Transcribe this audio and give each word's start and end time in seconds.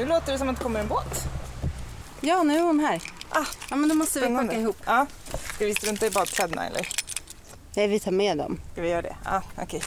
Nu 0.00 0.06
låter 0.06 0.32
det 0.32 0.38
som 0.38 0.48
att 0.48 0.56
det 0.56 0.62
kommer 0.62 0.80
en 0.80 0.88
båt. 0.88 1.24
Ja, 2.20 2.42
nu 2.42 2.56
är 2.58 2.62
hon 2.62 2.80
här. 2.80 3.02
Ah, 3.30 3.44
Ja, 3.70 3.76
men 3.76 3.88
då 3.88 3.94
måste 3.94 4.20
vi 4.20 4.34
packa 4.36 4.52
ihop. 4.56 4.76
Ja. 4.86 5.06
Ska 5.54 5.66
vi 5.66 5.74
strunta 5.74 6.06
i 6.06 6.10
badkläderna 6.10 6.66
eller? 6.66 6.88
Nej, 7.74 7.88
vi 7.88 8.00
tar 8.00 8.10
med 8.10 8.38
dem. 8.38 8.60
Ska 8.72 8.82
vi 8.82 8.88
göra 8.88 9.02
det? 9.02 9.16
Ja, 9.24 9.42
okej. 9.62 9.82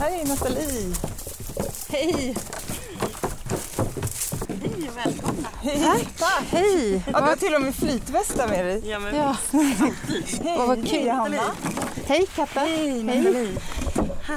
Här 0.00 0.20
är 0.20 0.24
Nathalie. 0.26 0.94
Hej! 1.88 2.36
Hej 4.48 4.88
och 4.90 4.96
välkomna. 4.96 5.48
Hej. 5.62 6.08
Tack. 6.18 6.44
Hej! 6.50 7.02
Ja, 7.12 7.20
du 7.20 7.26
har 7.26 7.36
till 7.36 7.54
och 7.54 7.60
med 7.60 7.74
flytvästar 7.74 8.48
med 8.48 8.64
dig. 8.66 8.82
Ja, 8.90 8.98
men 8.98 9.14
Ja, 9.14 9.36
Hej, 9.52 10.56
Åh, 10.58 10.66
vad 10.66 10.76
kul. 10.88 10.98
Hej, 11.00 11.08
Hanna. 11.08 11.42
hej 12.06 12.26
Katta! 12.34 12.60
Hej! 12.60 13.56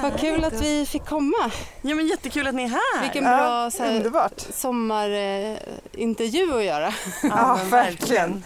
Vad 0.04 0.20
kul 0.20 0.44
att 0.44 0.62
vi 0.62 0.86
fick 0.86 1.06
komma. 1.06 1.52
ja, 1.82 1.96
men 1.96 2.08
jättekul 2.08 2.48
att 2.48 2.56
ni 2.56 2.64
är 2.64 2.68
här. 2.68 3.02
Vilken 3.02 3.24
bra 3.24 3.32
Ja, 3.64 3.72
så 3.72 3.84
här, 3.84 4.30
sommarintervju 4.54 6.58
att 6.58 6.64
göra. 6.64 6.94
Ja, 7.24 7.60
verkligen. 7.72 8.44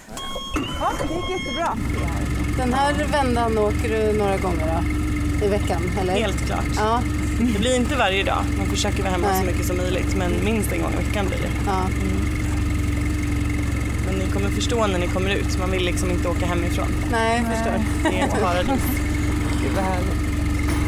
Ja, 0.79 0.91
det 1.07 1.13
gick 1.13 1.29
jättebra. 1.29 1.77
Den 2.57 2.73
här 2.73 2.93
vändan 3.11 3.57
åker 3.57 3.89
du 3.89 4.13
några 4.17 4.37
gånger 4.37 4.83
då, 5.39 5.45
i 5.45 5.49
veckan, 5.49 5.91
eller? 6.01 6.13
Helt 6.13 6.45
klart. 6.45 6.65
Ja, 6.77 7.01
Det 7.53 7.59
blir 7.59 7.75
inte 7.75 7.95
varje 7.95 8.23
dag. 8.23 8.43
Man 8.57 8.67
försöker 8.67 9.01
vara 9.03 9.11
hemma 9.11 9.27
Nej. 9.27 9.39
så 9.39 9.45
mycket 9.45 9.65
som 9.67 9.77
möjligt. 9.77 10.15
Men 10.15 10.45
minst 10.45 10.71
en 10.71 10.81
gång 10.81 10.93
i 10.93 10.95
veckan 10.95 11.25
blir 11.27 11.37
det. 11.37 11.49
ja. 11.65 11.81
Men 14.05 14.15
ni 14.15 14.31
kommer 14.33 14.49
förstå 14.49 14.87
när 14.87 14.99
ni 14.99 15.07
kommer 15.07 15.29
ut. 15.29 15.59
Man 15.59 15.71
vill 15.71 15.83
liksom 15.85 16.11
inte 16.11 16.27
åka 16.29 16.45
hemifrån. 16.45 16.87
Nej, 17.11 17.37
jag 17.43 17.47
förstår. 17.57 17.83
Det 18.11 18.19
är 18.19 18.25
ett 18.27 18.33
paradis. 18.41 18.81
Gud 19.63 19.71
vad 19.75 19.83
härligt. 19.83 20.32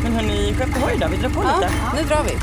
Men 0.06 0.14
hörni, 0.14 0.54
Skeppehoj 0.54 0.98
då? 1.02 1.08
Vi 1.08 1.18
drar 1.18 1.30
på 1.30 1.44
Ja, 1.44 1.56
lite. 1.60 1.72
nu 1.96 2.04
drar 2.10 2.24
vi. 2.24 2.38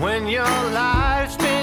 When 0.00 0.26
your 0.28 0.44
life's 0.72 1.36
been 1.38 1.55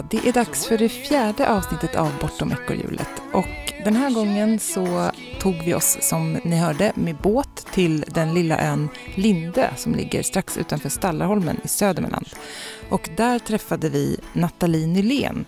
Ja, 0.00 0.06
det 0.10 0.28
är 0.28 0.32
dags 0.32 0.66
för 0.66 0.78
det 0.78 0.88
fjärde 0.88 1.48
avsnittet 1.48 1.94
av 1.94 2.12
Bortom 2.20 2.52
ekorrhjulet. 2.52 3.08
Och 3.32 3.72
den 3.84 3.96
här 3.96 4.10
gången 4.10 4.58
så 4.58 5.10
tog 5.40 5.54
vi 5.64 5.74
oss, 5.74 5.98
som 6.00 6.32
ni 6.44 6.56
hörde, 6.56 6.92
med 6.94 7.16
båt 7.16 7.66
till 7.72 8.04
den 8.08 8.34
lilla 8.34 8.58
ön 8.60 8.88
Lindö 9.14 9.68
som 9.76 9.94
ligger 9.94 10.22
strax 10.22 10.56
utanför 10.56 10.88
Stallarholmen 10.88 11.60
i 11.64 11.68
Södermanland. 11.68 12.26
Och 12.88 13.10
där 13.16 13.38
träffade 13.38 13.88
vi 13.88 14.20
Nathalie 14.32 14.86
Nylén 14.86 15.44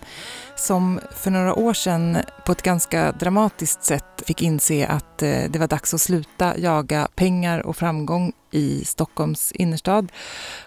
som 0.55 0.99
för 1.11 1.31
några 1.31 1.55
år 1.55 1.73
sedan 1.73 2.17
på 2.45 2.51
ett 2.51 2.61
ganska 2.61 3.11
dramatiskt 3.11 3.83
sätt 3.83 4.23
fick 4.27 4.41
inse 4.41 4.87
att 4.87 5.21
eh, 5.21 5.43
det 5.49 5.59
var 5.59 5.67
dags 5.67 5.93
att 5.93 6.01
sluta 6.01 6.57
jaga 6.57 7.07
pengar 7.15 7.59
och 7.59 7.77
framgång 7.77 8.33
i 8.51 8.85
Stockholms 8.85 9.51
innerstad 9.51 10.11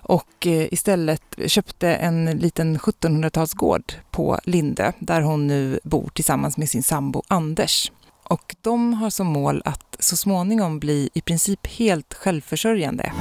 och 0.01 0.47
eh, 0.47 0.73
istället 0.73 1.23
köpte 1.47 1.95
en 1.95 2.25
liten 2.25 2.79
1700-talsgård 2.79 3.93
på 4.11 4.39
Lindö 4.45 4.93
där 4.99 5.21
hon 5.21 5.47
nu 5.47 5.81
bor 5.85 6.11
tillsammans 6.15 6.57
med 6.57 6.69
sin 6.69 6.83
sambo 6.83 7.23
Anders. 7.29 7.93
Och 8.23 8.57
de 8.61 8.95
har 8.95 9.11
som 9.11 9.27
mål 9.27 9.63
att 9.65 9.97
så 9.99 10.17
småningom 10.17 10.79
bli 10.79 11.11
i 11.15 11.21
princip 11.21 11.67
helt 11.67 12.15
självförsörjande. 12.15 13.13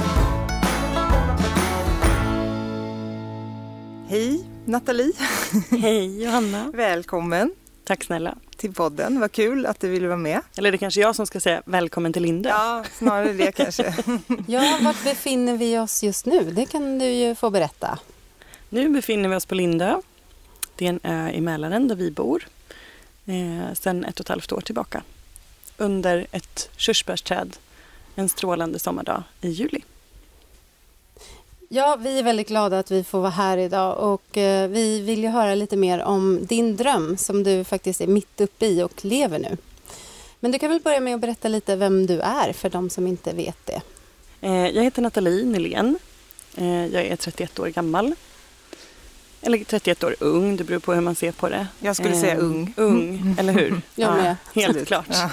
Hej 4.08 4.45
Nathalie. 4.66 5.12
Hej 5.70 6.24
Johanna. 6.24 6.70
Välkommen 6.74 7.54
Tack 7.84 8.04
snälla. 8.04 8.34
till 8.56 8.72
podden. 8.72 9.20
Vad 9.20 9.32
kul 9.32 9.66
att 9.66 9.80
du 9.80 9.88
ville 9.88 10.06
vara 10.06 10.16
med. 10.18 10.40
Eller 10.56 10.70
det 10.72 10.76
är 10.76 10.78
kanske 10.78 11.00
jag 11.00 11.16
som 11.16 11.26
ska 11.26 11.40
säga 11.40 11.62
välkommen 11.66 12.12
till 12.12 12.22
Linde. 12.22 12.48
Ja, 12.48 12.84
snarare 12.92 13.32
det 13.32 13.52
kanske. 13.52 13.94
Ja, 14.46 14.78
vart 14.82 15.04
befinner 15.04 15.56
vi 15.56 15.78
oss 15.78 16.02
just 16.02 16.26
nu? 16.26 16.50
Det 16.50 16.66
kan 16.66 16.98
du 16.98 17.04
ju 17.06 17.34
få 17.34 17.50
berätta. 17.50 17.98
Nu 18.68 18.88
befinner 18.88 19.28
vi 19.28 19.36
oss 19.36 19.46
på 19.46 19.54
Lindö. 19.54 20.00
Det 20.76 20.84
är 20.84 20.88
en 20.88 21.00
ö 21.02 21.30
i 21.30 21.40
Mälaren 21.40 21.88
där 21.88 21.96
vi 21.96 22.10
bor 22.10 22.48
eh, 23.26 23.74
sedan 23.74 24.04
ett 24.04 24.20
och 24.20 24.24
ett 24.24 24.28
halvt 24.28 24.52
år 24.52 24.60
tillbaka. 24.60 25.02
Under 25.76 26.26
ett 26.32 26.70
körsbärsträd 26.76 27.56
en 28.14 28.28
strålande 28.28 28.78
sommardag 28.78 29.22
i 29.40 29.48
juli. 29.48 29.80
Ja, 31.68 31.96
vi 32.00 32.18
är 32.18 32.22
väldigt 32.22 32.48
glada 32.48 32.78
att 32.78 32.90
vi 32.90 33.04
får 33.04 33.18
vara 33.20 33.30
här 33.30 33.58
idag 33.58 33.98
och 33.98 34.36
eh, 34.36 34.68
vi 34.68 35.00
vill 35.00 35.22
ju 35.22 35.28
höra 35.28 35.54
lite 35.54 35.76
mer 35.76 36.02
om 36.02 36.46
din 36.46 36.76
dröm 36.76 37.16
som 37.16 37.42
du 37.42 37.64
faktiskt 37.64 38.00
är 38.00 38.06
mitt 38.06 38.40
uppe 38.40 38.66
i 38.66 38.82
och 38.82 39.04
lever 39.04 39.38
nu. 39.38 39.56
Men 40.40 40.52
du 40.52 40.58
kan 40.58 40.70
väl 40.70 40.80
börja 40.80 41.00
med 41.00 41.14
att 41.14 41.20
berätta 41.20 41.48
lite 41.48 41.76
vem 41.76 42.06
du 42.06 42.20
är 42.20 42.52
för 42.52 42.68
de 42.70 42.90
som 42.90 43.06
inte 43.06 43.32
vet 43.32 43.66
det. 43.66 43.80
Eh, 44.40 44.66
jag 44.68 44.82
heter 44.82 45.02
Nathalie 45.02 45.44
Nylén. 45.44 45.98
Eh, 46.56 46.86
jag 46.86 47.06
är 47.06 47.16
31 47.16 47.58
år 47.58 47.66
gammal. 47.68 48.14
Eller 49.42 49.64
31 49.64 50.04
år 50.04 50.16
ung, 50.20 50.56
det 50.56 50.64
beror 50.64 50.78
på 50.78 50.94
hur 50.94 51.00
man 51.00 51.14
ser 51.14 51.32
på 51.32 51.48
det. 51.48 51.66
Jag 51.80 51.96
skulle 51.96 52.16
säga 52.16 52.36
ung. 52.36 52.74
Ung, 52.76 53.36
eller 53.38 53.52
hur? 53.52 53.80
Jag 53.94 54.16
med. 54.16 54.36
Helt 54.54 54.68
Absolut. 54.68 54.88
klart. 54.88 55.06
Ja. 55.10 55.30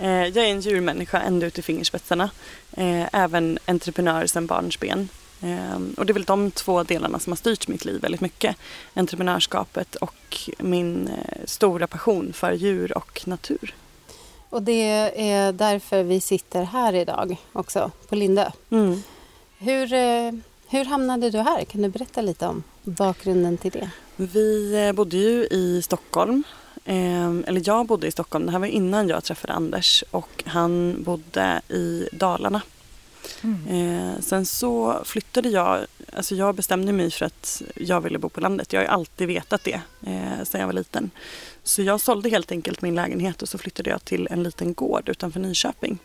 Eh, 0.00 0.10
jag 0.10 0.36
är 0.36 0.50
en 0.50 0.60
djurmänniska 0.60 1.20
ända 1.20 1.46
ut 1.46 1.58
i 1.58 1.62
fingerspetsarna. 1.62 2.30
Eh, 2.72 3.06
även 3.12 3.58
entreprenör 3.66 4.26
sedan 4.26 4.46
barnsben. 4.46 5.08
Eh, 5.42 5.80
och 5.96 6.06
det 6.06 6.12
är 6.12 6.14
väl 6.14 6.24
de 6.24 6.50
två 6.50 6.82
delarna 6.82 7.18
som 7.18 7.32
har 7.32 7.36
styrt 7.36 7.68
mitt 7.68 7.84
liv 7.84 8.00
väldigt 8.00 8.20
mycket. 8.20 8.56
Entreprenörskapet 8.94 9.94
och 9.94 10.50
min 10.58 11.08
eh, 11.08 11.44
stora 11.44 11.86
passion 11.86 12.32
för 12.32 12.52
djur 12.52 12.96
och 12.96 13.22
natur. 13.26 13.74
Och 14.50 14.62
det 14.62 15.10
är 15.30 15.52
därför 15.52 16.02
vi 16.02 16.20
sitter 16.20 16.62
här 16.62 16.94
idag 16.94 17.36
också, 17.52 17.90
på 18.08 18.14
Lindö. 18.14 18.50
Mm. 18.70 19.02
Hur, 19.58 19.92
eh, 19.92 20.32
hur 20.68 20.84
hamnade 20.84 21.30
du 21.30 21.38
här? 21.38 21.64
Kan 21.64 21.82
du 21.82 21.88
berätta 21.88 22.20
lite 22.20 22.46
om 22.46 22.62
bakgrunden 22.82 23.58
till 23.58 23.70
det? 23.70 23.90
Vi 24.16 24.74
eh, 24.86 24.92
bodde 24.92 25.16
ju 25.16 25.46
i 25.50 25.82
Stockholm. 25.82 26.42
Eh, 26.84 27.28
eller 27.46 27.62
jag 27.64 27.86
bodde 27.86 28.06
i 28.06 28.10
Stockholm. 28.10 28.46
Det 28.46 28.52
här 28.52 28.58
var 28.58 28.66
innan 28.66 29.08
jag 29.08 29.24
träffade 29.24 29.52
Anders. 29.52 30.04
Och 30.10 30.44
han 30.46 31.02
bodde 31.02 31.60
i 31.68 32.08
Dalarna. 32.12 32.60
Eh, 33.68 34.20
sen 34.20 34.46
så 34.46 35.02
flyttade 35.04 35.48
jag. 35.48 35.78
Alltså 36.12 36.34
jag 36.34 36.54
bestämde 36.54 36.92
mig 36.92 37.10
för 37.10 37.26
att 37.26 37.62
jag 37.76 38.00
ville 38.00 38.18
bo 38.18 38.28
på 38.28 38.40
landet. 38.40 38.72
Jag 38.72 38.80
har 38.80 38.84
ju 38.84 38.90
alltid 38.90 39.28
vetat 39.28 39.64
det 39.64 39.80
eh, 40.06 40.44
sedan 40.44 40.60
jag 40.60 40.66
var 40.68 40.72
liten. 40.72 41.10
Så 41.62 41.82
jag 41.82 42.00
sålde 42.00 42.28
helt 42.30 42.52
enkelt 42.52 42.82
min 42.82 42.94
lägenhet 42.94 43.42
och 43.42 43.48
så 43.48 43.58
flyttade 43.58 43.90
jag 43.90 44.04
till 44.04 44.28
en 44.30 44.42
liten 44.42 44.74
gård 44.74 45.08
utanför 45.08 45.40
Nyköping. 45.40 45.98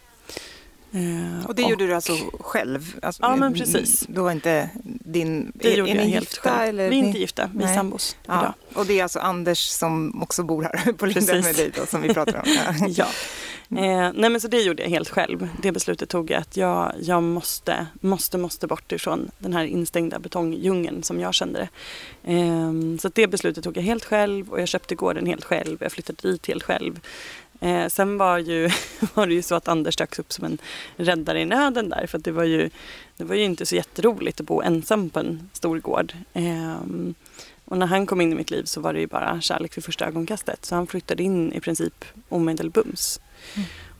Eh, 0.91 1.45
Och 1.47 1.55
det 1.55 1.61
gjorde 1.61 1.87
du 1.87 1.93
alltså 1.95 2.13
själv? 2.39 2.95
Alltså, 3.01 3.21
Ja, 3.23 3.35
men 3.35 3.53
precis. 3.53 4.05
Då 4.09 4.23
var 4.23 4.31
inte 4.31 4.69
din... 4.83 5.51
Det 5.55 5.73
är, 5.73 5.77
gjorde 5.77 5.91
är 5.91 5.95
jag 5.95 6.01
helt 6.03 6.31
gifta, 6.31 6.49
själv. 6.49 6.69
Eller 6.69 6.89
Vi 6.89 6.99
är 6.99 7.03
inte 7.03 7.19
gifta, 7.19 7.49
vi 7.55 7.63
är 7.63 7.75
sambos 7.75 8.15
Ja. 8.25 8.33
idag. 8.41 8.53
Och 8.73 8.85
det 8.85 8.99
är 8.99 9.03
alltså 9.03 9.19
Anders 9.19 9.59
som 9.59 10.23
också 10.23 10.43
bor 10.43 10.63
här 10.63 10.93
på 10.97 11.05
Linda 11.05 11.33
med 11.33 11.55
dig 11.55 11.71
då, 11.79 11.85
som 11.85 12.01
vi 12.01 12.13
pratar 12.13 12.37
om. 12.37 12.87
Ja. 12.97 13.07
Mm. 13.77 13.83
Eh, 13.83 14.11
nej 14.15 14.29
men 14.29 14.41
så 14.41 14.47
det 14.47 14.61
gjorde 14.61 14.83
jag 14.83 14.89
helt 14.89 15.09
själv. 15.09 15.49
Det 15.61 15.71
beslutet 15.71 16.09
tog 16.09 16.31
jag 16.31 16.41
att 16.41 16.57
jag, 16.57 16.93
jag 17.01 17.23
måste, 17.23 17.87
måste, 18.01 18.37
måste 18.37 18.67
bort 18.67 18.91
ifrån 18.91 19.31
den 19.37 19.53
här 19.53 19.63
instängda 19.63 20.19
betongdjungeln 20.19 21.03
som 21.03 21.19
jag 21.19 21.33
kände 21.33 21.59
det. 21.59 21.69
Eh, 22.33 22.71
så 22.99 23.09
det 23.13 23.27
beslutet 23.27 23.63
tog 23.63 23.77
jag 23.77 23.83
helt 23.83 24.05
själv 24.05 24.49
och 24.49 24.61
jag 24.61 24.67
köpte 24.67 24.95
gården 24.95 25.25
helt 25.25 25.43
själv. 25.43 25.77
Jag 25.81 25.91
flyttade 25.91 26.31
dit 26.31 26.47
helt 26.47 26.63
själv. 26.63 26.99
Eh, 27.59 27.87
sen 27.87 28.17
var, 28.17 28.37
ju, 28.37 28.69
var 29.13 29.27
det 29.27 29.33
ju 29.33 29.41
så 29.41 29.55
att 29.55 29.67
Anders 29.67 29.95
dök 29.95 30.19
upp 30.19 30.33
som 30.33 30.45
en 30.45 30.57
räddare 30.95 31.41
i 31.41 31.45
nöden 31.45 31.89
där. 31.89 32.07
För 32.07 32.17
att 32.17 32.23
det 32.23 32.31
var 32.31 32.43
ju, 32.43 32.69
det 33.17 33.23
var 33.23 33.35
ju 33.35 33.43
inte 33.43 33.65
så 33.65 33.75
jätteroligt 33.75 34.39
att 34.39 34.45
bo 34.45 34.61
ensam 34.61 35.09
på 35.09 35.19
en 35.19 35.49
stor 35.53 35.79
gård. 35.79 36.13
Ehm, 36.33 37.15
och 37.73 37.79
när 37.79 37.87
han 37.87 38.05
kom 38.05 38.21
in 38.21 38.31
i 38.31 38.35
mitt 38.35 38.51
liv 38.51 38.63
så 38.63 38.81
var 38.81 38.93
det 38.93 38.99
ju 38.99 39.07
bara 39.07 39.41
kärlek 39.41 39.77
vid 39.77 39.83
första 39.83 40.05
ögonkastet. 40.05 40.65
Så 40.65 40.75
han 40.75 40.87
flyttade 40.87 41.23
in 41.23 41.53
i 41.53 41.59
princip 41.59 42.05
omedelbums. 42.29 43.19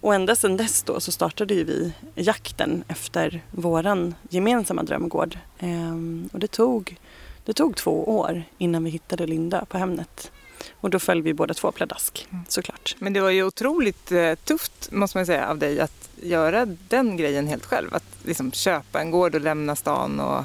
Och 0.01 0.15
ända 0.15 0.35
sedan 0.35 0.57
dess 0.57 0.83
då 0.83 0.99
så 0.99 1.11
startade 1.11 1.53
ju 1.53 1.63
vi 1.63 1.93
jakten 2.15 2.83
efter 2.87 3.41
våran 3.51 4.15
gemensamma 4.29 4.83
drömgård. 4.83 5.37
Ehm, 5.59 6.29
och 6.33 6.39
det 6.39 6.47
tog, 6.47 6.97
det 7.45 7.53
tog 7.53 7.75
två 7.75 8.17
år 8.17 8.43
innan 8.57 8.83
vi 8.83 8.89
hittade 8.89 9.27
Linda 9.27 9.65
på 9.65 9.77
Hemnet. 9.77 10.31
Och 10.71 10.89
då 10.89 10.99
föll 10.99 11.21
vi 11.21 11.33
båda 11.33 11.53
två 11.53 11.71
pladask 11.71 12.27
såklart. 12.47 12.95
Men 12.99 13.13
det 13.13 13.21
var 13.21 13.29
ju 13.29 13.43
otroligt 13.43 14.11
eh, 14.11 14.35
tufft 14.35 14.91
måste 14.91 15.17
man 15.17 15.25
säga 15.25 15.47
av 15.47 15.57
dig 15.57 15.79
att 15.79 16.09
göra 16.21 16.65
den 16.65 17.17
grejen 17.17 17.47
helt 17.47 17.65
själv. 17.65 17.95
Att 17.95 18.03
liksom 18.23 18.51
köpa 18.51 19.01
en 19.01 19.11
gård 19.11 19.35
och 19.35 19.41
lämna 19.41 19.75
stan. 19.75 20.19
Och, 20.19 20.43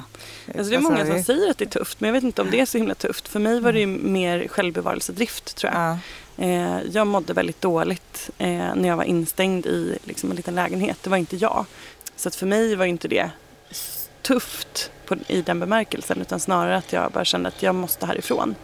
Alltså 0.57 0.69
det 0.69 0.75
är 0.75 0.79
många 0.79 1.05
som 1.05 1.23
säger 1.23 1.51
att 1.51 1.57
det 1.57 1.65
är 1.65 1.69
tufft 1.69 1.99
men 1.99 2.07
jag 2.07 2.13
vet 2.13 2.23
inte 2.23 2.41
om 2.41 2.51
det 2.51 2.59
är 2.59 2.65
så 2.65 2.77
himla 2.77 2.95
tufft. 2.95 3.27
För 3.27 3.39
mig 3.39 3.59
var 3.59 3.73
det 3.73 3.79
ju 3.79 3.87
mer 3.87 4.47
självbevarelsedrift 4.47 5.55
tror 5.55 5.73
jag. 5.73 5.81
Ja. 5.81 5.97
Eh, 6.45 6.81
jag 6.91 7.07
mådde 7.07 7.33
väldigt 7.33 7.61
dåligt 7.61 8.29
eh, 8.37 8.47
när 8.75 8.87
jag 8.87 8.97
var 8.97 9.03
instängd 9.03 9.65
i 9.65 9.97
liksom, 10.03 10.29
en 10.29 10.35
liten 10.35 10.55
lägenhet. 10.55 10.97
Det 11.03 11.09
var 11.09 11.17
inte 11.17 11.35
jag. 11.35 11.65
Så 12.15 12.27
att 12.27 12.35
för 12.35 12.45
mig 12.45 12.75
var 12.75 12.85
inte 12.85 13.07
det 13.07 13.31
tufft 14.21 14.91
på, 15.05 15.15
i 15.27 15.41
den 15.41 15.59
bemärkelsen 15.59 16.21
utan 16.21 16.39
snarare 16.39 16.77
att 16.77 16.93
jag 16.93 17.11
bara 17.11 17.25
kände 17.25 17.49
att 17.49 17.63
jag 17.63 17.75
måste 17.75 18.05
härifrån. 18.05 18.55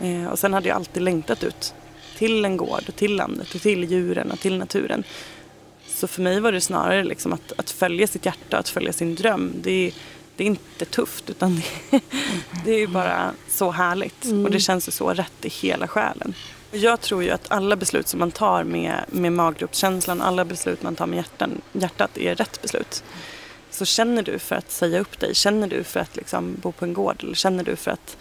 Eh, 0.00 0.26
och 0.26 0.38
sen 0.38 0.54
hade 0.54 0.68
jag 0.68 0.76
alltid 0.76 1.02
längtat 1.02 1.44
ut 1.44 1.74
till 2.16 2.44
en 2.44 2.56
gård 2.56 2.96
till 2.96 3.16
landet 3.16 3.54
och 3.54 3.60
till 3.60 3.84
djuren 3.84 4.30
och 4.30 4.40
till 4.40 4.58
naturen. 4.58 5.04
Så 5.86 6.06
för 6.06 6.22
mig 6.22 6.40
var 6.40 6.52
det 6.52 6.60
snarare 6.60 7.04
liksom 7.04 7.32
att, 7.32 7.52
att 7.56 7.70
följa 7.70 8.06
sitt 8.06 8.26
hjärta, 8.26 8.58
att 8.58 8.68
följa 8.68 8.92
sin 8.92 9.14
dröm. 9.14 9.52
Det 9.62 9.70
är, 9.70 9.92
det 10.36 10.44
är 10.44 10.46
inte 10.46 10.84
tufft 10.84 11.30
utan 11.30 11.56
det, 11.90 12.00
det 12.64 12.72
är 12.72 12.86
bara 12.86 13.32
så 13.48 13.70
härligt. 13.70 14.24
Och 14.24 14.50
det 14.50 14.60
känns 14.60 14.96
så 14.96 15.10
rätt 15.14 15.44
i 15.44 15.48
hela 15.48 15.88
själen. 15.88 16.34
Jag 16.72 17.00
tror 17.00 17.22
ju 17.22 17.30
att 17.30 17.50
alla 17.50 17.76
beslut 17.76 18.08
som 18.08 18.20
man 18.20 18.30
tar 18.30 18.64
med, 18.64 19.04
med 19.08 19.32
maggropskänslan, 19.32 20.22
alla 20.22 20.44
beslut 20.44 20.82
man 20.82 20.96
tar 20.96 21.06
med 21.06 21.16
hjärtan, 21.16 21.60
hjärtat 21.72 22.18
är 22.18 22.34
rätt 22.34 22.62
beslut. 22.62 23.04
Så 23.70 23.84
känner 23.84 24.22
du 24.22 24.38
för 24.38 24.56
att 24.56 24.70
säga 24.70 25.00
upp 25.00 25.20
dig, 25.20 25.34
känner 25.34 25.68
du 25.68 25.84
för 25.84 26.00
att 26.00 26.16
liksom 26.16 26.56
bo 26.62 26.72
på 26.72 26.84
en 26.84 26.94
gård 26.94 27.16
eller 27.22 27.34
känner 27.34 27.64
du 27.64 27.76
för 27.76 27.90
att 27.90 28.16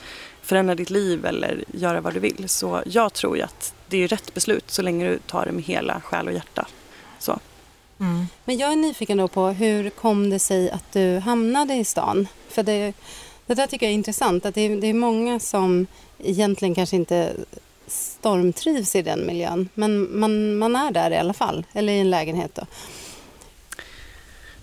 förändra 0.50 0.76
ditt 0.76 0.90
liv 0.90 1.26
eller 1.26 1.64
göra 1.74 2.02
vad 2.02 2.14
du 2.14 2.20
vill. 2.20 2.50
Så 2.50 2.84
jag 2.86 3.14
tror 3.14 3.38
ju 3.38 3.44
att 3.44 3.74
det 3.88 4.04
är 4.04 4.08
rätt 4.08 4.34
beslut 4.34 4.72
så 4.72 4.82
länge 4.82 5.10
du 5.10 5.20
tar 5.20 5.46
det 5.46 5.52
med 5.52 5.64
hela 5.64 6.02
själ 6.02 6.28
och 6.28 6.34
hjärta. 6.34 6.68
Så. 7.20 7.40
Mm. 8.00 8.28
Men 8.46 8.58
jag 8.58 8.72
är 8.72 8.76
nyfiken 8.76 9.18
då 9.18 9.28
på 9.28 9.48
hur 9.48 9.90
kom 9.90 10.30
det 10.30 10.40
sig 10.40 10.72
att 10.72 10.92
du 10.92 11.20
hamnade 11.20 11.74
i 11.74 11.86
stan? 11.86 12.28
För 12.50 12.64
det, 12.64 12.94
det 13.46 13.54
där 13.54 13.68
tycker 13.68 13.86
jag 13.86 13.92
är 13.92 13.96
intressant. 13.96 14.46
Att 14.46 14.56
det, 14.56 14.62
är, 14.62 14.82
det 14.82 14.88
är 14.88 14.94
många 14.94 15.40
som 15.40 15.88
egentligen 16.20 16.76
kanske 16.76 16.96
inte 16.96 17.34
stormtrivs 17.88 18.96
i 18.96 19.02
den 19.02 19.26
miljön. 19.26 19.70
Men 19.74 20.20
man, 20.20 20.58
man 20.58 20.76
är 20.76 20.92
där 20.92 21.12
i 21.12 21.18
alla 21.18 21.34
fall, 21.34 21.66
eller 21.74 21.94
i 21.94 22.00
en 22.00 22.10
lägenhet. 22.10 22.56
Då. 22.56 22.66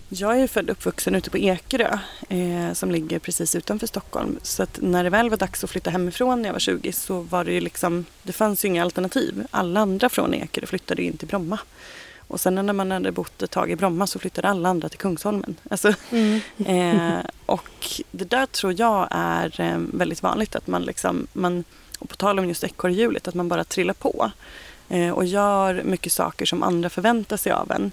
Jag 0.08 0.40
är 0.40 0.46
född 0.46 0.70
och 0.70 0.76
uppvuxen 0.76 1.14
ute 1.14 1.30
på 1.30 1.38
Ekerö 1.38 1.98
eh, 2.28 2.72
som 2.72 2.90
ligger 2.90 3.18
precis 3.18 3.54
utanför 3.54 3.86
Stockholm. 3.86 4.38
Så 4.42 4.62
att 4.62 4.78
när 4.82 5.04
det 5.04 5.10
väl 5.10 5.30
var 5.30 5.36
dags 5.36 5.64
att 5.64 5.70
flytta 5.70 5.90
hemifrån 5.90 6.42
när 6.42 6.48
jag 6.48 6.52
var 6.52 6.60
20 6.60 6.92
så 6.92 7.20
var 7.20 7.44
det 7.44 7.52
ju 7.52 7.60
liksom, 7.60 8.04
det 8.22 8.32
fanns 8.32 8.64
ju 8.64 8.68
inga 8.68 8.82
alternativ. 8.82 9.46
Alla 9.50 9.80
andra 9.80 10.08
från 10.08 10.34
Ekerö 10.34 10.66
flyttade 10.66 11.02
in 11.02 11.16
till 11.16 11.28
Bromma. 11.28 11.58
Och 12.28 12.40
sen 12.40 12.54
när 12.54 12.72
man 12.72 12.90
hade 12.90 13.12
bott 13.12 13.42
ett 13.42 13.50
tag 13.50 13.70
i 13.70 13.76
Bromma 13.76 14.06
så 14.06 14.18
flyttade 14.18 14.48
alla 14.48 14.68
andra 14.68 14.88
till 14.88 14.98
Kungsholmen. 14.98 15.56
Alltså, 15.70 15.88
eh, 16.66 17.18
och 17.46 18.00
det 18.10 18.30
där 18.30 18.46
tror 18.46 18.74
jag 18.80 19.08
är 19.10 19.60
eh, 19.60 19.78
väldigt 19.78 20.22
vanligt 20.22 20.56
att 20.56 20.66
man 20.66 20.82
liksom, 20.82 21.26
man, 21.32 21.64
och 21.98 22.08
på 22.08 22.16
tal 22.16 22.38
om 22.38 22.48
just 22.48 22.64
ekorrhjulet, 22.64 23.28
att 23.28 23.34
man 23.34 23.48
bara 23.48 23.64
trillar 23.64 23.94
på. 23.94 24.30
Eh, 24.88 25.10
och 25.10 25.24
gör 25.24 25.82
mycket 25.82 26.12
saker 26.12 26.46
som 26.46 26.62
andra 26.62 26.90
förväntar 26.90 27.36
sig 27.36 27.52
av 27.52 27.72
en. 27.72 27.92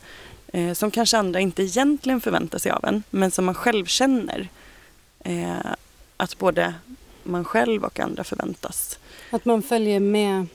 Eh, 0.56 0.74
som 0.74 0.92
kanske 0.92 1.18
andra 1.18 1.40
inte 1.40 1.64
egentligen 1.64 2.22
förväntar 2.22 2.60
sig 2.60 2.72
av 2.72 2.86
en, 2.86 3.04
men 3.10 3.32
som 3.32 3.46
man 3.46 3.56
själv 3.56 3.86
känner 3.86 4.48
eh, 5.20 5.56
att 6.18 6.38
både 6.38 6.74
man 7.24 7.46
själv 7.46 7.84
och 7.84 8.00
andra 8.00 8.24
förväntas. 8.24 9.00
Att 9.32 9.46
man 9.46 9.62
följer 9.62 10.00
med. 10.00 10.46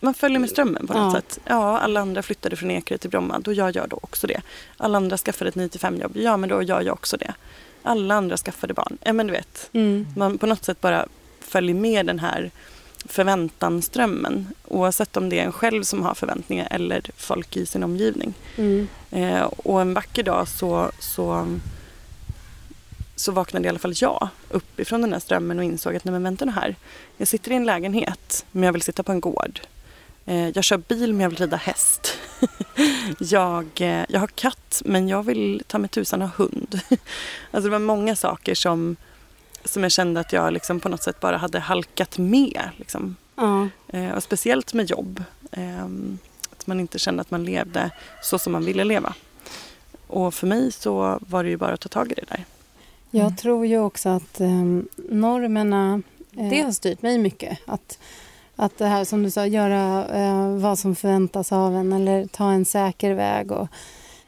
Man 0.00 0.14
följer 0.14 0.38
med 0.38 0.50
strömmen 0.50 0.86
på 0.86 0.92
något 0.94 1.14
Ja. 1.14 1.20
sätt. 1.20 1.38
Ja, 1.44 1.78
alla 1.78 2.00
andra 2.00 2.22
flyttade 2.22 2.56
från 2.56 2.70
Ekerö 2.70 2.98
till 2.98 3.10
Bromma, 3.10 3.38
då 3.38 3.52
jag 3.52 3.76
gör 3.76 3.86
då 3.86 3.98
också 4.02 4.26
det. 4.26 4.40
Alla 4.76 4.96
andra 4.98 5.16
skaffade 5.16 5.48
ett 5.48 5.54
9-5 5.56 6.00
jobb, 6.02 6.12
ja 6.16 6.36
men 6.36 6.48
då 6.48 6.62
gör 6.62 6.80
jag 6.80 6.92
också 6.92 7.16
det. 7.16 7.34
Alla 7.82 8.14
andra 8.14 8.36
skaffade 8.36 8.74
barn, 8.74 8.98
ja 9.04 9.12
men 9.12 9.26
du 9.26 9.32
vet. 9.32 9.70
Mm. 9.72 10.06
Man 10.16 10.38
på 10.38 10.46
något 10.46 10.64
sätt 10.64 10.80
bara 10.80 11.06
följer 11.40 11.74
med 11.74 12.06
den 12.06 12.18
här 12.18 12.50
förväntanströmmen. 13.04 14.48
Oavsett 14.64 15.16
om 15.16 15.28
det 15.28 15.38
är 15.38 15.44
en 15.44 15.52
själv 15.52 15.82
som 15.82 16.02
har 16.02 16.14
förväntningar 16.14 16.68
eller 16.70 17.02
folk 17.16 17.56
i 17.56 17.66
sin 17.66 17.82
omgivning. 17.82 18.34
Mm. 18.56 18.88
Eh, 19.10 19.42
och 19.42 19.80
en 19.80 19.94
vacker 19.94 20.22
dag 20.22 20.48
så, 20.48 20.90
så, 20.98 21.46
så 23.16 23.32
vaknade 23.32 23.66
i 23.66 23.68
alla 23.68 23.78
fall 23.78 23.94
jag 23.96 24.28
upp 24.50 24.80
ifrån 24.80 25.00
den 25.00 25.12
här 25.12 25.20
strömmen 25.20 25.58
och 25.58 25.64
insåg 25.64 25.96
att 25.96 26.04
nej 26.04 26.12
men 26.12 26.22
vänta 26.22 26.44
nu 26.44 26.52
här. 26.52 26.76
Jag 27.16 27.28
sitter 27.28 27.50
i 27.52 27.54
en 27.54 27.64
lägenhet 27.64 28.46
men 28.50 28.62
jag 28.62 28.72
vill 28.72 28.82
sitta 28.82 29.02
på 29.02 29.12
en 29.12 29.20
gård. 29.20 29.60
Eh, 30.26 30.48
jag 30.48 30.64
kör 30.64 30.76
bil 30.76 31.12
men 31.12 31.20
jag 31.20 31.30
vill 31.30 31.38
rida 31.38 31.56
häst. 31.56 32.18
jag, 33.18 33.66
eh, 33.80 34.04
jag 34.08 34.20
har 34.20 34.26
katt 34.26 34.82
men 34.84 35.08
jag 35.08 35.22
vill 35.22 35.62
ta 35.66 35.78
med 35.78 35.90
tusan 35.90 36.22
ha 36.22 36.30
hund. 36.36 36.80
alltså 37.50 37.68
det 37.68 37.70
var 37.70 37.78
många 37.78 38.16
saker 38.16 38.54
som, 38.54 38.96
som 39.64 39.82
jag 39.82 39.92
kände 39.92 40.20
att 40.20 40.32
jag 40.32 40.52
liksom 40.52 40.80
på 40.80 40.88
något 40.88 41.02
sätt 41.02 41.20
bara 41.20 41.36
hade 41.36 41.58
halkat 41.58 42.18
med. 42.18 42.60
Liksom. 42.76 43.16
Ja. 43.36 43.68
Eh, 43.88 44.10
och 44.10 44.22
speciellt 44.22 44.74
med 44.74 44.90
jobb. 44.90 45.24
Ehm, 45.52 46.18
att 46.52 46.66
man 46.66 46.80
inte 46.80 46.98
kände 46.98 47.20
att 47.20 47.30
man 47.30 47.44
levde 47.44 47.90
så 48.22 48.38
som 48.38 48.52
man 48.52 48.64
ville 48.64 48.84
leva. 48.84 49.14
Och 50.06 50.34
för 50.34 50.46
mig 50.46 50.72
så 50.72 51.18
var 51.28 51.44
det 51.44 51.50
ju 51.50 51.56
bara 51.56 51.74
att 51.74 51.80
ta 51.80 51.88
tag 51.88 52.12
i 52.12 52.14
det 52.14 52.28
där. 52.28 52.44
Jag 53.10 53.38
tror 53.38 53.66
ju 53.66 53.78
också 53.78 54.08
att 54.08 54.40
normerna, 54.96 56.02
eh, 56.36 56.48
det 56.48 56.62
har 56.62 56.72
styrt 56.72 57.02
mig 57.02 57.18
mycket. 57.18 57.58
Att, 57.66 57.98
att 58.56 58.78
det 58.78 58.86
här 58.86 59.04
som 59.04 59.22
du 59.22 59.30
sa, 59.30 59.46
göra 59.46 60.06
eh, 60.06 60.48
vad 60.48 60.78
som 60.78 60.96
förväntas 60.96 61.52
av 61.52 61.76
en 61.76 61.92
eller 61.92 62.26
ta 62.26 62.52
en 62.52 62.64
säker 62.64 63.14
väg 63.14 63.52
och 63.52 63.68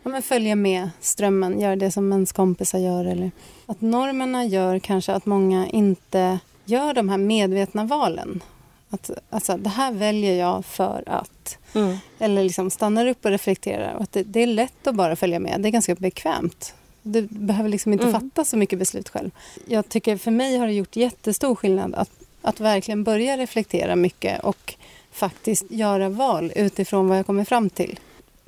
ja, 0.07 0.11
men 0.11 0.23
följa 0.23 0.57
med 0.57 0.91
strömmen, 1.01 1.61
göra 1.61 1.77
det 1.77 1.91
som 1.91 2.13
ens 2.13 2.33
kompisar 2.33 2.79
gör. 2.79 3.05
Eller, 3.05 3.31
att 3.67 3.81
normerna 3.81 4.45
gör 4.45 4.79
kanske 4.79 5.13
att 5.13 5.27
många 5.27 5.69
inte 5.69 6.39
gör 6.65 6.95
de 6.95 7.09
här 7.09 7.19
medvetna 7.19 7.85
valen. 7.85 8.43
Att, 8.91 9.11
alltså, 9.31 9.57
det 9.57 9.69
här 9.69 9.93
väljer 9.93 10.35
jag 10.35 10.65
för 10.65 11.05
att... 11.07 11.59
Eller 12.19 12.43
liksom 12.43 12.71
stannar 12.71 13.07
upp 13.07 13.25
och 13.25 13.31
reflekterar. 13.31 13.95
Och 13.95 14.03
att 14.03 14.13
det, 14.13 14.23
det 14.23 14.41
är 14.43 14.47
lätt 14.47 14.87
att 14.87 14.95
bara 14.95 15.17
följa 15.17 15.39
med. 15.39 15.61
Det 15.61 15.69
är 15.69 15.71
ganska 15.71 15.95
bekvämt. 15.95 16.75
Du 17.03 17.23
behöver 17.23 17.69
liksom 17.69 17.93
inte 17.93 18.05
Mm. 18.09 18.21
fatta 18.21 18.45
så 18.45 18.57
mycket 18.57 18.79
beslut 18.79 19.09
själv. 19.09 19.31
Jag 19.67 19.89
tycker 19.89 20.17
för 20.17 20.31
mig 20.31 20.57
har 20.59 20.67
det 20.67 20.73
gjort 20.73 20.97
jättestor 20.97 21.55
skillnad 21.55 21.95
att, 21.95 22.11
att 22.43 22.61
verkligen 22.61 23.05
börja 23.05 23.37
reflektera 23.39 23.97
mycket 23.97 24.45
och 24.45 24.75
faktiskt 25.13 25.71
göra 25.71 26.09
val 26.09 26.53
utifrån 26.57 27.09
vad 27.09 27.19
jag 27.19 27.27
kommer 27.27 27.45
fram 27.45 27.71
till. 27.71 27.99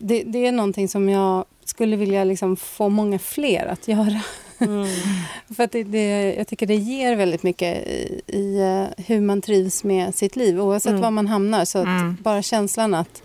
Det, 0.00 0.22
det 0.22 0.46
är 0.46 0.52
någonting 0.52 0.88
som 0.88 1.08
jag 1.08 1.44
skulle 1.64 1.96
vilja 1.96 2.24
liksom 2.24 2.56
få 2.56 2.88
många 2.88 3.18
fler 3.18 3.66
att 3.66 3.88
göra. 3.88 4.20
Mm. 4.58 4.86
För 5.56 5.62
att 5.64 5.72
det, 5.72 5.84
det, 5.84 6.34
jag 6.34 6.46
tycker 6.48 6.66
det 6.66 6.74
ger 6.74 7.16
väldigt 7.16 7.42
mycket 7.42 7.86
i, 7.86 8.20
i 8.26 8.58
eh, 8.60 9.04
hur 9.06 9.20
man 9.20 9.42
trivs 9.42 9.84
med 9.84 10.14
sitt 10.14 10.36
liv 10.36 10.60
oavsett 10.60 10.90
Mm. 10.90 11.02
var 11.02 11.10
man 11.10 11.26
hamnar. 11.26 11.64
Så 11.64 11.78
att 11.78 11.84
Mm. 11.86 12.16
bara 12.22 12.42
känslan 12.42 12.94
att 12.94 13.22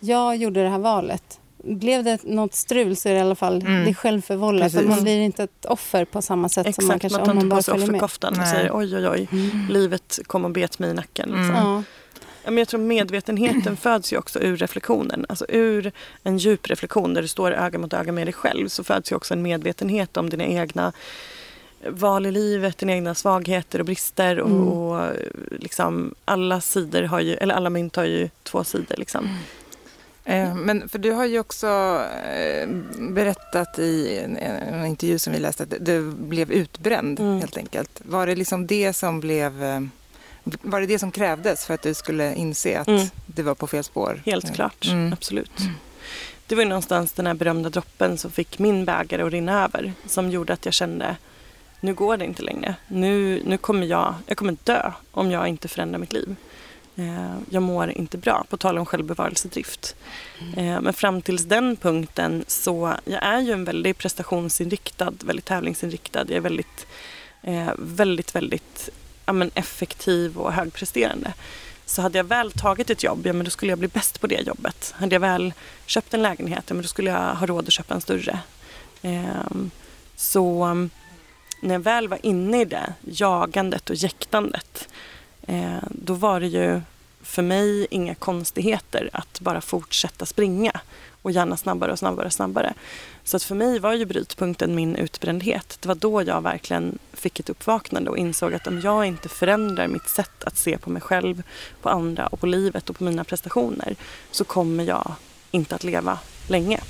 jag 0.00 0.36
gjorde 0.36 0.62
det 0.62 0.68
här 0.68 0.78
valet. 0.78 1.40
Blev 1.64 2.04
det 2.04 2.22
något 2.24 2.54
strul 2.54 2.96
så 2.96 3.08
är 3.08 3.12
det 3.12 3.18
i 3.18 3.22
alla 3.22 3.34
fall 3.34 3.60
Mm. 3.60 3.84
det 3.84 3.90
är 3.90 3.94
självförvållat. 3.94 4.74
Man 4.88 5.02
blir 5.02 5.20
inte 5.20 5.42
ett 5.42 5.64
offer 5.64 6.04
på 6.04 6.22
samma 6.22 6.48
sätt 6.48 6.74
som 6.74 6.86
man 6.86 6.96
Exakt, 6.96 7.00
kanske 7.14 7.18
man 7.18 7.24
tar 7.26 7.32
om 7.32 7.36
man 7.36 7.44
inte 7.44 7.50
bara 7.50 7.56
på 7.58 7.62
sig 7.62 7.72
följer 7.74 7.86
med. 7.86 7.94
offerkoftan 7.96 8.40
och 8.40 8.46
säger 8.48 8.70
oj 8.76 8.96
oj 8.96 9.08
oj, 9.08 9.28
Mm. 9.32 9.66
livet 9.70 10.18
kom 10.26 10.44
och 10.44 10.50
bet 10.50 10.78
mig 10.78 10.90
i 10.90 10.94
nacken. 10.94 11.28
Liksom. 11.28 11.44
Mm. 11.50 11.54
Ja. 11.66 11.82
Men 12.46 12.58
jag 12.58 12.68
tror 12.68 12.80
medvetenheten 12.80 13.76
föds 13.82 14.12
ju 14.12 14.16
också 14.18 14.38
ur 14.40 14.56
reflektionen. 14.56 15.26
Alltså 15.28 15.46
ur 15.48 15.92
en 16.22 16.38
djup 16.38 16.66
reflektion 16.70 17.14
där 17.14 17.22
du 17.22 17.28
står 17.28 17.52
öga 17.52 17.78
mot 17.78 17.92
öga 17.92 18.12
med 18.12 18.26
dig 18.26 18.32
själv 18.34 18.68
så 18.68 18.84
föds 18.84 19.12
ju 19.12 19.16
också 19.16 19.34
en 19.34 19.42
medvetenhet 19.42 20.16
om 20.16 20.30
dina 20.30 20.44
egna 20.44 20.92
val 21.88 22.26
i 22.26 22.30
livet, 22.30 22.78
dina 22.78 22.92
egna 22.92 23.14
svagheter 23.14 23.78
och 23.78 23.84
brister 23.86 24.40
och, 24.40 24.48
Mm. 24.50 24.68
och 24.68 25.12
liksom 25.50 26.14
alla 26.24 26.60
sidor 26.60 27.02
har 27.02 27.20
ju, 27.20 27.34
eller 27.34 27.54
alla 27.54 27.70
mynt 27.70 27.96
har 27.96 28.04
ju 28.04 28.28
två 28.42 28.64
sidor 28.64 28.96
liksom. 28.96 29.28
Eh, 30.24 30.54
Men 30.54 30.88
för 30.88 30.98
du 30.98 31.10
har 31.12 31.24
ju 31.24 31.38
också 31.38 31.66
eh, 32.34 32.68
berättat 32.98 33.78
i 33.78 34.18
en, 34.18 34.36
en 34.36 34.86
intervju 34.86 35.18
som 35.18 35.32
vi 35.32 35.38
läste 35.38 35.62
att 35.62 35.74
du 35.80 36.02
blev 36.12 36.52
utbränd 36.52 37.20
Mm. 37.20 37.38
helt 37.40 37.56
enkelt. 37.56 38.00
Var 38.04 38.26
det 38.26 38.34
liksom 38.34 38.66
det 38.66 38.92
som 38.92 39.20
blev 39.20 39.62
eh, 39.64 39.80
var 40.62 40.80
det 40.80 40.86
det 40.86 40.98
som 40.98 41.10
krävdes 41.10 41.66
för 41.66 41.74
att 41.74 41.82
du 41.82 41.94
skulle 41.94 42.34
inse 42.34 42.80
att 42.80 42.88
Mm. 42.88 43.06
du 43.26 43.42
var 43.42 43.54
på 43.54 43.66
fel 43.66 43.84
spår? 43.84 44.22
Helt 44.26 44.54
klart, 44.54 44.86
Mm. 44.86 45.12
absolut. 45.12 45.60
Det 46.46 46.54
var 46.54 46.62
ju 46.62 46.68
någonstans 46.68 47.12
den 47.12 47.26
här 47.26 47.34
berömda 47.34 47.70
droppen 47.70 48.18
som 48.18 48.30
fick 48.30 48.58
min 48.58 48.84
bägare 48.84 49.22
att 49.22 49.32
rinna 49.32 49.64
över. 49.64 49.92
Som 50.06 50.30
gjorde 50.30 50.52
att 50.52 50.64
jag 50.64 50.74
kände, 50.74 51.16
nu 51.80 51.94
går 51.94 52.16
det 52.16 52.24
inte 52.24 52.42
längre. 52.42 52.74
Nu, 52.88 53.42
nu 53.46 53.58
kommer 53.58 53.86
jag, 53.86 54.14
jag 54.26 54.36
kommer 54.36 54.56
dö 54.64 54.92
om 55.10 55.30
jag 55.30 55.48
inte 55.48 55.68
förändrar 55.68 55.98
mitt 55.98 56.12
liv. 56.12 56.36
Eh, 56.96 57.34
jag 57.50 57.62
mår 57.62 57.90
inte 57.90 58.18
bra, 58.18 58.44
på 58.50 58.56
tal 58.56 58.78
om 58.78 58.86
självbevarelsedrift. 58.86 59.96
Eh, 60.56 60.80
men 60.80 60.92
fram 60.92 61.22
tills 61.22 61.42
den 61.44 61.76
punkten 61.76 62.44
så, 62.46 62.94
jag 63.04 63.22
är 63.24 63.40
ju 63.40 63.52
en 63.52 63.64
väldigt 63.64 63.98
prestationsinriktad, 63.98 65.12
väldigt 65.24 65.44
tävlingsinriktad. 65.44 66.24
Jag 66.28 66.36
är 66.36 66.40
väldigt, 66.40 66.86
eh, 67.42 67.70
väldigt, 67.78 68.34
väldigt 68.34 68.88
ja, 69.26 69.32
men 69.32 69.50
effektiv 69.54 70.38
och 70.38 70.52
högpresterande. 70.52 71.34
Så 71.86 72.02
hade 72.02 72.18
jag 72.18 72.24
väl 72.24 72.52
tagit 72.52 72.90
ett 72.90 73.02
jobb, 73.02 73.26
ja 73.26 73.32
men 73.32 73.44
då 73.44 73.50
skulle 73.50 73.72
jag 73.72 73.78
bli 73.78 73.88
bäst 73.88 74.20
på 74.20 74.26
det 74.26 74.40
jobbet. 74.40 74.94
Hade 74.96 75.14
jag 75.14 75.20
väl 75.20 75.52
köpt 75.86 76.14
en 76.14 76.22
lägenhet, 76.22 76.64
ja 76.68 76.74
men 76.74 76.82
då 76.82 76.88
skulle 76.88 77.10
jag 77.10 77.34
ha 77.34 77.46
råd 77.46 77.66
att 77.66 77.72
köpa 77.72 77.94
en 77.94 78.00
större. 78.00 78.38
Ehm, 79.02 79.70
så 80.16 80.74
när 81.60 81.74
jag 81.74 81.80
väl 81.80 82.08
var 82.08 82.26
inne 82.26 82.60
i 82.60 82.64
det, 82.64 82.94
jagandet 83.00 83.90
och 83.90 83.96
jäktandet, 83.96 84.88
eh, 85.42 85.82
då 85.90 86.14
var 86.14 86.40
det 86.40 86.46
ju 86.46 86.80
för 87.22 87.42
mig 87.42 87.86
inga 87.90 88.14
konstigheter 88.14 89.10
att 89.12 89.40
bara 89.40 89.60
fortsätta 89.60 90.26
springa 90.26 90.80
och 91.26 91.32
gärna 91.32 91.56
snabbare 91.56 91.92
och 91.92 91.98
snabbare 91.98 92.26
och 92.26 92.32
snabbare. 92.32 92.74
Så 93.24 93.36
att 93.36 93.42
för 93.42 93.54
mig 93.54 93.78
var 93.78 93.92
ju 93.92 94.04
brytpunkten 94.04 94.74
min 94.74 94.96
utbrändhet. 94.96 95.78
Det 95.80 95.88
var 95.88 95.94
då 95.94 96.22
jag 96.22 96.40
verkligen 96.40 96.98
fick 97.12 97.40
ett 97.40 97.50
uppvaknande 97.50 98.10
och 98.10 98.18
insåg 98.18 98.54
att 98.54 98.66
om 98.66 98.80
jag 98.80 99.06
inte 99.06 99.28
förändrar 99.28 99.88
mitt 99.88 100.08
sätt 100.08 100.44
att 100.44 100.56
se 100.56 100.78
på 100.78 100.90
mig 100.90 101.02
själv, 101.02 101.42
på 101.82 101.88
andra 101.88 102.26
och 102.26 102.40
på 102.40 102.46
livet 102.46 102.90
och 102.90 102.98
på 102.98 103.04
mina 103.04 103.24
prestationer 103.24 103.96
så 104.30 104.44
kommer 104.44 104.84
jag 104.84 105.14
inte 105.50 105.74
att 105.74 105.84
leva 105.84 106.18
länge. 106.48 106.80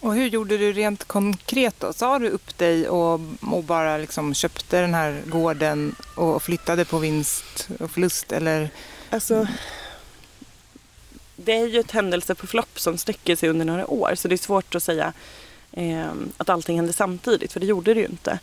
Och 0.00 0.14
hur 0.14 0.26
gjorde 0.26 0.58
du 0.58 0.72
rent 0.72 1.04
konkret 1.04 1.74
då? 1.80 1.92
Sa 1.92 2.18
du 2.18 2.28
upp 2.28 2.58
dig 2.58 2.88
och, 2.88 3.20
och 3.40 3.64
bara 3.64 3.96
liksom 3.96 4.34
köpte 4.34 4.80
den 4.80 4.94
här 4.94 5.22
gården 5.26 5.94
och 6.14 6.42
flyttade 6.42 6.84
på 6.84 6.98
vinst 6.98 7.68
och 7.80 7.90
förlust 7.90 8.32
eller? 8.32 8.70
Alltså, 9.10 9.46
det 11.44 11.52
är 11.52 11.66
ju 11.66 11.80
ett 11.80 11.90
händelseförlopp 11.90 12.80
som 12.80 12.98
sträcker 12.98 13.36
sig 13.36 13.48
under 13.48 13.64
några 13.64 13.86
år 13.86 14.14
så 14.14 14.28
det 14.28 14.34
är 14.34 14.36
svårt 14.36 14.74
att 14.74 14.82
säga 14.82 15.12
eh, 15.72 16.10
att 16.36 16.48
allting 16.48 16.76
hände 16.76 16.92
samtidigt 16.92 17.52
för 17.52 17.60
det 17.60 17.66
gjorde 17.66 17.94
det 17.94 18.00
ju 18.00 18.06
inte. 18.06 18.38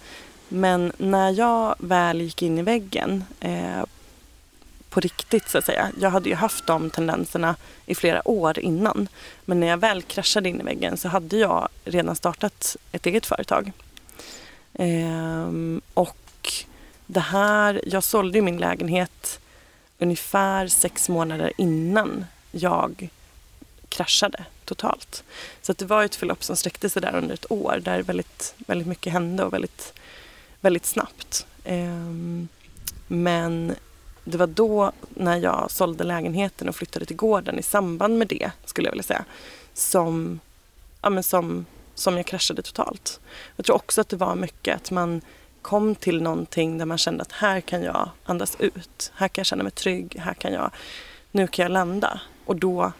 Men 0.47 0.91
när 0.97 1.31
jag 1.31 1.75
väl 1.79 2.21
gick 2.21 2.41
in 2.41 2.57
i 2.57 2.61
väggen 2.61 3.23
eh, 3.39 3.83
på 4.89 4.99
riktigt 4.99 5.49
så 5.49 5.57
att 5.57 5.65
säga. 5.65 5.91
Jag 5.99 6.09
hade 6.09 6.29
ju 6.29 6.35
haft 6.35 6.67
de 6.67 6.89
tendenserna 6.89 7.55
i 7.85 7.95
flera 7.95 8.27
år 8.27 8.59
innan. 8.59 9.07
Men 9.45 9.59
när 9.59 9.67
jag 9.67 9.77
väl 9.77 10.01
kraschade 10.01 10.49
in 10.49 10.61
i 10.61 10.63
väggen 10.63 10.97
så 10.97 11.07
hade 11.07 11.37
jag 11.37 11.69
redan 11.85 12.15
startat 12.15 12.77
ett 12.91 13.05
eget 13.05 13.25
företag. 13.25 13.71
Ehm, 14.73 15.81
och 15.93 16.53
det 17.05 17.19
här, 17.19 17.81
jag 17.85 18.03
sålde 18.03 18.37
ju 18.37 18.41
min 18.41 18.57
lägenhet 18.57 19.39
ungefär 19.99 20.67
sex 20.67 21.09
månader 21.09 21.53
innan 21.57 22.25
jag 22.57 23.09
kraschade 23.89 24.45
totalt. 24.65 25.23
Så 25.61 25.71
att 25.71 25.77
det 25.77 25.85
var 25.85 26.03
ett 26.03 26.15
förlopp 26.15 26.43
som 26.43 26.55
sträckte 26.55 26.89
sig 26.89 27.01
där 27.01 27.15
under 27.15 27.33
ett 27.33 27.51
år 27.51 27.79
där 27.83 28.01
väldigt, 28.03 28.55
väldigt 28.57 28.87
mycket 28.87 29.13
hände 29.13 29.43
och 29.43 29.53
väldigt, 29.53 29.93
väldigt 30.61 30.85
snabbt. 30.85 31.47
Ehm, 31.63 32.47
men 33.07 33.75
det 34.23 34.37
var 34.37 34.47
då 34.47 34.91
när 35.09 35.37
jag 35.37 35.71
sålde 35.71 36.03
lägenheten 36.03 36.69
och 36.69 36.75
flyttade 36.75 37.05
till 37.05 37.15
gården 37.15 37.59
i 37.59 37.63
samband 37.63 38.17
med 38.17 38.27
det, 38.27 38.51
skulle 38.65 38.87
jag 38.87 38.91
vilja 38.91 39.03
säga, 39.03 39.25
som, 39.73 40.39
ja, 41.01 41.09
men 41.09 41.23
som, 41.23 41.65
som 41.95 42.17
jag 42.17 42.25
kraschade 42.25 42.61
totalt. 42.61 43.19
Jag 43.55 43.65
tror 43.65 43.75
också 43.75 44.01
att 44.01 44.09
det 44.09 44.15
var 44.15 44.35
mycket 44.35 44.75
att 44.75 44.91
man 44.91 45.21
kom 45.61 45.95
till 45.95 46.21
någonting 46.21 46.77
där 46.77 46.85
man 46.85 46.97
kände 46.97 47.21
att 47.21 47.31
här 47.31 47.61
kan 47.61 47.83
jag 47.83 48.09
andas 48.25 48.55
ut. 48.59 49.11
Här 49.15 49.27
kan 49.27 49.41
jag 49.41 49.45
känna 49.45 49.63
mig 49.63 49.71
trygg. 49.71 50.15
Här 50.19 50.33
kan 50.33 50.53
jag, 50.53 50.71
nu 51.31 51.48
kan 51.48 51.63
jag 51.63 51.72
landa. 51.72 52.22
Och 52.46 52.55
då 52.55 52.91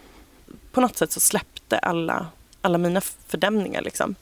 på 0.72 0.82
något 0.82 0.98
sätt 0.98 1.12
så 1.12 1.20
släppte 1.20 1.78
alla, 1.78 2.28
alla 2.62 2.78
mina 2.78 3.02
fördämningar 3.02 3.82
liksom. 3.82 4.16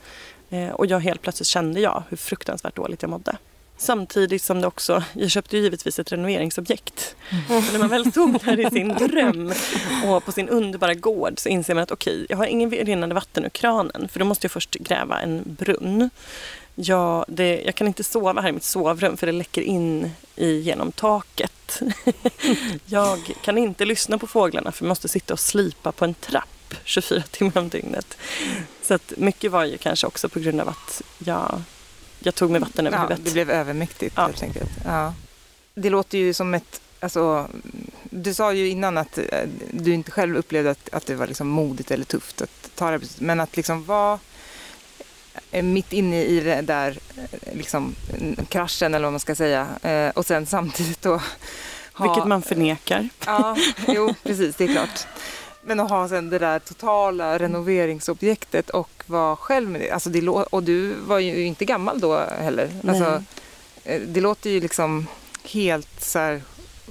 Eh, 0.50 0.70
och 0.70 0.86
jag 0.86 1.00
helt 1.00 1.22
plötsligt 1.22 1.48
kände 1.48 1.80
jag 1.80 2.04
hur 2.10 2.18
fruktansvärt 2.18 2.76
dåligt 2.76 3.02
jag 3.02 3.10
mådde. 3.10 3.38
Samtidigt 3.78 4.42
som 4.42 4.62
det 4.62 4.68
också, 4.68 5.04
jag 5.14 5.32
köpte 5.32 5.58
ju 5.58 5.64
givetvis 5.64 6.00
ett 6.00 6.12
renoveringsobjekt. 6.12 7.16
Mm. 7.50 7.64
när 7.72 7.80
man 7.80 7.90
väl 7.90 8.12
stod 8.12 8.42
där 8.46 8.60
i 8.60 8.70
sin 8.70 8.88
dröm 9.00 9.54
och 10.06 10.26
på 10.26 10.32
sin 10.32 10.50
underbara 10.50 10.94
gård 10.94 11.34
så 11.38 11.50
inser 11.50 11.74
man 11.74 11.84
att 11.84 11.92
okej, 11.92 12.14
okay, 12.14 12.26
jag 12.30 12.38
har 12.38 12.46
ingen 12.46 12.72
rinnande 12.72 13.16
vatten 13.16 13.46
ur 13.46 13.50
kranen 13.50 14.08
för 14.08 14.20
då 14.20 14.26
måste 14.26 14.46
jag 14.46 14.52
först 14.52 14.76
gräva 14.76 15.22
en 15.22 15.44
brunn. 15.46 16.10
Jag, 16.76 17.26
det, 17.28 17.62
jag 17.62 17.76
kan 17.76 17.88
inte 17.88 18.04
sova 18.04 18.42
här 18.42 18.50
i 18.50 18.52
mitt 18.52 18.64
sovrum 18.64 19.18
för 19.18 19.28
det 19.28 19.34
läcker 19.34 19.62
in 19.62 20.12
i, 20.36 20.60
genom 20.60 20.92
taket. 20.92 21.82
jag 22.86 23.34
kan 23.42 23.58
inte 23.58 23.86
lyssna 23.86 24.18
på 24.18 24.27
fåglarna 24.27 24.72
för 24.72 24.84
jag 24.84 24.89
måste 24.89 25.08
sitta 25.08 25.34
och 25.34 25.39
slipa 25.39 25.92
på 25.92 26.06
en 26.06 26.13
trapp 26.13 26.74
24 26.84 27.22
timmar 27.32 27.58
om 27.58 27.70
dygnet. 27.70 28.18
Så 28.82 28.94
att 28.94 29.13
mycket 29.18 29.51
var 29.51 29.65
ju 29.65 29.77
kanske 29.77 30.08
också 30.08 30.30
på 30.30 30.39
grund 30.39 30.62
av 30.62 30.70
att 30.70 31.01
jag 31.18 31.62
jag 32.20 32.36
tog 32.36 32.51
mig 32.51 32.62
vatten 32.62 32.88
över 32.88 32.98
ja, 32.98 33.01
huvudet. 33.01 33.25
Det 33.25 33.32
blev 33.32 33.51
övermäktigt 33.51 34.13
ja. 34.18 34.25
helt 34.25 34.44
enkelt. 34.44 34.70
Ja. 34.86 35.13
Det 35.75 35.89
låter 35.89 36.18
ju 36.18 36.34
som 36.34 36.54
ett, 36.54 36.82
alltså, 37.00 37.50
du 38.04 38.34
sa 38.34 38.54
ju 38.54 38.70
innan 38.70 38.98
att 38.98 39.18
eh, 39.18 39.24
du 39.72 39.94
inte 39.94 40.12
själv 40.12 40.38
upplevde 40.38 40.72
att, 40.72 40.89
att 40.94 41.06
det 41.06 41.15
var 41.15 41.27
liksom 41.27 41.48
modigt 41.48 41.92
eller 41.92 42.06
tufft 42.06 42.42
att 42.42 42.72
ta 42.75 42.92
det 42.92 43.22
men 43.22 43.39
att 43.39 43.58
liksom 43.58 43.84
vara 43.84 44.20
mitt 45.51 45.94
inne 45.94 46.24
i 46.24 46.39
det 46.39 46.62
där 46.62 46.98
eh, 47.18 47.58
liksom, 47.58 47.96
kraschen 48.50 48.94
eller 48.94 49.06
vad 49.06 49.13
man 49.13 49.20
ska 49.20 49.36
säga 49.36 49.68
och 50.15 50.25
sen 50.25 50.46
samtidigt 50.46 51.01
då 51.01 51.22
ha, 51.96 52.06
Vilket 52.06 52.27
man 52.27 52.42
förnekar. 52.42 53.10
Ja, 53.25 53.58
jo 53.88 54.13
precis, 54.24 54.56
det 54.56 54.63
är 54.63 54.68
klart. 54.68 55.08
Men 55.62 55.80
att 55.80 55.89
ha 55.89 56.10
sen 56.10 56.30
det 56.30 56.39
där 56.39 56.60
totala 56.60 57.39
renoveringsobjektet 57.39 58.70
och 58.70 59.04
vara 59.06 59.36
själv 59.36 59.70
med 59.70 59.82
det. 59.82 59.92
Alltså 59.92 60.10
det 60.10 60.27
och 60.30 60.63
du 60.63 60.94
var 60.94 61.20
ju 61.20 61.46
inte 61.46 61.65
gammal 61.65 62.00
då 62.00 62.20
heller. 62.20 62.70
Alltså, 62.88 63.24
eh, 63.84 64.01
det 64.01 64.22
låter 64.22 64.50
ju 64.50 64.60
liksom 64.60 65.08
helt 65.44 66.04
så 66.04 66.20
här... 66.20 66.42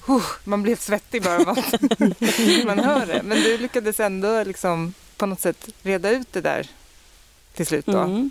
Uh, 0.09 0.23
man 0.45 0.63
blir 0.63 0.77
svettig 0.77 1.23
bara 1.23 1.39
man, 1.39 1.57
man 2.67 2.79
hör 2.79 3.07
det. 3.07 3.21
Men 3.25 3.43
du 3.43 3.59
lyckades 3.59 4.01
ändå 4.01 4.45
liksom 4.45 4.95
på 5.17 5.27
något 5.27 5.41
sätt 5.41 5.69
reda 5.83 6.11
ut 6.11 6.33
det 6.33 6.41
där 6.41 6.71
till 7.55 7.67
slut 7.67 7.87
då. 7.87 7.99
Mm. 7.99 8.31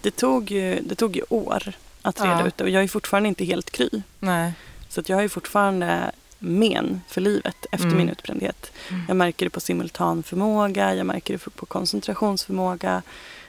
Det, 0.00 0.10
tog 0.10 0.50
ju, 0.50 0.80
det 0.80 0.94
tog 0.94 1.16
ju 1.16 1.22
år 1.28 1.72
att 2.02 2.20
reda 2.20 2.40
ja. 2.40 2.46
ut 2.46 2.56
det 2.56 2.64
och 2.64 2.70
jag 2.70 2.82
är 2.82 2.88
fortfarande 2.88 3.28
inte 3.28 3.44
helt 3.44 3.70
kry. 3.70 3.88
Nej. 4.18 4.52
Så 4.88 5.00
att 5.00 5.08
jag 5.08 5.16
har 5.16 5.28
fortfarande 5.28 6.12
men 6.38 7.00
för 7.08 7.20
livet 7.20 7.66
efter 7.72 7.86
mm. 7.86 7.98
min 7.98 8.08
utbrändhet. 8.08 8.72
Mm. 8.88 9.02
Jag 9.08 9.16
märker 9.16 9.46
det 9.46 9.50
på 9.50 9.60
simultanförmåga, 9.60 10.94
jag 10.94 11.06
märker 11.06 11.32
det 11.32 11.50
på 11.50 11.66
koncentrationsförmåga. 11.66 13.02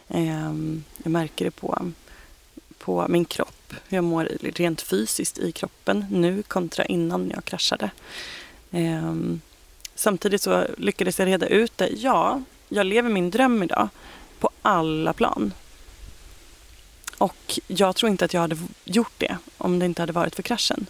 Eh, 0.08 0.54
jag 1.04 1.12
märker 1.12 1.46
det 1.46 1.52
på, 1.52 1.92
på 2.80 3.06
min 3.10 3.26
kropp, 3.26 3.74
hur 3.88 3.98
jag 3.98 4.04
mår 4.04 4.30
rent 4.42 4.82
fysiskt 4.82 5.40
i 5.40 5.52
kroppen 5.52 6.06
nu 6.10 6.44
kontra 6.44 6.86
innan 6.86 7.32
jag 7.36 7.46
kraschade. 7.46 7.90
Eh, 8.72 9.14
samtidigt 9.96 10.42
så 10.42 10.66
lyckades 10.78 11.20
jag 11.20 11.28
reda 11.28 11.48
ut 11.48 11.78
det. 11.78 11.88
Ja, 11.88 12.42
jag 12.70 12.86
lever 12.86 13.10
min 13.10 13.32
dröm 13.32 13.64
idag 13.64 13.90
på 14.40 14.50
alla 14.62 15.14
plan. 15.14 15.54
Och 17.18 17.60
jag 17.68 17.96
tror 17.96 18.12
inte 18.12 18.26
att 18.26 18.34
jag 18.34 18.42
hade 18.42 18.58
gjort 18.84 19.14
det 19.18 19.38
om 19.58 19.80
det 19.80 19.86
inte 19.86 20.02
hade 20.02 20.14
varit 20.14 20.36
för 20.36 20.44
kraschen. 20.44 20.86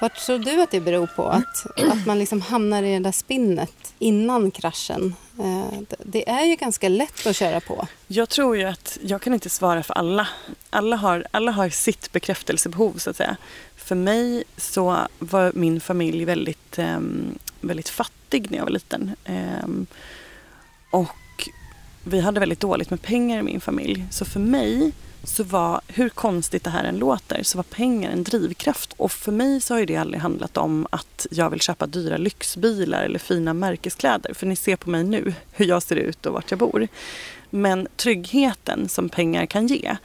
Vad 0.00 0.14
tror 0.14 0.38
du 0.38 0.62
att 0.62 0.70
det 0.70 0.80
beror 0.80 1.06
på? 1.06 1.28
Att, 1.28 1.66
att 1.92 2.06
man 2.06 2.18
liksom 2.18 2.40
hamnar 2.40 2.82
i 2.82 2.92
det 2.92 2.98
där 2.98 3.12
spinnet 3.12 3.94
innan 3.98 4.50
kraschen. 4.50 5.14
Eh, 5.38 5.80
det 5.98 6.28
är 6.28 6.44
ju 6.44 6.56
ganska 6.56 6.88
lätt 6.88 7.26
att 7.26 7.36
köra 7.36 7.60
på. 7.60 7.88
Jag 8.06 8.28
tror 8.28 8.56
ju 8.56 8.64
att, 8.64 8.98
jag 9.02 9.22
kan 9.22 9.34
inte 9.34 9.50
svara 9.50 9.82
för 9.82 9.94
alla. 9.94 10.28
Alla 10.70 10.96
har, 10.96 11.26
alla 11.30 11.52
har 11.52 11.68
sitt 11.68 12.12
bekräftelsebehov 12.12 12.98
så 12.98 13.10
att 13.10 13.16
säga. 13.16 13.36
För 13.76 13.94
mig 13.94 14.44
så 14.56 15.08
var 15.18 15.52
min 15.54 15.80
familj 15.80 16.24
väldigt, 16.24 16.78
ehm, 16.78 17.38
väldigt 17.60 17.88
fattig 17.88 18.50
när 18.50 18.58
jag 18.58 18.64
var 18.64 18.72
liten. 18.72 19.16
Ehm, 19.24 19.86
och 20.90 21.08
vi 22.08 22.20
hade 22.20 22.40
väldigt 22.40 22.60
dåligt 22.60 22.90
med 22.90 23.02
pengar 23.02 23.38
i 23.38 23.42
min 23.42 23.60
familj. 23.60 24.06
Så 24.10 24.24
för 24.24 24.40
mig 24.40 24.92
så 25.24 25.44
var, 25.44 25.80
hur 25.88 26.08
konstigt 26.08 26.64
det 26.64 26.70
här 26.70 26.84
än 26.84 26.98
låter, 26.98 27.42
så 27.42 27.58
var 27.58 27.62
pengar 27.62 28.10
en 28.10 28.22
drivkraft. 28.22 28.92
Och 28.96 29.12
för 29.12 29.32
mig 29.32 29.60
så 29.60 29.74
har 29.74 29.84
det 29.84 29.96
aldrig 29.96 30.22
handlat 30.22 30.56
om 30.56 30.86
att 30.90 31.26
jag 31.30 31.50
vill 31.50 31.60
köpa 31.60 31.86
dyra 31.86 32.16
lyxbilar 32.16 33.04
eller 33.04 33.18
fina 33.18 33.54
märkeskläder. 33.54 34.34
För 34.34 34.46
ni 34.46 34.56
ser 34.56 34.76
på 34.76 34.90
mig 34.90 35.04
nu 35.04 35.34
hur 35.52 35.66
jag 35.66 35.82
ser 35.82 35.96
ut 35.96 36.26
och 36.26 36.32
vart 36.32 36.50
jag 36.50 36.58
bor. 36.58 36.88
Men 37.50 37.88
tryggheten 37.96 38.88
som 38.88 39.08
pengar 39.08 39.46
kan 39.46 39.66
ge 39.66 39.96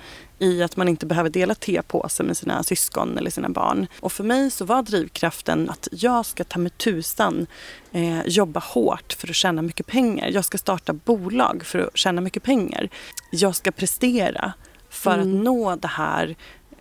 i 0.44 0.64
att 0.64 0.78
man 0.78 0.88
inte 0.88 1.06
behöver 1.06 1.30
dela 1.30 1.56
tepåse 1.56 2.24
med 2.24 2.38
sina 2.38 2.64
syskon 2.64 3.18
eller 3.18 3.32
sina 3.32 3.50
barn. 3.50 3.88
Och 4.00 4.12
för 4.12 4.24
mig 4.24 4.52
så 4.52 4.66
var 4.66 4.84
drivkraften 4.84 5.70
att 5.70 5.88
jag 5.92 6.26
ska 6.26 6.44
ta 6.44 6.60
med 6.60 6.78
tusan 6.78 7.48
eh, 7.92 8.26
jobba 8.26 8.60
hårt 8.60 9.14
för 9.14 9.30
att 9.30 9.36
tjäna 9.36 9.62
mycket 9.62 9.88
pengar. 9.88 10.28
Jag 10.28 10.46
ska 10.46 10.58
starta 10.58 10.94
bolag 10.94 11.66
för 11.66 11.80
att 11.80 11.98
tjäna 11.98 12.22
mycket 12.22 12.44
pengar. 12.44 12.90
Jag 13.32 13.56
ska 13.56 13.72
prestera 13.72 14.54
för 14.90 15.14
mm. 15.14 15.38
att 15.38 15.44
nå 15.44 15.76
det 15.76 15.88
här 15.88 16.36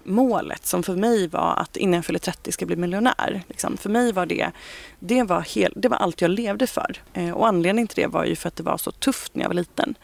målet 0.04 0.66
som 0.66 0.82
för 0.82 0.96
mig 0.96 1.28
var 1.28 1.56
att 1.56 1.76
innan 1.76 1.94
jag 1.94 2.04
fyller 2.04 2.18
30 2.18 2.52
ska 2.52 2.66
bli 2.66 2.76
miljonär. 2.76 3.42
Liksom. 3.48 3.76
För 3.76 3.90
mig 3.90 4.12
var 4.12 4.26
det, 4.26 4.50
det 4.98 5.22
var, 5.22 5.40
hel, 5.40 5.72
det 5.76 5.88
var 5.88 5.96
allt 5.96 6.20
jag 6.20 6.30
levde 6.30 6.66
för. 6.66 7.02
Eh, 7.12 7.30
och 7.30 7.48
anledningen 7.48 7.88
till 7.88 8.02
det 8.02 8.08
var 8.08 8.24
ju 8.24 8.36
för 8.36 8.48
att 8.48 8.56
det 8.56 8.62
var 8.62 8.76
så 8.76 8.90
tufft 8.90 9.34
när 9.34 9.42
jag 9.42 9.48
var 9.48 9.54
liten. 9.54 9.94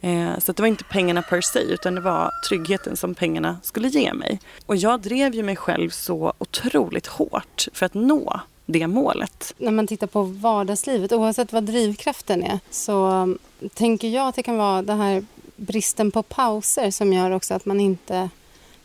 Eh, 0.00 0.38
så 0.38 0.52
det 0.52 0.62
var 0.62 0.66
inte 0.66 0.84
pengarna 0.84 1.22
per 1.22 1.40
se 1.40 1.58
utan 1.60 1.94
det 1.94 2.00
var 2.00 2.30
tryggheten 2.48 2.96
som 2.96 3.14
pengarna 3.14 3.56
skulle 3.62 3.88
ge 3.88 4.12
mig. 4.14 4.40
Och 4.66 4.76
jag 4.76 5.00
drev 5.00 5.34
ju 5.34 5.42
mig 5.42 5.56
själv 5.56 5.90
så 5.90 6.32
otroligt 6.38 7.06
hårt 7.06 7.68
för 7.72 7.86
att 7.86 7.94
nå 7.94 8.40
det 8.66 8.86
målet. 8.86 9.54
När 9.58 9.70
man 9.70 9.86
tittar 9.86 10.06
på 10.06 10.22
vardagslivet, 10.22 11.12
oavsett 11.12 11.52
vad 11.52 11.64
drivkraften 11.64 12.42
är, 12.42 12.58
så 12.70 13.06
um, 13.08 13.38
tänker 13.74 14.08
jag 14.08 14.28
att 14.28 14.34
det 14.34 14.42
kan 14.42 14.56
vara 14.56 14.82
den 14.82 15.00
här 15.00 15.24
bristen 15.56 16.10
på 16.10 16.22
pauser 16.22 16.90
som 16.90 17.12
gör 17.12 17.30
också 17.30 17.54
att 17.54 17.64
man 17.66 17.80
inte 17.80 18.30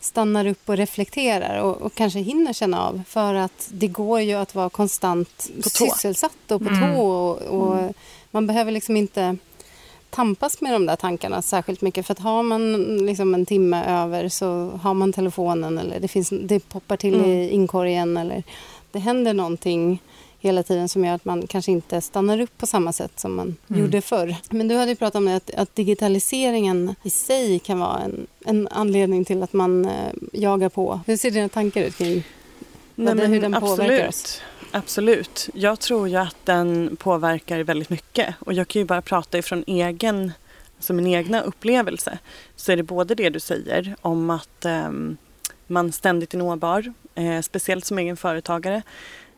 stannar 0.00 0.46
upp 0.46 0.68
och 0.68 0.76
reflekterar 0.76 1.62
och, 1.62 1.82
och 1.82 1.94
kanske 1.94 2.18
hinner 2.18 2.52
känna 2.52 2.82
av. 2.82 3.02
För 3.08 3.34
att 3.34 3.68
det 3.72 3.88
går 3.88 4.20
ju 4.20 4.34
att 4.34 4.54
vara 4.54 4.70
konstant 4.70 5.50
sysselsatt 5.64 6.50
och 6.50 6.60
på 6.62 6.68
Mm. 6.68 6.94
tå. 6.96 7.02
Och, 7.02 7.42
och 7.42 7.92
Man 8.30 8.46
behöver 8.46 8.72
liksom 8.72 8.96
inte 8.96 9.36
tampas 10.12 10.60
med 10.60 10.72
de 10.72 10.86
där 10.86 10.96
tankarna 10.96 11.42
särskilt 11.42 11.80
mycket. 11.80 12.06
För 12.06 12.12
att 12.12 12.18
har 12.18 12.42
man 12.42 12.96
liksom 13.06 13.34
en 13.34 13.46
timme 13.46 13.84
över 13.84 14.28
så 14.28 14.70
har 14.82 14.94
man 14.94 15.12
telefonen 15.12 15.78
eller 15.78 16.00
det, 16.00 16.08
finns, 16.08 16.32
det 16.42 16.68
poppar 16.68 16.96
till 16.96 17.14
Mm. 17.14 17.26
i 17.30 17.50
inkorgen 17.50 18.16
eller 18.16 18.42
det 18.92 18.98
händer 18.98 19.34
någonting 19.34 20.02
hela 20.40 20.62
tiden 20.62 20.88
som 20.88 21.04
gör 21.04 21.14
att 21.14 21.24
man 21.24 21.46
kanske 21.46 21.72
inte 21.72 22.00
stannar 22.00 22.40
upp 22.40 22.58
på 22.58 22.66
samma 22.66 22.92
sätt 22.92 23.20
som 23.20 23.34
man 23.34 23.56
Mm. 23.70 23.80
gjorde 23.82 24.00
förr. 24.00 24.36
Men 24.50 24.68
du 24.68 24.74
hade 24.76 24.90
ju 24.90 24.96
pratat 24.96 25.14
om 25.14 25.24
det, 25.24 25.36
att, 25.36 25.50
att 25.54 25.74
digitaliseringen 25.74 26.94
i 27.02 27.10
sig 27.10 27.58
kan 27.58 27.78
vara 27.78 27.98
en, 28.00 28.26
en 28.46 28.68
anledning 28.68 29.24
till 29.24 29.42
att 29.42 29.52
man 29.52 29.84
eh, 29.84 29.90
jagar 30.32 30.68
på. 30.68 31.00
Hur 31.06 31.16
ser 31.16 31.30
dina 31.30 31.48
tankar 31.48 31.82
ut 31.82 31.96
kring 31.98 32.22
Vad 32.94 33.16
det- 33.16 33.26
hur 33.26 33.40
den 33.40 33.52
påverkar 33.52 34.08
oss? 34.08 34.40
Absolut. 34.74 35.48
Jag 35.54 35.80
tror 35.80 36.08
ju 36.08 36.16
att 36.16 36.36
den 36.44 36.96
påverkar 36.96 37.60
väldigt 37.60 37.90
mycket. 37.90 38.34
Och 38.38 38.52
jag 38.52 38.68
kan 38.68 38.80
ju 38.80 38.86
bara 38.86 39.02
prata 39.02 39.38
ifrån 39.38 39.64
egen, 39.66 40.32
alltså 40.76 40.92
min 40.92 41.06
egna 41.06 41.40
upplevelse. 41.40 42.18
Så 42.56 42.72
är 42.72 42.76
det 42.76 42.82
både 42.82 43.14
det 43.14 43.30
du 43.30 43.40
säger 43.40 43.96
om 44.00 44.30
att 44.30 44.64
eh, 44.64 44.90
man 45.66 45.92
ständigt 45.92 46.34
är 46.34 46.38
nåbar, 46.38 46.92
eh, 47.14 47.40
speciellt 47.40 47.84
som 47.84 47.98
egen 47.98 48.16
företagare. 48.16 48.82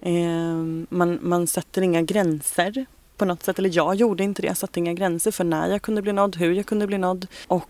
Eh, 0.01 0.55
man, 0.89 1.19
man 1.23 1.47
sätter 1.47 1.83
inga 1.83 2.03
gränser 2.03 2.87
på 3.17 3.25
något 3.25 3.43
sätt. 3.43 3.59
Eller 3.59 3.77
jag 3.77 3.95
gjorde 3.95 4.25
inte 4.25 4.43
det. 4.43 4.49
Jag 4.49 4.57
satte 4.57 4.79
inga 4.79 4.93
gränser 4.93 5.31
för 5.31 5.45
när 5.45 5.69
jag 5.69 5.83
kunde 5.83 6.03
bli 6.03 6.13
nådd, 6.13 6.37
hur 6.37 6.53
jag 6.53 6.67
kunde 6.67 6.87
bli 6.87 6.99
nådd. 6.99 7.27
Och 7.47 7.69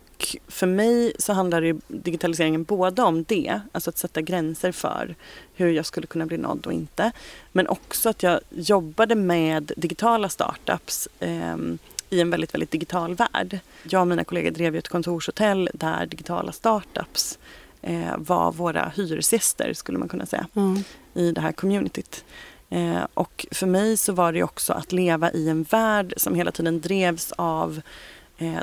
för 0.48 0.66
mig 0.66 1.12
så 1.18 1.32
handlar 1.32 1.62
ju 1.62 1.80
digitaliseringen 1.88 2.64
både 2.64 3.02
om 3.02 3.24
det, 3.24 3.60
alltså 3.72 3.90
att 3.90 3.98
sätta 3.98 4.20
gränser 4.20 4.72
för 4.72 5.14
hur 5.54 5.70
jag 5.72 5.86
skulle 5.86 6.06
kunna 6.06 6.26
bli 6.26 6.36
nådd 6.36 6.66
och 6.66 6.72
inte. 6.72 7.12
Men 7.52 7.68
också 7.68 8.08
att 8.08 8.22
jag 8.22 8.40
jobbade 8.50 9.14
med 9.14 9.72
digitala 9.76 10.28
startups 10.28 11.08
ehm, 11.20 11.78
i 12.10 12.20
en 12.20 12.30
väldigt, 12.30 12.54
väldigt 12.54 12.70
digital 12.70 13.14
värld. 13.14 13.58
Jag 13.82 14.00
och 14.00 14.06
mina 14.06 14.24
kollegor 14.24 14.50
drev 14.50 14.74
ju 14.74 14.78
ett 14.78 14.88
kontorshotell 14.88 15.70
där 15.74 16.06
digitala 16.06 16.52
startups 16.52 17.38
eh, 17.82 18.16
var 18.18 18.52
våra 18.52 18.92
hyresgäster 18.96 19.72
skulle 19.72 19.98
man 19.98 20.08
kunna 20.08 20.26
säga 20.26 20.46
Ja. 20.52 20.76
i 21.14 21.32
det 21.32 21.40
här 21.40 21.52
communityt. 21.52 22.24
Eh, 22.70 23.06
och 23.14 23.46
för 23.50 23.66
mig 23.66 23.96
så 23.96 24.12
var 24.12 24.32
det 24.32 24.42
också 24.42 24.72
att 24.72 24.92
leva 24.92 25.32
i 25.32 25.48
en 25.48 25.62
värld 25.62 26.14
som 26.16 26.34
hela 26.34 26.50
tiden 26.50 26.80
drevs 26.80 27.32
av 27.32 27.76
eh, 27.76 27.82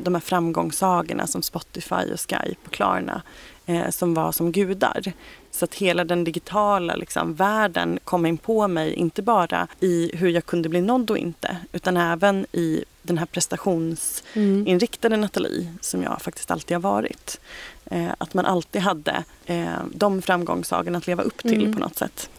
de 0.01 0.13
här 0.13 0.21
framgångssagorna 0.21 1.27
som 1.27 1.41
Spotify 1.41 1.95
och 2.13 2.19
Skype 2.19 2.55
och 2.65 2.71
Klarna 2.71 3.21
eh, 3.65 3.89
som 3.89 4.13
var 4.13 4.31
som 4.31 4.51
gudar. 4.51 5.13
Så 5.51 5.65
att 5.65 5.75
hela 5.75 6.03
den 6.03 6.23
digitala 6.23 6.95
liksom, 6.95 7.33
världen 7.33 7.99
kom 8.03 8.25
in 8.25 8.37
på 8.37 8.67
mig, 8.67 8.93
inte 8.93 9.21
bara 9.21 9.67
i 9.79 10.11
hur 10.13 10.29
jag 10.29 10.45
kunde 10.45 10.69
bli 10.69 10.81
nådd 10.81 11.11
och 11.11 11.17
inte, 11.17 11.57
utan 11.71 11.97
även 11.97 12.45
i 12.51 12.83
den 13.01 13.17
här 13.17 13.25
prestationsinriktade 13.25 15.15
Mm. 15.15 15.21
Nathalie 15.21 15.73
som 15.81 16.03
jag 16.03 16.21
faktiskt 16.21 16.51
alltid 16.51 16.75
har 16.77 16.81
varit. 16.81 17.39
Eh, 17.85 18.09
att 18.17 18.33
man 18.33 18.45
alltid 18.45 18.81
hade 18.81 19.23
eh, 19.45 19.65
de 19.93 20.21
framgångssagorna 20.21 20.97
att 20.97 21.07
leva 21.07 21.23
upp 21.23 21.37
till 21.37 21.61
Mm. 21.61 21.73
på 21.73 21.79
något 21.79 21.95
sätt. 21.97 22.29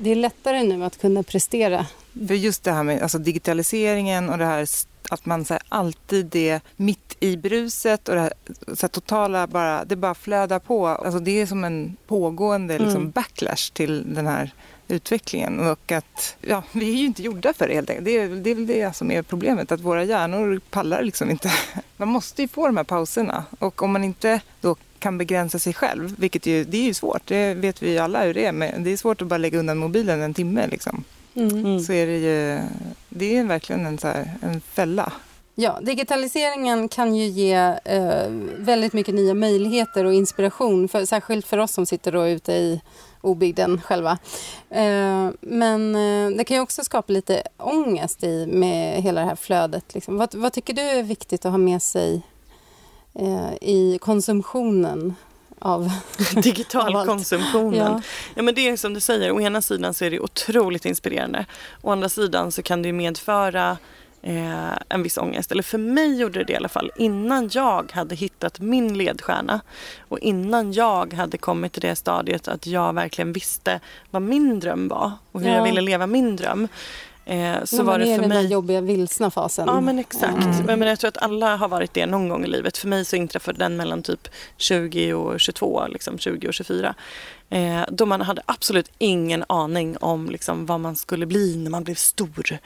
Det 0.00 0.10
är 0.10 0.16
lättare 0.16 0.62
nu 0.62 0.84
att 0.84 1.00
kunna 1.00 1.22
prestera. 1.22 1.86
För 2.28 2.34
just 2.34 2.64
det 2.64 2.72
här 2.72 2.82
med 2.82 3.02
alltså, 3.02 3.18
digitaliseringen 3.18 4.30
och 4.30 4.38
det 4.38 4.44
här 4.44 4.64
att 5.12 5.26
man 5.26 5.44
så 5.44 5.54
här, 5.54 5.62
alltid 5.68 6.36
är 6.36 6.60
mitt 6.76 7.16
i 7.20 7.36
bruset 7.36 8.08
och 8.08 8.14
det 8.14 8.20
här, 8.20 8.32
så 8.66 8.80
här, 8.80 8.88
totala 8.88 9.46
bara, 9.46 9.84
det 9.84 9.96
bara 9.96 10.14
flödar 10.14 10.58
på. 10.58 10.86
Alltså, 10.88 11.18
det 11.18 11.40
är 11.40 11.46
som 11.46 11.64
en 11.64 11.96
pågående 12.06 12.78
liksom, 12.78 12.96
Mm. 12.96 13.10
backlash 13.10 13.72
till 13.72 14.14
den 14.14 14.26
här 14.26 14.50
utvecklingen. 14.88 15.60
Och 15.60 15.92
att, 15.92 16.36
ja, 16.40 16.62
vi 16.72 16.90
är 16.92 16.96
ju 16.96 17.06
inte 17.06 17.22
gjorda 17.22 17.52
för 17.52 17.68
det 17.68 17.74
helt 17.74 17.90
enkelt. 17.90 18.04
Det 18.04 18.18
är, 18.18 18.28
det 18.28 18.50
är 18.50 18.54
väl 18.54 18.66
det 18.66 18.96
som 18.96 19.10
är 19.10 19.22
problemet, 19.22 19.72
att 19.72 19.80
våra 19.80 20.04
hjärnor 20.04 20.60
pallar 20.70 21.02
liksom 21.02 21.30
inte. 21.30 21.52
Man 21.96 22.08
måste 22.08 22.42
ju 22.42 22.48
få 22.48 22.66
de 22.66 22.76
här 22.76 22.84
pauserna. 22.84 23.44
Och 23.58 23.82
om 23.82 23.92
man 23.92 24.04
inte 24.04 24.40
då 24.60 24.76
kan 24.98 25.18
begränsa 25.18 25.58
sig 25.58 25.74
själv, 25.74 26.14
vilket 26.18 26.46
ju, 26.46 26.64
det 26.64 26.76
är 26.78 26.82
ju 26.84 26.94
svårt, 26.94 27.22
det 27.26 27.54
vet 27.54 27.82
vi 27.82 27.90
ju 27.90 27.98
alla 27.98 28.24
hur 28.24 28.34
det 28.34 28.46
är. 28.46 28.52
Men 28.52 28.84
det 28.84 28.90
är 28.92 28.96
svårt 28.96 29.22
att 29.22 29.28
bara 29.28 29.38
lägga 29.38 29.58
undan 29.58 29.78
mobilen 29.78 30.20
en 30.22 30.34
timme 30.34 30.66
liksom. 30.66 31.04
Mm. 31.34 31.80
Så 31.80 31.92
är 31.92 32.06
det 32.06 32.18
ju, 32.18 32.60
det 33.08 33.36
är 33.36 33.44
verkligen 33.44 33.86
en, 33.86 33.98
så 33.98 34.08
här, 34.08 34.30
en 34.42 34.60
fälla. 34.60 35.12
Ja, 35.54 35.78
digitaliseringen 35.82 36.88
kan 36.88 37.16
ju 37.16 37.24
ge 37.24 37.54
eh, 37.84 38.26
väldigt 38.56 38.92
mycket 38.92 39.14
nya 39.14 39.34
möjligheter 39.34 40.04
och 40.04 40.14
inspiration, 40.14 40.88
för, 40.88 41.04
särskilt 41.04 41.46
för 41.46 41.58
oss 41.58 41.72
som 41.72 41.86
sitter 41.86 42.12
då 42.12 42.28
ute 42.28 42.52
i 42.52 42.80
obygden 43.20 43.80
själva. 43.80 44.18
Eh, 44.70 45.28
men 45.40 45.94
eh, 45.94 46.36
det 46.36 46.44
kan 46.44 46.56
ju 46.56 46.62
också 46.62 46.84
skapa 46.84 47.12
lite 47.12 47.42
ångest 47.56 48.24
i, 48.24 48.46
med 48.46 49.02
hela 49.02 49.20
det 49.20 49.26
här 49.26 49.36
flödet. 49.36 49.94
Liksom. 49.94 50.16
Vad, 50.16 50.34
vad 50.34 50.52
tycker 50.52 50.74
du 50.74 50.82
är 50.82 51.02
viktigt 51.02 51.44
att 51.44 51.50
ha 51.50 51.58
med 51.58 51.82
sig 51.82 52.22
eh, 53.14 53.52
i 53.60 53.98
konsumtionen 54.00 55.14
av... 55.62 55.92
Digital 56.42 56.88
Av 56.94 56.96
allt. 56.96 57.08
konsumtionen. 57.08 57.78
Ja. 57.78 58.00
Ja. 58.34 58.42
men 58.42 58.54
det 58.54 58.68
är 58.68 58.76
som 58.76 58.94
du 58.94 59.00
säger, 59.00 59.32
å 59.32 59.40
ena 59.40 59.62
sidan 59.62 59.94
så 59.94 60.04
är 60.04 60.10
det 60.10 60.20
otroligt 60.20 60.84
inspirerande. 60.84 61.46
Å 61.82 61.90
andra 61.90 62.08
sidan 62.08 62.52
så 62.52 62.62
kan 62.62 62.82
det 62.82 62.86
ju 62.88 62.92
medföra 62.92 63.76
eh, 64.22 64.72
en 64.88 65.02
viss 65.02 65.18
ångest. 65.18 65.52
Eller 65.52 65.62
för 65.62 65.78
mig 65.78 66.20
gjorde 66.20 66.38
det 66.38 66.44
det 66.44 66.52
i 66.52 66.56
alla 66.56 66.68
fall. 66.68 66.90
Innan 66.96 67.50
jag 67.52 67.92
hade 67.92 68.14
hittat 68.14 68.60
min 68.60 68.98
ledstjärna 68.98 69.60
och 70.08 70.18
innan 70.18 70.72
jag 70.72 71.12
hade 71.14 71.38
kommit 71.38 71.72
till 71.72 71.82
det 71.82 71.96
stadiet 71.96 72.48
att 72.48 72.66
jag 72.66 72.94
verkligen 72.94 73.32
visste 73.32 73.80
vad 74.10 74.22
min 74.22 74.60
dröm 74.60 74.88
var 74.88 75.12
och 75.32 75.40
hur 75.40 75.48
Ja. 75.48 75.56
jag 75.56 75.64
ville 75.64 75.80
leva 75.80 76.06
min 76.06 76.36
dröm. 76.36 76.68
Eh, 77.24 77.64
så 77.64 77.76
när 77.76 77.84
var 77.84 77.98
det 77.98 78.06
för 78.06 78.20
den 78.20 78.28
mig... 78.28 78.46
jobbiga 78.46 78.80
vilsna 78.80 79.30
fasen. 79.30 79.64
Ja 79.66 79.80
men 79.80 79.98
exakt. 79.98 80.44
Mm. 80.44 80.66
Men, 80.66 80.78
men 80.78 80.88
jag 80.88 80.98
tror 80.98 81.08
att 81.08 81.22
alla 81.22 81.56
har 81.56 81.68
varit 81.68 81.94
det 81.94 82.06
någon 82.06 82.28
gång 82.28 82.44
i 82.44 82.48
livet. 82.48 82.78
För 82.78 82.88
mig 82.88 83.04
så 83.04 83.16
inträffade 83.16 83.58
den 83.58 83.76
mellan 83.76 84.02
typ 84.02 84.28
20 84.56 85.12
och 85.12 85.40
22, 85.40 85.86
liksom 85.86 86.18
20 86.18 86.48
och 86.48 86.54
24. 86.54 86.94
Eh, 87.50 87.84
då 87.88 88.06
man 88.06 88.20
hade 88.20 88.42
absolut 88.46 88.90
ingen 88.98 89.44
aning 89.48 89.96
om 89.96 90.30
liksom, 90.30 90.66
vad 90.66 90.80
man 90.80 90.96
skulle 90.96 91.26
bli 91.26 91.56
när 91.56 91.70
man 91.70 91.84
blev 91.84 91.94
stor. 91.94 92.58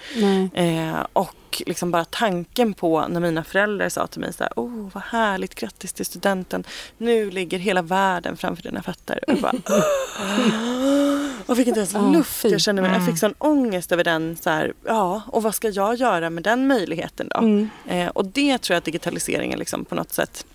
Eh, 0.55 1.07
och 1.13 1.63
liksom 1.67 1.91
bara 1.91 2.05
tanken 2.05 2.75
på 2.75 3.09
när 3.09 3.21
mina 3.21 3.45
föräldrar 3.45 3.89
sa 3.89 4.07
till 4.07 4.21
mig 4.21 4.33
så 4.33 4.45
här, 4.45 4.53
oh 4.57 4.89
vad 4.93 5.03
härligt, 5.03 5.55
grattis 5.55 5.93
till 5.93 6.07
studenten. 6.07 6.65
Nu 6.99 7.31
ligger 7.31 7.59
hela 7.59 7.83
världen 7.83 8.37
framför 8.37 8.63
dina 8.63 8.83
fötter. 8.83 9.21
Och 9.27 9.39
bara, 9.39 9.53
och 11.47 11.57
fick 11.57 11.69
inte 11.69 11.81
ens 11.81 11.95
Ah, 11.95 12.11
luft. 12.11 12.43
fy. 12.43 12.49
Jag 12.49 12.61
kände 12.61 12.83
mig, 12.83 12.93
jag 12.93 13.07
fick 13.07 13.19
sån 13.19 13.35
ångest 13.39 13.93
över 13.93 14.05
den. 14.05 14.37
Så 14.37 14.51
här, 14.51 14.73
ja, 14.87 15.23
och 15.27 15.43
vad 15.43 15.55
ska 15.55 15.69
jag 15.69 15.95
göra 15.95 16.31
med 16.31 16.43
den 16.43 16.67
möjligheten 16.67 17.29
då? 17.35 17.39
Mm. 17.39 17.69
Eh, 17.87 18.09
och 18.09 18.25
det 18.25 18.59
tror 18.59 18.75
jag 18.75 18.79
att 18.79 18.85
digitaliseringen 18.85 19.59
liksom 19.59 19.85
på 19.85 19.95
något 19.95 20.13
sätt 20.13 20.47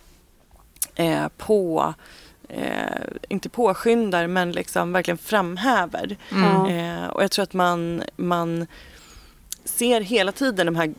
eh, 0.95 1.27
på 1.37 1.93
Eh, 2.53 3.07
inte 3.29 3.49
påskyndar 3.49 4.27
men 4.27 4.51
liksom 4.51 4.93
verkligen 4.93 5.17
framhäver. 5.17 6.17
Mm. 6.31 6.65
Eh, 6.65 7.07
och 7.07 7.23
jag 7.23 7.31
tror 7.31 7.43
att 7.43 7.53
man, 7.53 8.03
man 8.15 8.67
ser 9.65 10.01
hela 10.01 10.31
tiden 10.31 10.65
de 10.65 10.75
här 10.75 10.93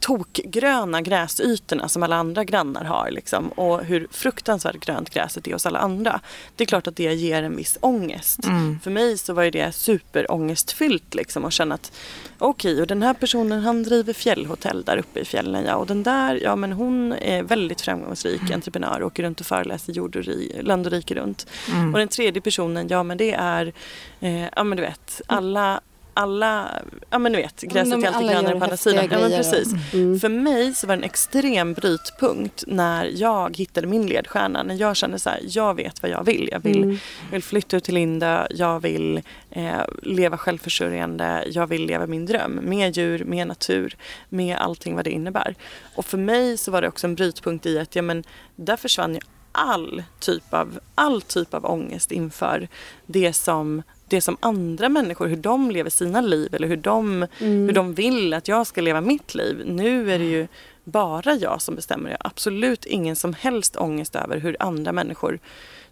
tokgröna 0.00 1.02
gräsytorna 1.02 1.88
som 1.88 2.02
alla 2.02 2.16
andra 2.16 2.44
grannar 2.44 2.84
har 2.84 3.10
liksom, 3.10 3.48
och 3.48 3.84
hur 3.84 4.08
fruktansvärt 4.10 4.80
grönt 4.80 5.10
gräset 5.10 5.46
är 5.46 5.52
hos 5.52 5.66
alla 5.66 5.78
andra. 5.78 6.20
Det 6.56 6.64
är 6.64 6.66
klart 6.66 6.86
att 6.86 6.96
det 6.96 7.14
ger 7.14 7.42
en 7.42 7.56
viss 7.56 7.78
ångest. 7.80 8.44
Mm. 8.44 8.80
För 8.80 8.90
mig 8.90 9.18
så 9.18 9.32
var 9.32 9.50
det 9.50 9.72
superångestfyllt 9.72 11.14
liksom 11.14 11.44
att 11.44 11.52
känna 11.52 11.74
att 11.74 11.92
okej 12.38 12.80
och 12.80 12.86
den 12.86 13.02
här 13.02 13.14
personen 13.14 13.60
han 13.60 13.82
driver 13.82 14.12
fjällhotell 14.12 14.82
där 14.82 14.96
uppe 14.96 15.20
i 15.20 15.24
fjällen 15.24 15.64
ja 15.64 15.74
och 15.74 15.86
den 15.86 16.02
där 16.02 16.40
ja 16.42 16.56
men 16.56 16.72
hon 16.72 17.12
är 17.12 17.42
väldigt 17.42 17.80
framgångsrik 17.80 18.50
entreprenör 18.50 19.00
och 19.00 19.06
åker 19.06 19.22
runt 19.22 19.40
och 19.40 19.46
föreläser 19.46 19.92
jord 19.92 20.16
och 20.16 20.24
ri, 20.24 20.60
land 20.62 20.86
och 20.86 20.92
rike 20.92 21.14
runt. 21.14 21.46
Mm. 21.72 21.94
Och 21.94 21.98
den 21.98 22.08
tredje 22.08 22.42
personen 22.42 22.88
ja 22.88 23.02
men 23.02 23.18
det 23.18 23.32
är 23.32 23.72
eh, 24.20 24.44
ja 24.56 24.64
men 24.64 24.76
du 24.76 24.82
vet 24.82 25.20
alla 25.26 25.80
alla, 26.18 26.82
ja 27.10 27.18
men 27.18 27.32
du 27.32 27.38
vet, 27.38 27.60
gräset 27.62 28.04
är 28.04 28.06
alltid 28.06 28.30
grönare 28.30 28.58
på 28.58 28.64
andra 28.64 28.76
sidan. 28.76 29.08
Ja 29.10 29.18
men 29.18 29.30
precis. 29.30 29.68
Mm. 29.94 30.20
För 30.20 30.28
mig 30.28 30.74
så 30.74 30.86
var 30.86 30.96
det 30.96 31.00
en 31.00 31.04
extrem 31.04 31.72
brytpunkt 31.74 32.64
när 32.66 33.04
jag 33.04 33.56
hittade 33.56 33.86
min 33.86 34.06
ledstjärna. 34.06 34.62
När 34.62 34.74
jag 34.74 34.96
kände 34.96 35.18
så 35.18 35.30
här, 35.30 35.40
jag 35.42 35.74
vet 35.74 36.02
vad 36.02 36.10
jag 36.10 36.24
vill. 36.24 36.48
Jag 36.52 36.60
vill, 36.60 36.82
Mm. 36.82 36.98
vill 37.32 37.42
flytta 37.42 37.76
ut 37.76 37.84
till 37.84 37.94
Lindö, 37.94 38.46
jag 38.50 38.80
vill 38.80 39.22
eh, 39.50 39.80
leva 40.02 40.36
självförsörjande, 40.38 41.44
jag 41.50 41.66
vill 41.66 41.86
leva 41.86 42.06
min 42.06 42.26
dröm. 42.26 42.60
Med 42.62 42.96
djur, 42.96 43.24
med 43.24 43.46
natur, 43.46 43.96
med 44.28 44.56
allting 44.56 44.94
vad 44.94 45.04
det 45.04 45.10
innebär. 45.10 45.54
Och 45.94 46.04
för 46.04 46.18
mig 46.18 46.56
så 46.56 46.70
var 46.70 46.82
det 46.82 46.88
också 46.88 47.06
en 47.06 47.14
brytpunkt 47.14 47.66
i 47.66 47.78
att 47.78 47.96
ja, 47.96 48.02
men, 48.02 48.24
där 48.56 48.76
försvann 48.76 49.14
ju 49.14 49.20
all 49.52 50.02
typ, 50.20 50.54
av, 50.54 50.80
all 50.94 51.22
typ 51.22 51.54
av 51.54 51.64
ångest 51.64 52.12
inför 52.12 52.68
det 53.06 53.32
som 53.32 53.82
det 54.08 54.20
som 54.20 54.36
andra 54.40 54.88
människor, 54.88 55.26
hur 55.26 55.36
de 55.36 55.70
lever 55.70 55.90
sina 55.90 56.20
liv 56.20 56.54
eller 56.54 56.68
hur 56.68 56.76
de, 56.76 57.26
Mm. 57.40 57.66
hur 57.66 57.72
de 57.72 57.94
vill 57.94 58.34
att 58.34 58.48
jag 58.48 58.66
ska 58.66 58.80
leva 58.80 59.00
mitt 59.00 59.34
liv. 59.34 59.62
Nu 59.66 60.12
är 60.12 60.18
det 60.18 60.24
ju 60.24 60.48
bara 60.84 61.34
jag 61.34 61.62
som 61.62 61.74
bestämmer. 61.74 62.10
Jag 62.10 62.16
har 62.20 62.30
absolut 62.30 62.86
ingen 62.86 63.16
som 63.16 63.34
helst 63.34 63.76
ångest 63.76 64.16
över 64.16 64.38
hur 64.38 64.56
andra 64.60 64.92
människor 64.92 65.38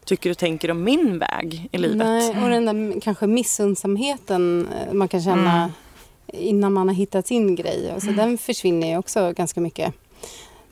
tycker 0.04 0.30
och 0.30 0.38
tänker 0.38 0.70
om 0.70 0.84
min 0.84 1.18
väg 1.18 1.68
i 1.72 1.78
livet. 1.78 1.96
Nej, 1.96 2.30
och 2.44 2.50
den 2.50 2.64
där 2.92 3.00
kanske 3.00 3.26
missundsamheten 3.26 4.68
eh, 4.88 4.92
man 4.92 5.08
kan 5.08 5.22
känna 5.22 5.56
Mm. 6.28 6.44
innan 6.46 6.72
man 6.72 6.88
har 6.88 6.94
hittat 6.94 7.26
sin 7.26 7.54
grej. 7.54 7.90
Alltså, 7.94 8.10
Den 8.10 8.38
försvinner 8.38 8.88
ju 8.88 8.98
också 8.98 9.32
ganska 9.32 9.60
mycket. 9.60 9.94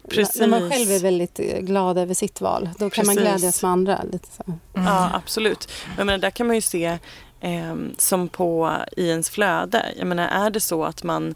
Precis. 0.09 0.41
När 0.41 0.47
man 0.47 0.71
själv 0.71 0.91
är 0.91 0.99
väldigt 1.01 1.41
eh, 1.41 1.59
glad 1.61 1.99
över 1.99 2.15
sitt 2.15 2.41
val, 2.41 2.71
då 2.79 2.91
kan 2.91 3.07
man 3.07 3.17
Precis. 3.17 3.31
glädjas 3.31 3.63
med 3.63 3.71
andra. 3.71 4.03
Lite 4.13 4.29
så. 4.37 4.43
Ja, 4.75 5.11
absolut. 5.15 5.69
Jag 5.97 6.07
menar, 6.07 6.19
där 6.19 6.31
kan 6.31 6.47
man 6.47 6.57
ju 6.57 6.63
se 6.63 6.99
Ehm, 7.47 7.95
som 7.99 8.29
på 8.29 8.77
i 8.97 9.09
ens 9.09 9.31
flöde. 9.31 9.87
Jag 9.97 10.07
menar, 10.07 10.29
är 10.29 10.51
det 10.51 10.61
så 10.61 10.85
att 10.85 11.03
man 11.03 11.35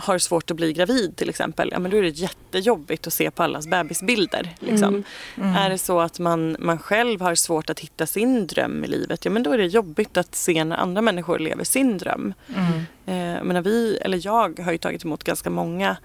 har 0.00 0.18
svårt 0.18 0.50
att 0.50 0.56
bli 0.56 0.72
gravid 0.72 1.16
till 1.16 1.28
exempel, 1.28 1.68
ja 1.72 1.78
men 1.78 1.90
då 1.90 1.96
är 1.96 2.02
det 2.02 2.08
jättejobbigt 2.08 3.06
att 3.06 3.12
se 3.12 3.30
på 3.30 3.42
allas 3.42 3.66
bebisbilder. 3.66 4.54
Liksom. 4.58 5.04
Mm. 5.36 5.54
Är 5.56 5.70
det 5.70 5.78
så 5.78 6.00
att 6.00 6.18
man, 6.18 6.56
man 6.58 6.78
själv 6.78 7.20
har 7.20 7.34
svårt 7.34 7.70
att 7.70 7.80
hitta 7.80 8.06
sin 8.06 8.46
dröm 8.46 8.84
i 8.84 8.86
livet, 8.86 9.24
ja 9.24 9.30
men 9.30 9.42
då 9.42 9.52
är 9.52 9.58
det 9.58 9.66
jobbigt 9.66 10.16
att 10.16 10.34
se 10.34 10.64
när 10.64 10.76
andra 10.76 11.02
människor 11.02 11.38
lever 11.38 11.64
sin 11.64 11.98
dröm. 11.98 12.34
Mm. 12.56 12.86
Eh, 13.06 13.44
menar, 13.44 13.62
vi, 13.62 13.96
eller 13.96 14.20
jag 14.26 14.60
har 14.60 14.72
ju 14.72 14.78
tagit 14.78 15.04
emot 15.04 15.24
ganska 15.24 15.50
många 15.50 15.96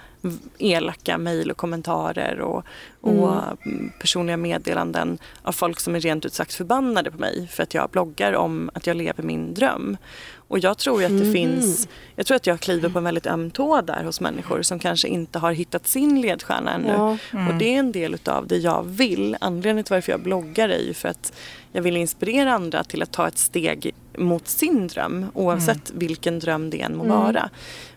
elaka 0.57 1.17
mejl 1.17 1.51
och 1.51 1.57
kommentarer 1.57 2.39
och, 2.39 2.63
och 3.01 3.33
mm, 3.65 3.91
personliga 3.99 4.37
meddelanden 4.37 5.17
av 5.41 5.51
folk 5.51 5.79
som 5.79 5.95
är 5.95 5.99
rent 5.99 6.25
ut 6.25 6.33
sagt 6.33 6.53
förbannade 6.53 7.11
på 7.11 7.17
mig 7.17 7.47
för 7.47 7.63
att 7.63 7.73
jag 7.73 7.89
bloggar 7.89 8.33
om 8.33 8.69
att 8.73 8.87
jag 8.87 8.97
lever 8.97 9.23
min 9.23 9.53
dröm. 9.53 9.97
Och 10.53 10.59
jag 10.59 10.77
tror 10.77 10.99
ju 10.99 11.05
att 11.05 11.17
det 11.17 11.23
Mhm. 11.23 11.33
finns, 11.33 11.87
jag 12.15 12.25
tror 12.25 12.35
att 12.35 12.47
jag 12.47 12.59
kliver 12.59 12.89
på 12.89 12.97
en 12.97 13.03
väldigt 13.03 13.27
öm 13.27 13.51
tå 13.51 13.81
där 13.81 14.03
hos 14.03 14.21
människor 14.21 14.61
som 14.61 14.79
kanske 14.79 15.07
inte 15.07 15.39
har 15.39 15.51
hittat 15.51 15.87
sin 15.87 16.21
ledstjärna 16.21 16.71
ännu. 16.73 16.87
Ja. 16.93 17.17
Och 17.49 17.53
det 17.59 17.65
är 17.75 17.79
en 17.79 17.91
del 17.91 18.13
utav 18.13 18.47
det 18.47 18.57
jag 18.57 18.83
vill. 18.83 19.37
Anledningen 19.41 19.83
till 19.83 19.93
varför 19.93 20.11
jag 20.11 20.21
bloggar 20.21 20.69
är 20.69 20.79
ju 20.79 20.93
för 20.93 21.09
att 21.09 21.33
jag 21.71 21.81
vill 21.81 21.97
inspirera 21.97 22.53
andra 22.53 22.83
till 22.83 23.01
att 23.01 23.11
ta 23.11 23.27
ett 23.27 23.37
steg 23.37 23.91
mot 24.17 24.47
sin 24.47 24.87
dröm 24.87 25.25
oavsett 25.33 25.91
vilken 25.95 26.39
dröm 26.39 26.69
det 26.69 26.81
än 26.81 26.97
må 26.97 27.03
Mm. 27.03 27.17
vara. 27.17 27.49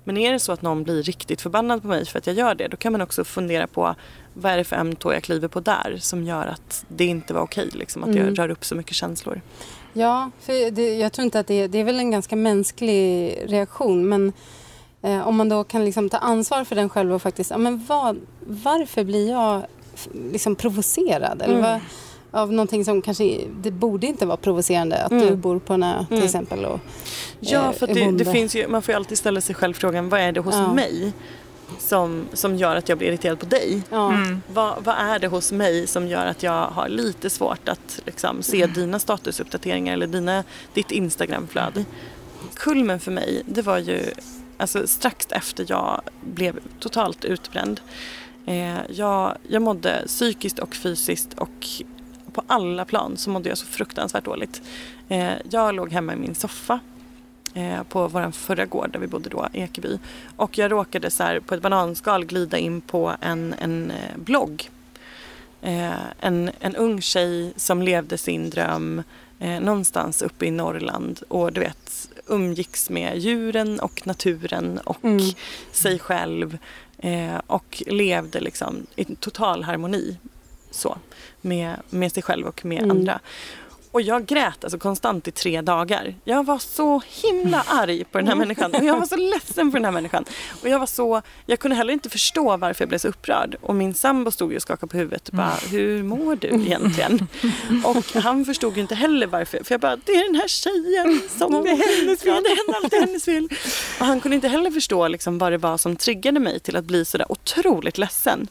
Men 0.04 0.16
är 0.16 0.32
det 0.32 0.38
så 0.38 0.52
att 0.52 0.62
någon 0.62 0.84
blir 0.84 1.02
riktigt 1.02 1.40
förbannad 1.40 1.82
på 1.82 1.88
mig 1.88 2.06
för 2.06 2.18
att 2.18 2.26
jag 2.26 2.36
gör 2.36 2.54
det 2.54 2.68
då 2.68 2.76
kan 2.76 2.92
man 2.92 3.00
också 3.00 3.24
fundera 3.24 3.66
på 3.66 3.94
vad 4.34 4.52
är 4.52 4.56
det 4.56 4.64
för 4.64 4.76
öm 4.76 4.96
tå 4.96 5.12
jag 5.12 5.22
kliver 5.22 5.48
på 5.48 5.60
där 5.60 5.96
som 6.00 6.24
gör 6.24 6.46
att 6.46 6.84
det 6.88 7.04
inte 7.04 7.34
var 7.34 7.40
okej 7.40 7.68
liksom, 7.72 8.02
att 8.02 8.08
Mm. 8.08 8.26
jag 8.26 8.38
rör 8.38 8.48
upp 8.50 8.64
så 8.64 8.74
mycket 8.74 8.94
känslor. 8.94 9.40
Ja, 9.98 10.30
för 10.40 10.70
det, 10.70 10.94
jag 10.98 11.12
tror 11.12 11.24
inte 11.24 11.40
att 11.40 11.46
det, 11.46 11.66
det 11.66 11.78
är 11.78 11.84
väl 11.84 11.98
en 11.98 12.10
ganska 12.10 12.36
mänsklig 12.36 13.36
reaktion 13.46 14.08
men 14.08 14.32
eh, 15.02 15.28
om 15.28 15.36
man 15.36 15.48
då 15.48 15.64
kan 15.64 15.84
liksom 15.84 16.08
ta 16.08 16.16
ansvar 16.18 16.64
för 16.64 16.76
den 16.76 16.88
själv 16.88 17.12
och 17.14 17.22
faktiskt, 17.22 17.50
ja, 17.50 17.58
men 17.58 17.84
vad, 17.88 18.20
varför 18.46 19.04
blir 19.04 19.30
jag 19.30 19.62
liksom 20.32 20.56
provocerad? 20.56 21.42
Eller 21.42 21.58
Mm. 21.58 21.70
vad, 21.70 21.80
av 22.42 22.52
någonting 22.52 22.84
som 22.84 23.02
kanske, 23.02 23.38
det 23.62 23.70
borde 23.70 24.06
inte 24.06 24.26
vara 24.26 24.36
provocerande 24.36 25.02
att 25.04 25.12
Mm. 25.12 25.26
du 25.26 25.36
bor 25.36 25.58
på 25.58 25.72
en 25.74 25.82
ö 25.82 26.04
till 26.08 26.16
Mm. 26.16 26.26
exempel 26.26 26.64
och 26.64 26.80
Ja, 27.40 27.64
eh, 27.66 27.72
för 27.72 27.86
det, 27.86 28.12
det 28.12 28.24
finns 28.32 28.54
ju, 28.56 28.68
man 28.68 28.82
får 28.82 28.92
ju 28.92 28.96
alltid 28.96 29.18
ställa 29.18 29.40
sig 29.40 29.54
själv 29.54 29.74
frågan 29.74 30.08
vad 30.08 30.20
är 30.20 30.32
det 30.32 30.40
hos 30.40 30.54
Ja. 30.54 30.72
mig 30.74 31.12
som, 31.78 32.28
som 32.32 32.56
gör 32.56 32.76
att 32.76 32.88
jag 32.88 32.98
blir 32.98 33.08
irriterad 33.08 33.38
på 33.38 33.46
dig? 33.46 33.82
Mm. 33.90 34.42
Vad, 34.52 34.84
vad 34.84 34.94
är 34.98 35.18
det 35.18 35.26
hos 35.26 35.52
mig 35.52 35.86
som 35.86 36.08
gör 36.08 36.26
att 36.26 36.42
jag 36.42 36.66
har 36.66 36.88
lite 36.88 37.30
svårt 37.30 37.68
att 37.68 38.00
liksom, 38.06 38.42
se 38.42 38.66
dina 38.66 38.98
statusuppdateringar 38.98 39.92
eller 39.92 40.06
dina, 40.06 40.44
ditt 40.74 40.90
Instagramflöde? 40.90 41.84
Kulmen 42.54 43.00
för 43.00 43.10
mig, 43.10 43.42
det 43.46 43.62
var 43.62 43.78
ju 43.78 44.00
alltså, 44.56 44.86
strax 44.86 45.26
efter 45.30 45.66
jag 45.68 46.00
blev 46.20 46.60
totalt 46.80 47.24
utbränd. 47.24 47.80
Eh, 48.46 48.78
jag, 48.88 49.36
jag 49.48 49.62
mådde 49.62 50.02
psykiskt 50.06 50.58
och 50.58 50.74
fysiskt 50.74 51.34
och 51.34 51.66
på 52.32 52.42
alla 52.46 52.84
plan 52.84 53.16
så 53.16 53.30
mådde 53.30 53.48
jag 53.48 53.58
så 53.58 53.66
fruktansvärt 53.66 54.24
dåligt. 54.24 54.62
Eh, 55.08 55.32
jag 55.50 55.74
låg 55.74 55.92
hemma 55.92 56.12
i 56.12 56.16
min 56.16 56.34
soffa 56.34 56.80
eh, 57.56 57.82
på 57.82 58.08
vår 58.08 58.30
förra 58.30 58.64
gård 58.66 58.90
där 58.92 58.98
vi 58.98 59.06
bodde 59.06 59.28
då, 59.28 59.48
Ekeby. 59.52 59.98
Och 60.36 60.58
jag 60.58 60.72
råkade 60.72 61.10
så 61.10 61.22
här, 61.22 61.40
på 61.40 61.54
ett 61.54 61.62
bananskal 61.62 62.24
glida 62.24 62.58
in 62.58 62.80
på 62.80 63.12
en, 63.20 63.54
en 63.58 63.90
eh, 63.90 64.16
blogg. 64.16 64.70
Eh, 65.62 65.92
en, 66.20 66.50
en 66.60 66.76
ung 66.76 67.00
tjej 67.00 67.52
som 67.56 67.82
levde 67.82 68.18
sin 68.18 68.50
dröm 68.50 69.02
eh, 69.38 69.60
någonstans 69.60 70.22
uppe 70.22 70.46
i 70.46 70.50
Norrland 70.50 71.20
och 71.28 71.52
du 71.52 71.60
vet 71.60 72.08
umgicks 72.26 72.90
med 72.90 73.18
djuren 73.18 73.80
och 73.80 74.06
naturen 74.06 74.78
och 74.84 75.04
Mm. 75.04 75.20
sig 75.72 75.98
själv 75.98 76.58
eh, 76.98 77.40
och 77.46 77.82
levde 77.86 78.40
liksom 78.40 78.86
i 78.96 79.04
total 79.04 79.62
harmoni 79.64 80.16
så, 80.70 80.98
med, 81.40 81.76
med 81.90 82.12
sig 82.12 82.22
själv 82.22 82.46
och 82.46 82.64
med 82.64 82.78
Mm. 82.82 82.90
andra. 82.90 83.20
Och 83.96 84.02
jag 84.02 84.26
grät 84.26 84.64
alltså 84.64 84.78
konstant 84.78 85.28
i 85.28 85.30
tre 85.30 85.60
dagar. 85.60 86.14
Jag 86.24 86.46
var 86.46 86.58
så 86.58 87.02
himla 87.22 87.64
arg 87.68 88.04
på 88.04 88.18
den 88.18 88.28
här 88.28 88.34
människan 88.34 88.74
och 88.74 88.84
jag 88.84 88.98
var 88.98 89.06
så 89.06 89.16
ledsen 89.34 89.70
för 89.70 89.78
den 89.78 89.84
här 89.84 89.92
människan. 89.92 90.24
Och 90.62 90.68
jag 90.68 90.78
var 90.78 90.86
så, 90.86 91.22
jag 91.46 91.58
kunde 91.58 91.76
heller 91.76 91.92
inte 91.92 92.10
förstå 92.10 92.56
varför 92.56 92.82
jag 92.82 92.88
blev 92.88 92.98
så 92.98 93.08
upprörd. 93.08 93.56
Och 93.60 93.74
min 93.74 93.94
sambo 93.94 94.30
stod 94.30 94.50
ju 94.50 94.56
och 94.56 94.62
skakade 94.62 94.90
på 94.90 94.96
huvudet 94.96 95.28
och 95.28 95.34
bara, 95.34 95.54
hur 95.70 96.02
mår 96.02 96.36
du 96.36 96.48
egentligen? 96.48 97.26
Och 97.84 98.22
han 98.22 98.44
förstod 98.44 98.76
ju 98.76 98.80
inte 98.80 98.94
heller 98.94 99.26
varför. 99.26 99.64
För 99.64 99.74
jag 99.74 99.80
bara, 99.80 99.96
det 99.96 100.12
är 100.12 100.24
den 100.24 100.34
här 100.34 100.48
tjejen 100.48 101.28
som 101.38 101.64
det 101.64 101.70
är 101.70 102.00
hennes 102.00 102.22
fel. 102.22 102.42
Det 102.42 102.72
är 102.72 102.76
alltid 102.76 103.00
hennes 103.00 103.24
fel. 103.24 103.48
Och 104.00 104.06
han 104.06 104.20
kunde 104.20 104.34
inte 104.34 104.48
heller 104.48 104.70
förstå 104.70 105.08
liksom 105.08 105.38
vad 105.38 105.52
det 105.52 105.58
var 105.58 105.78
som 105.78 105.96
triggade 105.96 106.40
mig 106.40 106.60
till 106.60 106.76
att 106.76 106.84
bli 106.84 107.04
så 107.04 107.18
där 107.18 107.32
otroligt 107.32 107.98
ledsen. 107.98 108.48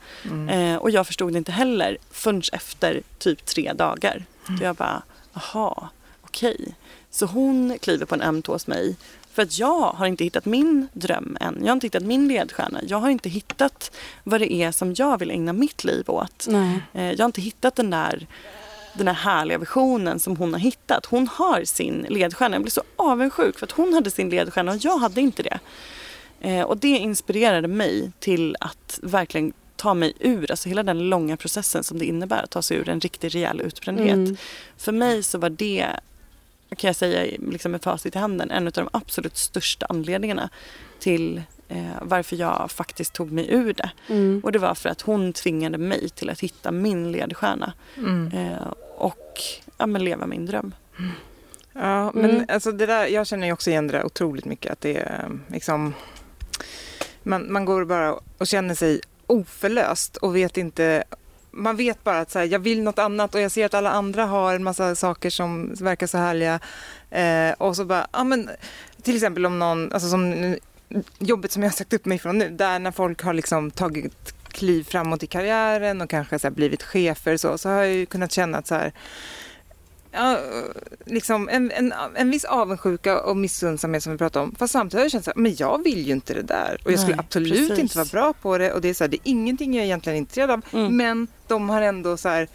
Eh, 0.49 0.75
och 0.75 0.91
jag 0.91 1.07
förstod 1.07 1.33
det 1.33 1.37
inte 1.37 1.51
heller 1.51 1.97
förrän 2.11 2.41
efter 2.53 3.01
typ 3.19 3.45
tre 3.45 3.73
dagar. 3.73 4.25
Så 4.57 4.63
jag 4.63 4.75
bara, 4.75 5.03
aha, 5.35 5.89
okej. 6.21 6.75
Så 7.11 7.25
hon 7.25 7.77
kliver 7.81 8.05
på 8.05 8.15
en 8.15 8.21
öm 8.21 8.41
tå 8.41 8.51
hos 8.51 8.67
mig. 8.67 8.95
För 9.33 9.41
att 9.41 9.59
jag 9.59 9.81
har 9.91 10.05
inte 10.05 10.23
hittat 10.23 10.45
min 10.45 10.87
dröm 10.93 11.37
än. 11.41 11.57
Jag 11.61 11.67
har 11.67 11.73
inte 11.73 11.87
hittat 11.87 12.03
min 12.03 12.27
ledstjärna. 12.27 12.79
Jag 12.87 12.97
har 12.97 13.09
inte 13.09 13.29
hittat 13.29 13.91
vad 14.23 14.41
det 14.41 14.53
är 14.53 14.71
som 14.71 14.93
jag 14.97 15.19
vill 15.19 15.31
ägna 15.31 15.53
mitt 15.53 15.83
liv 15.83 16.09
åt. 16.09 16.45
nej. 16.49 16.79
Eh, 16.93 17.11
Jag 17.11 17.19
har 17.19 17.25
inte 17.25 17.41
hittat 17.41 17.75
den 17.75 17.89
där, 17.89 18.27
den 18.93 19.05
där 19.05 19.13
härliga 19.13 19.57
visionen 19.57 20.19
som 20.19 20.37
hon 20.37 20.53
har 20.53 20.59
hittat. 20.59 21.05
Hon 21.05 21.27
har 21.27 21.63
sin 21.63 22.05
ledstjärna. 22.09 22.55
Jag 22.55 22.61
blir 22.63 22.71
så 22.71 22.83
avundsjuk 22.95 23.59
för 23.59 23.65
att 23.65 23.71
hon 23.71 23.93
hade 23.93 24.11
sin 24.11 24.29
ledstjärna 24.29 24.71
och 24.71 24.77
jag 24.81 24.97
hade 24.97 25.21
inte 25.21 25.43
det. 25.43 25.59
Eh, 26.41 26.61
Och 26.65 26.77
det 26.77 26.87
inspirerade 26.87 27.67
mig 27.67 28.11
till 28.19 28.55
att 28.59 28.99
verkligen 29.03 29.53
ta 29.75 29.93
mig 29.93 30.13
ur, 30.19 30.51
alltså 30.51 30.69
hela 30.69 30.83
den 30.83 31.09
långa 31.09 31.37
processen 31.37 31.83
som 31.83 31.99
det 31.99 32.05
innebär 32.05 32.43
att 32.43 32.49
ta 32.49 32.61
sig 32.61 32.77
ur 32.77 32.89
en 32.89 32.99
riktig 32.99 33.35
rejäl 33.35 33.61
utbrändhet. 33.61 34.13
Mm. 34.15 34.37
För 34.77 34.91
mig 34.91 35.23
så 35.23 35.37
var 35.37 35.49
det, 35.49 35.87
kan 36.77 36.87
jag 36.87 36.95
säga 36.95 37.37
liksom 37.51 37.71
med 37.71 37.81
facit 37.83 38.15
i 38.15 38.19
handen, 38.19 38.51
en 38.51 38.67
av 38.67 38.73
de 38.73 38.89
absolut 38.93 39.37
största 39.37 39.85
anledningarna 39.89 40.49
till 40.99 41.41
eh, 41.69 41.85
varför 42.01 42.35
jag 42.35 42.71
faktiskt 42.71 43.13
tog 43.13 43.31
mig 43.31 43.47
ur 43.49 43.73
det. 43.73 43.89
Mm. 44.07 44.41
Och 44.43 44.51
det 44.51 44.59
var 44.59 44.75
för 44.75 44.89
att 44.89 45.01
hon 45.01 45.33
tvingade 45.33 45.77
mig 45.77 46.09
till 46.09 46.29
att 46.29 46.39
hitta 46.39 46.71
min 46.71 47.11
ledstjärna 47.11 47.73
Mm. 47.97 48.27
eh, 48.33 48.67
och 48.97 49.33
ja, 49.77 49.85
men 49.85 50.03
leva 50.03 50.25
min 50.27 50.45
dröm. 50.45 50.75
Ja, 51.73 52.11
men 52.13 52.29
Mm. 52.29 52.45
alltså 52.49 52.71
det 52.71 52.85
där, 52.85 53.05
jag 53.07 53.27
känner 53.27 53.47
ju 53.47 53.53
också 53.53 53.69
igen 53.69 53.87
det 53.87 53.93
där 53.97 54.05
otroligt 54.05 54.45
mycket. 54.45 54.71
Att 54.71 54.81
det 54.81 54.97
är 54.97 55.25
um, 55.25 55.41
liksom, 55.47 55.93
man, 57.23 57.51
man 57.53 57.65
går 57.65 57.85
bara 57.85 58.15
och 58.37 58.47
känner 58.47 58.75
sig 58.75 59.01
oförlöst 59.27 60.17
och 60.17 60.35
vet 60.35 60.57
inte 60.57 61.03
man 61.55 61.75
vet 61.75 62.03
bara 62.03 62.19
att 62.19 62.31
så 62.31 62.39
här, 62.39 62.45
jag 62.45 62.59
vill 62.59 62.83
något 62.83 62.99
annat 62.99 63.35
och 63.35 63.41
jag 63.41 63.51
ser 63.51 63.65
att 63.65 63.73
alla 63.73 63.91
andra 63.91 64.25
har 64.25 64.55
en 64.55 64.63
massa 64.63 64.95
saker 64.95 65.29
som 65.29 65.73
verkar 65.73 66.07
så 66.07 66.17
härliga. 66.17 66.59
Eh, 67.11 67.51
och 67.57 67.75
så 67.75 67.85
bara, 67.85 68.07
ja 68.11 68.23
men 68.23 68.49
till 69.01 69.15
exempel 69.15 69.45
om 69.45 69.59
någon, 69.59 69.93
alltså 69.93 70.09
som 70.09 70.55
jobbet 71.19 71.51
som 71.51 71.63
jag 71.63 71.69
har 71.69 71.75
sagt 71.75 71.93
upp 71.93 72.05
mig 72.05 72.19
från 72.19 72.37
nu, 72.37 72.49
där 72.49 72.79
när 72.79 72.91
folk 72.91 73.21
har 73.23 73.33
liksom 73.33 73.71
tagit 73.71 74.33
kliv 74.47 74.83
framåt 74.83 75.23
i 75.23 75.27
karriären 75.27 76.01
och 76.01 76.09
kanske 76.09 76.39
så 76.39 76.47
här 76.47 76.55
blivit 76.55 76.83
chefer 76.83 77.37
så, 77.37 77.57
så 77.57 77.69
har 77.69 77.75
jag 77.75 77.93
ju 77.93 78.05
kunnat 78.05 78.31
känna 78.31 78.57
att 78.57 78.67
så 78.67 78.75
här, 78.75 78.91
ja, 80.15 80.37
liksom 81.05 81.49
en, 81.49 81.71
en, 81.71 81.93
en 82.15 82.31
viss 82.31 82.43
avundsjuka 82.45 83.21
och 83.21 83.37
missundsamhet 83.37 84.03
som 84.03 84.11
vi 84.11 84.17
pratade 84.17 84.45
om. 84.45 84.55
Fast 84.59 84.73
samtidigt 84.73 84.93
har 84.99 85.03
jag 85.05 85.11
känt 85.11 85.25
så 85.25 85.31
här, 85.35 85.41
men 85.41 85.55
jag 85.57 85.83
vill 85.83 86.07
ju 86.07 86.13
inte 86.13 86.33
det 86.33 86.41
där. 86.41 86.77
Och 86.85 86.91
jag 86.91 86.99
skulle 86.99 87.15
Nej, 87.15 87.25
absolut 87.27 87.69
precis. 87.69 87.79
inte 87.79 87.97
vara 87.97 88.07
bra 88.11 88.33
på 88.41 88.57
det. 88.57 88.73
Och 88.73 88.81
det 88.81 88.89
är 88.89 88.93
så 88.93 89.03
här, 89.03 89.09
det 89.09 89.17
är 89.17 89.21
ingenting 89.23 89.73
jag 89.73 89.81
är 89.81 89.85
egentligen 89.85 90.17
intresserad 90.17 90.51
av. 90.51 90.61
Mm. 90.73 90.97
Men 90.97 91.27
de 91.47 91.69
har 91.69 91.81
ändå 91.81 92.17
så 92.17 92.29
här 92.29 92.47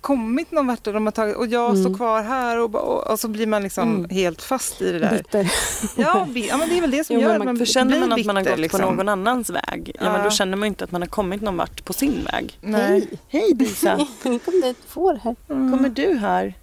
kommit 0.00 0.50
någon 0.52 0.66
vart 0.66 0.86
och 0.86 0.92
de 0.92 1.06
har 1.06 1.12
tagit, 1.12 1.36
och 1.36 1.46
jag 1.46 1.70
Mm. 1.70 1.84
står 1.84 1.94
kvar 1.96 2.22
här 2.22 2.58
och, 2.60 2.74
och, 2.74 3.10
och 3.10 3.20
så 3.20 3.28
blir 3.28 3.46
man 3.46 3.62
liksom 3.62 3.88
Mm. 3.96 4.10
helt 4.10 4.42
fast 4.42 4.82
i 4.82 4.92
det 4.92 4.98
där. 4.98 5.16
Bitter. 5.16 5.52
Ja, 5.96 6.26
ja, 6.34 6.56
men 6.56 6.68
det 6.68 6.76
är 6.76 6.80
väl 6.80 6.90
det 6.90 7.04
som 7.04 7.16
Jo, 7.16 7.22
gör 7.22 7.28
men 7.28 7.40
att 7.40 7.44
man- 7.44 7.56
För 7.56 7.64
känner 7.64 7.90
blir 7.90 8.00
man 8.08 8.12
att 8.20 8.26
man 8.26 8.36
har 8.36 8.42
bitter, 8.42 8.52
gått 8.56 8.60
liksom. 8.60 8.80
på 8.80 8.86
någon 8.92 9.08
annans 9.08 9.50
väg, 9.50 9.90
ja. 9.94 10.00
men 10.10 10.18
Ja. 10.18 10.24
då 10.24 10.30
känner 10.30 10.56
man 10.56 10.66
ju 10.66 10.68
inte 10.68 10.84
att 10.84 10.90
man 10.90 11.02
har 11.02 11.08
kommit 11.08 11.42
någon 11.42 11.56
vart 11.56 11.84
på 11.84 11.92
sin 11.92 12.24
väg. 12.32 12.58
Nej. 12.60 13.08
Hej 13.28 13.52
Disa, 13.54 13.96
Nu 14.22 14.38
kom 14.38 14.60
det 14.60 14.68
ett 14.68 14.76
får 14.88 15.14
här. 15.24 15.34
kommer 15.46 15.88
du 15.88 16.14
här? 16.16 16.54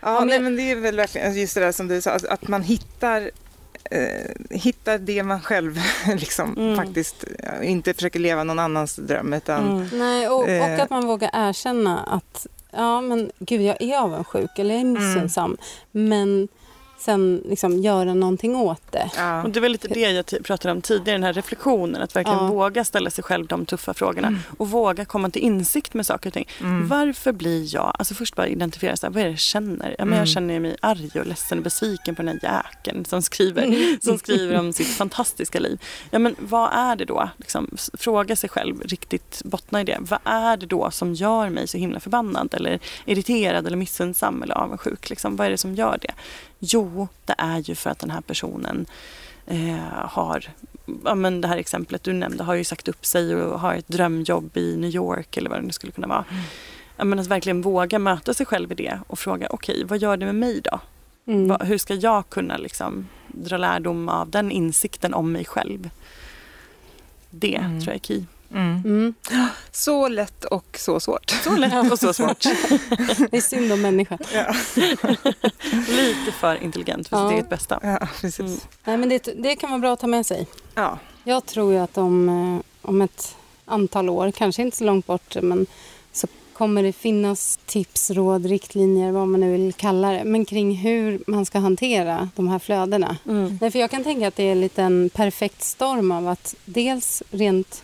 Ja, 0.00 0.18
men- 0.18 0.28
nej, 0.28 0.40
men 0.40 0.56
det 0.56 0.62
är 0.70 0.76
väl 0.76 0.96
verkligen 0.96 1.34
just 1.38 1.54
det 1.54 1.60
där 1.60 1.72
som 1.72 1.88
du 1.88 2.00
sa, 2.00 2.10
att- 2.10 2.24
att 2.24 2.48
man 2.48 2.62
hittar 2.62 3.30
eh, 3.90 4.30
hittar 4.50 4.98
det 4.98 5.22
man 5.22 5.40
själv 5.40 5.78
liksom 6.16 6.56
Mm. 6.56 6.76
faktiskt 6.76 7.24
ja, 7.42 7.62
inte 7.62 7.94
försöker 7.94 8.20
leva 8.20 8.44
någon 8.44 8.58
annans 8.58 8.96
dröm 8.96 9.32
utan 9.32 9.68
Mm. 9.76 9.88
Nej, 9.92 10.28
och, 10.28 10.40
och 10.42 10.48
Eh. 10.48 10.82
att 10.82 10.90
man 10.90 11.06
vågar 11.06 11.30
erkänna 11.32 11.98
att 12.00 12.46
ja, 12.70 13.00
men 13.00 13.30
gud, 13.38 13.60
jag 13.60 13.82
är 13.82 13.98
avundsjuk 13.98 14.58
eller 14.58 14.74
jag 14.74 14.80
är 14.80 14.84
missunnsam. 14.84 15.56
Men 15.90 16.48
sen 16.98 17.42
liksom 17.44 17.78
göra 17.78 18.14
någonting 18.14 18.56
åt 18.56 18.92
det. 18.92 19.10
ja. 19.16 19.42
Och 19.42 19.50
det 19.50 19.60
var 19.60 19.68
lite 19.68 19.88
det 19.88 20.00
jag 20.00 20.44
pratade 20.44 20.72
om 20.72 20.80
tidigare, 20.82 21.14
den 21.14 21.22
här 21.22 21.32
reflektionen. 21.32 22.02
Att 22.02 22.16
verkligen 22.16 22.38
Ja. 22.38 22.46
våga 22.46 22.84
ställa 22.84 23.10
sig 23.10 23.24
själv 23.24 23.46
de 23.46 23.66
tuffa 23.66 23.94
frågorna. 23.94 24.38
Och 24.58 24.70
våga 24.70 25.04
komma 25.04 25.30
till 25.30 25.42
insikt 25.42 25.94
med 25.94 26.06
saker 26.06 26.30
och 26.30 26.34
ting. 26.34 26.48
Mm. 26.60 26.88
Varför 26.88 27.32
blir 27.32 27.74
jag, 27.74 27.92
alltså 27.98 28.14
först 28.14 28.36
bara 28.36 28.46
identifiera 28.48 28.96
så 28.96 29.06
här, 29.06 29.12
vad 29.12 29.20
är 29.22 29.24
det 29.26 29.30
jag 29.30 29.38
känner? 29.38 29.88
Ja, 29.98 30.04
men 30.04 30.08
Mm. 30.08 30.18
Jag 30.18 30.28
känner 30.28 30.60
mig 30.60 30.76
arg 30.82 31.10
och 31.20 31.26
ledsen 31.26 31.58
och 31.58 31.64
besviken 31.64 32.14
på 32.14 32.22
den 32.22 32.38
här 32.42 32.62
jäkeln 32.64 33.04
som 33.04 33.22
skriver, 33.22 34.00
som 34.04 34.18
skriver 34.18 34.58
om 34.58 34.72
sitt 34.72 34.86
fantastiska 34.88 35.60
liv. 35.60 35.82
Ja 36.10 36.18
men 36.18 36.36
vad 36.38 36.70
är 36.72 36.96
det 36.96 37.04
då? 37.04 37.28
Liksom, 37.36 37.76
fråga 37.98 38.36
sig 38.36 38.50
själv, 38.50 38.80
riktigt 38.82 39.42
bottna 39.44 39.80
i 39.80 39.84
det. 39.84 39.98
Vad 40.00 40.18
är 40.24 40.56
det 40.56 40.66
då 40.66 40.90
som 40.90 41.14
gör 41.14 41.48
mig 41.48 41.68
så 41.68 41.78
himla 41.78 42.00
förbannad 42.00 42.54
eller 42.54 42.78
irriterad 43.06 43.66
eller 43.66 43.76
missunnsam 43.76 44.42
eller 44.42 44.54
avundsjuk? 44.54 45.10
Liksom, 45.10 45.36
vad 45.36 45.46
är 45.46 45.50
det 45.50 45.58
som 45.58 45.74
gör 45.74 45.98
det? 46.02 46.12
Jo, 46.58 47.08
det 47.24 47.34
är 47.38 47.58
ju 47.58 47.74
för 47.74 47.90
att 47.90 47.98
den 47.98 48.10
här 48.10 48.20
personen 48.20 48.86
eh, 49.46 49.76
har, 49.92 50.48
ja 51.04 51.14
men 51.14 51.40
det 51.40 51.48
här 51.48 51.56
exemplet 51.56 52.02
du 52.02 52.12
nämnde, 52.12 52.44
har 52.44 52.54
ju 52.54 52.64
sagt 52.64 52.88
upp 52.88 53.06
sig 53.06 53.34
och 53.36 53.60
har 53.60 53.74
ett 53.74 53.88
drömjobb 53.88 54.56
i 54.56 54.76
New 54.76 54.90
York 54.94 55.36
eller 55.36 55.50
vad 55.50 55.58
det 55.58 55.66
nu 55.66 55.72
skulle 55.72 55.92
kunna 55.92 56.06
vara. 56.06 56.24
Ja, 56.96 57.04
men 57.04 57.18
att 57.18 57.26
verkligen 57.26 57.62
våga 57.62 57.98
möta 57.98 58.34
sig 58.34 58.46
själv 58.46 58.72
i 58.72 58.74
det 58.74 59.00
och 59.06 59.18
fråga, 59.18 59.46
okej, 59.50 59.84
vad 59.84 59.98
gör 59.98 60.16
det 60.16 60.26
med 60.26 60.34
mig 60.34 60.60
då? 60.64 60.80
Mm. 61.26 61.48
Va, 61.48 61.58
hur 61.64 61.78
ska 61.78 61.94
jag 61.94 62.28
kunna 62.28 62.56
liksom 62.56 63.08
dra 63.28 63.56
lärdom 63.56 64.08
av 64.08 64.30
den 64.30 64.50
insikten 64.50 65.14
om 65.14 65.32
mig 65.32 65.44
själv? 65.44 65.90
Det 67.30 67.56
Mm. 67.56 67.80
tror 67.80 67.88
jag 67.88 67.94
är 67.94 67.98
key. 68.06 68.24
Mm. 68.54 68.82
Mm. 68.84 69.14
Så 69.72 70.08
lätt 70.08 70.44
och 70.44 70.76
så 70.78 71.00
svårt. 71.00 71.30
Så 71.44 71.56
lätt 71.56 71.92
och 71.92 71.98
så 71.98 72.12
svårt. 72.12 72.42
Det 73.30 73.36
är 73.36 73.40
synd 73.40 73.72
om 73.72 73.82
människan. 73.82 74.18
Ja, 74.34 74.54
Lite 75.88 76.32
för 76.40 76.62
intelligent 76.62 77.08
för 77.08 77.16
Ja. 77.16 77.28
sitt 77.28 77.34
eget 77.34 77.48
bästa. 77.50 77.78
ja 77.82 78.08
precis. 78.20 78.40
Mm. 78.40 78.58
Nej, 78.84 78.96
men 78.96 79.08
det, 79.08 79.28
det 79.42 79.56
kan 79.56 79.70
vara 79.70 79.80
bra 79.80 79.92
att 79.92 80.00
ta 80.00 80.06
med 80.06 80.26
sig. 80.26 80.46
Ja. 80.74 80.98
Jag 81.24 81.46
tror 81.46 81.72
ju 81.72 81.78
att 81.78 81.98
om, 81.98 82.28
eh, 82.28 82.88
om 82.88 83.02
ett 83.02 83.36
antal 83.64 84.08
år, 84.08 84.30
kanske 84.30 84.62
inte 84.62 84.76
så 84.76 84.84
långt 84.84 85.06
bort, 85.06 85.36
men 85.42 85.66
så 86.12 86.26
kommer 86.52 86.82
det 86.82 86.92
finnas 86.92 87.58
tips, 87.66 88.10
råd, 88.10 88.46
riktlinjer, 88.46 89.12
vad 89.12 89.28
man 89.28 89.40
nu 89.40 89.52
vill 89.52 89.72
kalla 89.72 90.10
det, 90.12 90.24
men 90.24 90.44
kring 90.44 90.74
hur 90.76 91.20
man 91.26 91.46
ska 91.46 91.58
hantera 91.58 92.28
de 92.36 92.48
här 92.48 92.58
flödena. 92.58 93.16
Mm. 93.26 93.58
Nej, 93.60 93.70
för 93.70 93.78
jag 93.78 93.90
kan 93.90 94.04
tänka 94.04 94.28
att 94.28 94.36
det 94.36 94.42
är 94.50 94.54
lite 94.54 94.82
en 94.82 95.10
perfekt 95.14 95.62
storm 95.62 96.10
av 96.12 96.28
att 96.28 96.54
dels 96.64 97.22
rent 97.30 97.82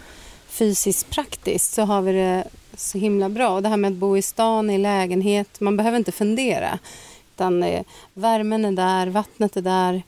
fysiskt 0.54 1.10
praktiskt 1.10 1.72
så 1.72 1.82
har 1.82 2.02
vi 2.02 2.12
det 2.12 2.44
så 2.76 2.98
himla 2.98 3.28
bra. 3.28 3.54
Och 3.54 3.62
det 3.62 3.68
här 3.68 3.76
med 3.76 3.92
att 3.92 3.98
bo 3.98 4.16
i 4.16 4.22
stan, 4.22 4.70
i 4.70 4.78
lägenhet, 4.78 5.60
man 5.60 5.76
behöver 5.76 5.98
inte 5.98 6.12
fundera. 6.12 6.78
Utan 7.34 7.62
eh, 7.62 7.82
värmen 8.14 8.64
är 8.64 8.72
där, 8.72 9.06
vattnet 9.06 9.56
är 9.56 9.62
där, 9.62 10.02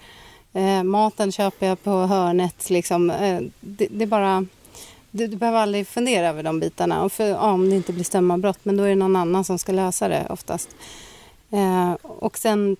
eh, 0.52 0.82
maten 0.82 1.32
köper 1.32 1.66
jag 1.66 1.82
på 1.82 1.90
hörnet. 1.90 2.70
Liksom. 2.70 3.10
Eh, 3.10 3.40
det, 3.60 3.88
det 3.90 4.04
är 4.04 4.06
bara... 4.06 4.46
Du, 5.10 5.26
du 5.26 5.36
behöver 5.36 5.58
aldrig 5.58 5.86
fundera 5.86 6.28
över 6.28 6.42
de 6.42 6.60
bitarna. 6.60 7.02
Och 7.02 7.12
för, 7.12 7.26
ja, 7.26 7.52
om 7.52 7.70
det 7.70 7.76
inte 7.76 7.92
blir 7.92 8.04
strömavbrott, 8.04 8.58
men 8.62 8.76
då 8.76 8.84
är 8.84 8.88
det 8.88 8.94
någon 8.94 9.16
annan 9.16 9.44
som 9.44 9.58
ska 9.58 9.72
lösa 9.72 10.08
det 10.08 10.26
oftast. 10.30 10.68
Eh, 11.50 11.92
och 12.02 12.38
sen 12.38 12.76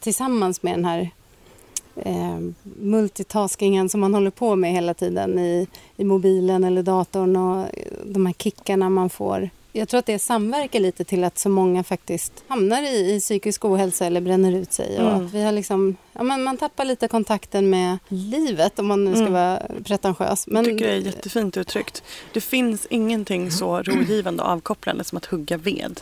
tillsammans 0.00 0.62
med 0.62 0.72
den 0.72 0.84
här 0.84 1.10
eh, 1.96 2.38
multitaskingen 2.98 3.88
som 3.88 4.00
man 4.00 4.14
håller 4.14 4.30
på 4.30 4.56
med 4.56 4.72
hela 4.72 4.94
tiden 4.94 5.38
i, 5.38 5.66
i 5.96 6.04
mobilen 6.04 6.64
eller 6.64 6.82
datorn 6.82 7.36
och 7.36 7.66
de 8.06 8.26
här 8.26 8.32
kickarna 8.32 8.90
man 8.90 9.10
får. 9.10 9.50
Jag 9.76 9.88
tror 9.88 9.98
att 9.98 10.06
det 10.06 10.18
samverkar 10.18 10.80
lite 10.80 11.04
till 11.04 11.24
att 11.24 11.38
så 11.38 11.48
många 11.48 11.84
faktiskt 11.84 12.32
hamnar 12.48 12.82
i, 12.82 13.14
i 13.14 13.20
psykisk 13.20 13.64
ohälsa 13.64 14.06
eller 14.06 14.20
bränner 14.20 14.52
ut 14.52 14.72
sig. 14.72 14.98
Och 14.98 15.12
Mm. 15.14 15.28
vi 15.28 15.42
har 15.44 15.52
liksom, 15.52 15.96
ja, 16.12 16.22
men 16.22 16.42
man 16.42 16.56
tappar 16.56 16.84
lite 16.84 17.08
kontakten 17.08 17.70
med 17.70 17.98
livet 18.08 18.78
om 18.78 18.86
man 18.86 19.04
nu 19.04 19.12
ska 19.12 19.20
Mm. 19.20 19.32
vara 19.32 19.62
pretentiös. 19.84 20.46
Men, 20.46 20.64
Jag 20.64 20.64
tycker 20.74 20.86
det 20.86 20.92
är 20.92 20.98
jättefint 20.98 21.56
uttryckt. 21.56 22.02
Det 22.32 22.40
finns 22.40 22.86
ingenting 22.90 23.50
så 23.50 23.82
rogivande 23.82 24.42
och 24.42 24.48
avkopplande 24.48 25.04
som 25.04 25.18
att 25.18 25.24
hugga 25.26 25.56
ved. 25.56 26.00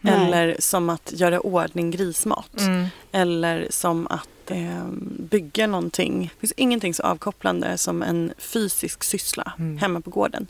Nej. 0.00 0.14
Eller 0.26 0.56
som 0.58 0.90
att 0.90 1.12
göra 1.16 1.40
ordning 1.40 1.90
grismat. 1.90 2.60
Mm. 2.60 2.86
Eller 3.12 3.66
som 3.70 4.06
att 4.06 4.50
eh, 4.50 4.86
bygga 5.18 5.66
någonting. 5.66 6.30
Det 6.34 6.40
finns 6.40 6.52
ingenting 6.56 6.94
så 6.94 7.02
avkopplande 7.02 7.78
som 7.78 8.02
en 8.02 8.32
fysisk 8.38 9.04
syssla 9.04 9.52
Mm. 9.58 9.78
hemma 9.78 10.00
på 10.00 10.10
gården. 10.10 10.46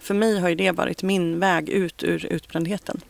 För 0.00 0.14
mig 0.14 0.40
har 0.40 0.48
ju 0.48 0.54
det 0.54 0.70
varit 0.72 1.02
min 1.02 1.40
väg 1.40 1.68
ut 1.68 2.02
ur 2.02 2.26
utbrändheten. 2.26 3.00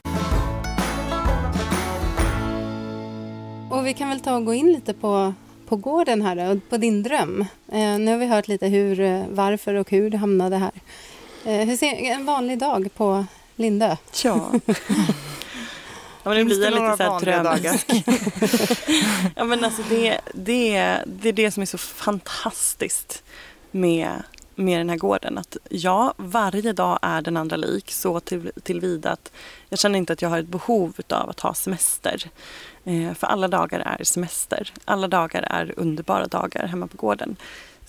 Och 3.70 3.86
vi 3.86 3.94
kan 3.94 4.08
väl 4.08 4.20
ta 4.20 4.36
och 4.36 4.44
gå 4.44 4.54
in 4.54 4.72
lite 4.72 4.94
på, 4.94 5.34
på 5.68 5.76
gården 5.76 6.22
här 6.22 6.36
då, 6.36 6.42
och 6.52 6.68
på 6.70 6.76
din 6.76 7.02
dröm. 7.02 7.40
Eh, 7.72 7.98
nu 7.98 8.10
har 8.10 8.18
vi 8.18 8.26
hört 8.26 8.48
lite 8.48 8.66
hur, 8.66 9.00
eh, 9.00 9.22
varför 9.30 9.74
och 9.74 9.90
hur 9.90 10.10
du 10.10 10.16
hamnade 10.16 10.56
här. 10.56 10.72
Eh, 11.44 11.68
hur 11.68 11.76
ser 11.76 11.86
en 11.86 12.24
vanlig 12.24 12.58
dag 12.58 12.88
på 12.96 13.24
Lindö? 13.56 13.96
Ja. 14.24 14.52
Men 16.22 16.34
nu 16.34 16.44
Finns 16.44 16.58
blir 16.58 16.70
det 16.70 16.76
jag 16.76 16.90
lite 16.90 16.96
så 16.96 17.12
här 17.12 17.20
drömsk. 17.20 17.92
ja, 19.36 19.44
men 19.44 19.64
alltså 19.64 19.82
det, 19.88 20.20
det, 20.34 20.98
det 21.06 21.28
är 21.28 21.32
det 21.32 21.50
som 21.50 21.62
är 21.62 21.66
så 21.66 21.78
fantastiskt 21.78 23.22
med, 23.70 24.22
med 24.54 24.80
den 24.80 24.90
här 24.90 24.96
gården. 24.96 25.38
Att 25.38 25.56
ja, 25.70 26.14
varje 26.16 26.72
dag 26.72 26.98
är 27.02 27.22
den 27.22 27.36
andra 27.36 27.56
lik 27.56 27.90
så 27.90 28.20
till, 28.20 28.52
tillvida 28.62 29.10
att 29.10 29.32
jag 29.68 29.78
känner 29.78 29.98
inte 29.98 30.12
att 30.12 30.22
jag 30.22 30.28
har 30.28 30.38
ett 30.38 30.46
behov 30.46 30.94
av 31.08 31.30
att 31.30 31.40
ha 31.40 31.54
semester. 31.54 32.30
Eh, 32.84 33.14
för 33.14 33.26
alla 33.26 33.48
dagar 33.48 33.80
är 33.80 34.04
semester. 34.04 34.72
Alla 34.84 35.08
dagar 35.08 35.42
är 35.42 35.74
underbara 35.76 36.26
dagar 36.26 36.66
hemma 36.66 36.86
på 36.86 36.96
gården. 36.96 37.36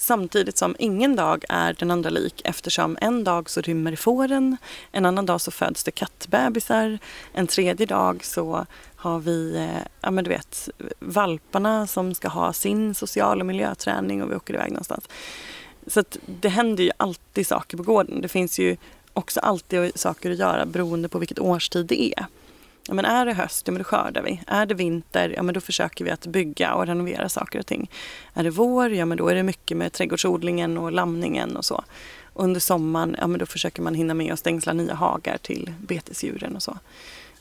Samtidigt 0.01 0.57
som 0.57 0.75
ingen 0.79 1.15
dag 1.15 1.43
är 1.49 1.73
den 1.73 1.91
andra 1.91 2.09
lik 2.09 2.41
eftersom 2.43 2.97
en 3.01 3.23
dag 3.23 3.49
så 3.49 3.61
rymmer 3.61 3.95
fåren, 3.95 4.57
en 4.91 5.05
annan 5.05 5.25
dag 5.25 5.41
så 5.41 5.51
föds 5.51 5.83
det 5.83 5.91
kattbebisar, 5.91 6.99
en 7.33 7.47
tredje 7.47 7.85
dag 7.85 8.25
så 8.25 8.65
har 8.95 9.19
vi 9.19 9.55
eh, 9.55 9.87
ja, 10.01 10.11
men 10.11 10.23
du 10.23 10.29
vet, 10.29 10.69
valparna 10.99 11.87
som 11.87 12.15
ska 12.15 12.27
ha 12.27 12.53
sin 12.53 12.95
social 12.95 13.39
och 13.39 13.45
miljöträning 13.45 14.23
och 14.23 14.31
vi 14.31 14.35
åker 14.35 14.53
iväg 14.53 14.71
någonstans. 14.71 15.09
Så 15.87 15.99
att 15.99 16.17
det 16.25 16.49
händer 16.49 16.83
ju 16.83 16.91
alltid 16.97 17.47
saker 17.47 17.77
på 17.77 17.83
gården. 17.83 18.21
Det 18.21 18.27
finns 18.27 18.59
ju 18.59 18.77
också 19.13 19.39
alltid 19.39 19.99
saker 19.99 20.31
att 20.31 20.37
göra 20.37 20.65
beroende 20.65 21.09
på 21.09 21.19
vilket 21.19 21.39
årstid 21.39 21.85
det 21.85 22.03
är. 22.03 22.25
Ja, 22.87 22.93
men 22.93 23.05
är 23.05 23.25
det 23.25 23.33
höst, 23.33 23.67
ja, 23.67 23.71
men 23.71 23.77
då 23.77 23.83
skördar 23.83 24.21
vi. 24.21 24.41
Är 24.47 24.65
det 24.65 24.73
vinter, 24.73 25.33
ja, 25.35 25.43
men 25.43 25.53
då 25.53 25.61
försöker 25.61 26.05
vi 26.05 26.11
att 26.11 26.25
bygga 26.25 26.73
och 26.73 26.87
renovera 26.87 27.29
saker 27.29 27.59
och 27.59 27.65
ting. 27.65 27.89
Är 28.33 28.43
det 28.43 28.49
vår, 28.49 28.91
ja 28.93 29.05
men 29.05 29.17
då 29.17 29.27
är 29.27 29.35
det 29.35 29.43
mycket 29.43 29.77
med 29.77 29.93
trädgårdsodlingen 29.93 30.77
och 30.77 30.91
lamningen 30.91 31.57
och 31.57 31.65
så. 31.65 31.83
Under 32.33 32.59
sommaren, 32.59 33.15
ja 33.19 33.27
men 33.27 33.39
då 33.39 33.45
försöker 33.45 33.81
man 33.81 33.95
hinna 33.95 34.13
med 34.13 34.33
att 34.33 34.39
stängsla 34.39 34.73
nya 34.73 34.93
hagar 34.93 35.37
till 35.37 35.73
betesdjuren 35.79 36.55
och 36.55 36.63
så. 36.63 36.77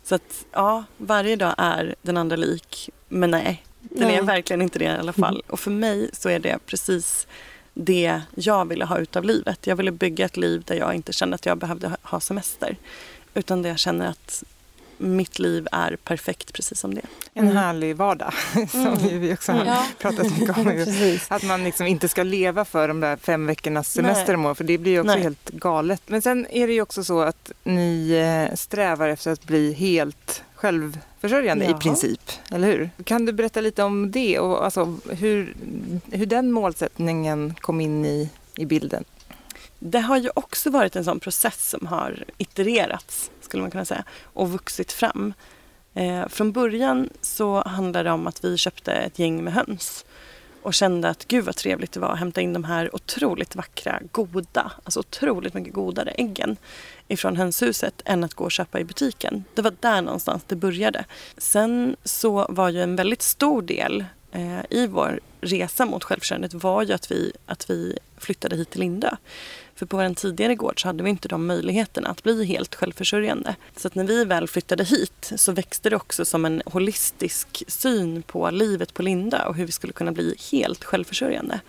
Så 0.05 0.15
att 0.15 0.45
ja, 0.53 0.85
varje 0.97 1.37
dag 1.37 1.55
är 1.59 1.95
den 2.03 2.17
andra 2.17 2.37
lik, 2.37 2.91
men 3.09 3.31
nej, 3.31 3.65
den 3.81 4.09
är 4.09 4.13
Nej. 4.13 4.23
verkligen 4.23 4.63
inte 4.63 4.79
det 4.79 4.85
i 4.85 4.89
alla 4.89 5.13
fall. 5.13 5.43
Och 5.47 5.61
för 5.61 5.71
mig 5.71 6.11
så 6.13 6.29
är 6.29 6.39
det 6.39 6.59
precis 6.67 7.27
det 7.75 8.21
jag 8.35 8.69
ville 8.69 8.85
ha 8.85 8.99
ut 8.99 9.17
av 9.17 9.25
livet. 9.25 9.67
Jag 9.67 9.77
ville 9.77 9.93
bygga 9.93 10.25
ett 10.25 10.37
liv 10.37 10.63
där 10.67 10.75
jag 10.75 10.95
inte 10.95 11.13
kände 11.13 11.35
att 11.35 11.47
jag 11.47 11.59
behövde 11.59 11.97
ha 12.03 12.21
semester. 12.21 12.77
Utan 13.35 13.63
där 13.63 13.71
jag 13.71 13.79
känner 13.79 14.07
att 14.07 14.45
mitt 15.01 15.39
liv 15.39 15.69
är 15.73 15.97
perfekt 15.97 16.53
precis 16.53 16.81
som 16.81 16.95
det. 16.95 17.01
En 17.35 17.45
Mm. 17.45 17.57
härlig 17.57 17.97
vardag 17.97 18.33
som 18.71 18.81
Mm. 18.87 19.21
vi 19.21 19.35
också 19.35 19.53
har 19.53 19.65
Ja. 19.65 19.87
pratat 19.99 20.31
mycket 20.39 20.59
om. 20.59 20.89
Att 21.37 21.43
man 21.43 21.65
liksom 21.65 21.87
inte 21.87 22.09
ska 22.09 22.23
leva 22.23 22.65
för 22.65 22.89
de 22.89 23.01
där 23.01 23.17
fem 23.17 23.47
veckornas 23.47 23.93
semester 23.93 24.35
om 24.35 24.47
året, 24.47 24.57
för 24.57 24.65
det 24.65 24.79
blir 24.79 24.93
ju 24.93 25.01
också 25.01 25.13
Nej. 25.15 25.23
helt 25.23 25.51
galet. 25.51 26.03
Men 26.07 26.23
sen 26.23 26.47
är 26.51 26.67
det 26.67 26.73
ju 26.73 26.83
också 26.83 27.05
så 27.05 27.21
att 27.21 27.53
ni 27.65 28.11
eh, 28.51 28.55
strävar 28.57 29.09
efter 29.09 29.31
att 29.33 29.45
bli 29.45 29.73
helt 29.73 30.43
självförsörjande 30.55 31.65
Jaha. 31.65 31.77
i 31.77 31.81
princip, 31.81 32.21
eller 32.51 32.67
hur? 32.69 32.91
Kan 33.05 33.27
du 33.27 33.33
berätta 33.33 33.61
lite 33.61 33.83
om 33.83 34.11
det 34.11 34.39
och 34.39 34.65
alltså 34.65 34.97
hur, 35.11 35.55
hur 36.11 36.27
den 36.27 36.53
målsättningen 36.53 37.55
kom 37.61 37.81
in 37.81 38.05
i, 38.05 38.29
i 38.57 38.67
bilden? 38.67 39.05
Det 39.83 40.01
har 40.01 40.17
ju 40.17 40.31
också 40.35 40.71
varit 40.71 40.97
en 40.97 41.05
sån 41.05 41.21
process 41.21 41.71
som 41.71 41.87
har 41.87 42.25
itererats, 42.39 43.31
skulle 43.41 43.63
man 43.63 43.71
kunna 43.71 43.85
säga, 43.85 44.05
och 44.23 44.51
vuxit 44.51 44.93
fram. 44.93 45.35
Eh, 45.95 46.29
från 46.29 46.53
början 46.53 47.09
så 47.21 47.63
handlade 47.63 48.09
det 48.09 48.13
om 48.13 48.27
att 48.27 48.45
vi 48.45 48.57
köpte 48.57 48.93
ett 48.93 49.19
gäng 49.19 49.45
med 49.45 49.53
höns. 49.53 50.05
och 50.63 50.75
kände 50.75 51.09
att 51.09 51.29
gud 51.29 51.45
vad 51.45 51.57
trevligt 51.57 51.93
det 51.93 52.01
var 52.01 52.13
att 52.13 52.19
hämta 52.19 52.41
in 52.41 52.53
de 52.53 52.65
här 52.65 52.95
otroligt 52.95 53.57
vackra, 53.57 54.01
goda, 54.13 54.73
alltså 54.85 55.01
otroligt 55.01 55.55
mycket 55.55 55.75
godare 55.75 56.11
äggen 56.11 56.57
ifrån 57.09 57.37
hönshuset 57.37 58.03
än 58.05 58.25
att 58.25 58.35
gå 58.35 58.45
och 58.45 58.53
köpa 58.53 58.81
i 58.81 58.85
butiken. 58.85 59.45
Det 59.55 59.63
var 59.63 59.75
där 59.81 60.03
någonstans 60.03 60.43
det 60.47 60.57
började. 60.57 61.05
Sen 61.37 61.97
så 62.05 62.47
var 62.49 62.69
ju 62.69 62.83
en 62.83 62.97
väldigt 62.97 63.23
stor 63.23 63.63
del 63.63 64.05
eh, 64.33 64.61
i 64.71 64.87
vår 64.87 65.21
resa 65.41 65.87
mot 65.87 66.05
självförsörjandet 66.05 66.55
var 66.55 66.83
ju 66.83 66.93
att 66.93 67.11
vi, 67.11 67.33
att 67.47 67.71
vi 67.71 67.99
flyttade 68.19 68.57
hit 68.57 68.71
till 68.71 68.81
Lindö. 68.81 69.17
För 69.81 69.87
på 69.87 69.97
vår 69.97 70.15
tidigare 70.15 70.55
gård 70.55 70.83
så 70.83 70.89
hade 70.89 71.03
vi 71.03 71.11
inte 71.11 71.29
de 71.29 71.47
möjligheterna 71.47 72.09
att 72.09 72.23
bli 72.23 72.45
helt 72.45 72.75
självförsörjande. 72.75 73.57
Så 73.77 73.89
att 73.89 73.95
när 73.95 74.05
vi 74.05 74.25
väl 74.25 74.49
flyttade 74.49 74.85
hit 74.85 75.33
så 75.37 75.53
växte 75.53 75.91
det 75.91 75.97
också 75.97 76.25
som 76.25 76.45
en 76.45 76.63
holistisk 76.67 77.63
syn 77.67 78.23
på 78.23 78.51
livet 78.51 78.95
på 78.95 79.03
Linda 79.03 79.47
och 79.47 79.57
hur 79.57 79.67
vi 79.67 79.73
skulle 79.73 79.93
kunna 79.93 80.13
bli 80.13 80.37
helt 80.53 80.85
självförsörjande. 80.85 81.61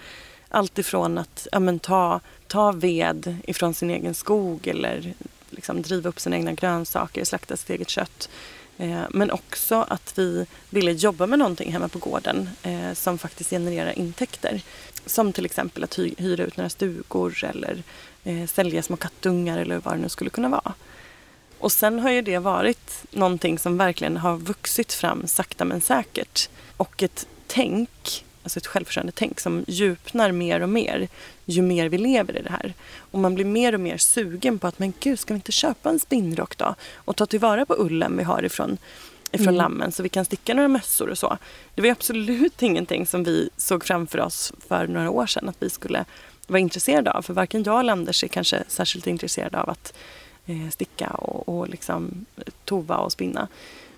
Allt 0.49 0.79
ifrån 0.79 1.17
att 1.17 1.47
ja, 1.51 1.59
men, 1.59 1.79
ta, 1.79 2.19
ta 2.47 2.71
ved 2.71 3.35
ifrån 3.43 3.73
sin 3.73 3.89
egen 3.89 4.13
skog 4.13 4.67
eller 4.67 5.13
liksom, 5.49 5.81
driva 5.81 6.09
upp 6.09 6.19
sina 6.19 6.35
egna 6.35 6.53
grönsaker, 6.53 7.25
slakta 7.25 7.57
sitt 7.57 7.69
eget 7.69 7.89
kött. 7.89 8.29
Eh, 8.77 9.01
men 9.09 9.31
också 9.31 9.85
att 9.87 10.13
vi 10.17 10.45
ville 10.69 10.91
jobba 10.91 11.27
med 11.27 11.39
någonting 11.39 11.71
hemma 11.71 11.87
på 11.87 11.99
gården 11.99 12.49
eh, 12.63 12.93
som 12.93 13.17
faktiskt 13.17 13.49
genererar 13.49 13.99
intäkter. 13.99 14.61
Som 15.05 15.33
till 15.33 15.45
exempel 15.45 15.83
att 15.83 15.99
hy 15.99 16.13
hyra 16.17 16.43
ut 16.43 16.57
några 16.57 16.69
stugor 16.69 17.43
eller 17.43 17.83
eh, 18.23 18.47
sälja 18.47 18.83
små 18.83 18.95
kattungar 18.95 19.57
eller 19.57 19.77
vad 19.77 19.93
det 19.93 20.01
nu 20.01 20.09
skulle 20.09 20.29
kunna 20.29 20.49
vara. 20.49 20.73
Och 21.59 21.71
sen 21.71 21.99
har 21.99 22.11
ju 22.11 22.21
det 22.21 22.37
varit 22.37 23.03
någonting 23.11 23.59
som 23.59 23.77
verkligen 23.77 24.17
har 24.17 24.37
vuxit 24.37 24.93
fram 24.93 25.27
sakta 25.27 25.65
men 25.65 25.81
säkert. 25.81 26.49
Och 26.77 27.03
ett 27.03 27.27
tänk, 27.47 28.25
alltså 28.43 28.59
ett 28.59 28.67
självförsörjande 28.67 29.13
tänk 29.15 29.39
som 29.39 29.65
djupnar 29.67 30.31
mer 30.31 30.61
och 30.61 30.69
mer 30.69 31.07
ju 31.45 31.61
mer 31.61 31.89
vi 31.89 31.97
lever 31.97 32.37
i 32.37 32.41
det 32.41 32.49
här. 32.49 32.73
Och 32.97 33.19
man 33.19 33.35
blir 33.35 33.45
mer 33.45 33.73
och 33.73 33.79
mer 33.79 33.97
sugen 33.97 34.59
på 34.59 34.67
att 34.67 34.79
men 34.79 34.93
gud, 34.99 35.19
ska 35.19 35.33
vi 35.33 35.37
inte 35.37 35.51
köpa 35.51 35.89
en 35.89 35.99
spinnrock 35.99 36.57
då? 36.57 36.75
Och 36.95 37.15
ta 37.15 37.25
tillvara 37.25 37.65
på 37.65 37.75
ullen 37.77 38.17
vi 38.17 38.23
har 38.23 38.45
ifrån 38.45 38.77
ifrån 39.31 39.47
mm. 39.47 39.55
lammen 39.55 39.91
så 39.91 40.03
vi 40.03 40.09
kan 40.09 40.25
sticka 40.25 40.53
några 40.53 40.67
mössor 40.67 41.09
och 41.09 41.17
så. 41.17 41.37
Det 41.75 41.81
var 41.81 41.89
absolut 41.89 42.61
ingenting 42.61 43.07
som 43.07 43.23
vi 43.23 43.49
såg 43.57 43.85
framför 43.85 44.19
oss 44.19 44.53
för 44.67 44.87
några 44.87 45.09
år 45.09 45.25
sedan 45.25 45.49
att 45.49 45.57
vi 45.59 45.69
skulle 45.69 46.05
vara 46.47 46.59
intresserade 46.59 47.11
av. 47.11 47.21
För 47.21 47.33
varken 47.33 47.63
jag 47.63 47.79
eller 47.79 47.93
Anders 47.93 48.23
är 48.23 48.27
kanske 48.27 48.63
särskilt 48.67 49.07
intresserade 49.07 49.61
av 49.61 49.69
att 49.69 49.93
eh, 50.45 50.69
sticka 50.69 51.07
och, 51.07 51.49
och 51.49 51.69
liksom 51.69 52.25
tova 52.65 52.97
och 52.97 53.11
spinna. 53.11 53.47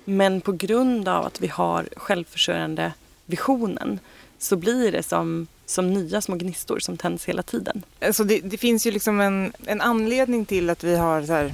Men 0.06 0.42
på 0.42 0.52
grund 0.52 1.08
av 1.08 1.26
att 1.26 1.42
vi 1.42 1.48
har 1.48 1.90
självförsörjande 1.96 2.94
visionen 3.26 4.00
så 4.38 4.56
blir 4.56 4.92
det 4.92 5.04
som, 5.04 5.48
som 5.66 5.94
nya 5.94 6.22
små 6.22 6.36
gnistor 6.36 6.80
som 6.80 6.98
tänds 6.98 7.26
hela 7.26 7.44
tiden. 7.44 7.84
Alltså 8.02 8.24
det, 8.24 8.40
det 8.40 8.58
finns 8.58 8.88
ju 8.88 8.92
liksom 8.92 9.20
en, 9.20 9.54
en 9.66 9.82
anledning 9.82 10.46
till 10.46 10.70
att 10.70 10.84
vi 10.84 10.96
har 10.96 11.24
så 11.24 11.34
här 11.34 11.54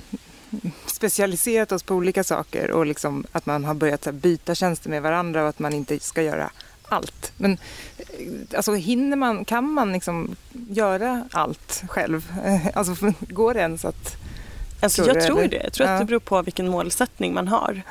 specialiserat 0.85 1.71
oss 1.71 1.83
på 1.83 1.95
olika 1.95 2.23
saker 2.23 2.71
och 2.71 2.85
liksom 2.85 3.25
att 3.31 3.45
man 3.45 3.65
har 3.65 3.73
börjat 3.73 4.07
byta 4.13 4.55
tjänster 4.55 4.89
med 4.89 5.01
varandra 5.01 5.43
och 5.43 5.49
att 5.49 5.59
man 5.59 5.73
inte 5.73 5.99
ska 5.99 6.21
göra 6.21 6.51
allt. 6.89 7.31
Men 7.37 7.51
eh, 7.97 8.07
alltså, 8.55 8.73
hinner 8.73 9.17
man, 9.17 9.45
kan 9.45 9.73
man 9.73 9.93
liksom 9.93 10.35
göra 10.69 11.23
allt 11.31 11.83
själv? 11.87 12.33
Alltså, 12.73 12.95
går 13.19 13.53
det 13.53 13.59
ens 13.59 13.85
att... 13.85 14.15
Alltså, 14.81 15.07
jag 15.07 15.25
tror 15.25 15.47
det. 15.47 15.61
Jag 15.63 15.73
tror 15.73 15.87
ja. 15.89 15.93
att 15.93 15.99
det 15.99 16.05
beror 16.05 16.19
på 16.19 16.41
vilken 16.41 16.69
målsättning 16.69 17.33
man 17.33 17.47
har. 17.47 17.81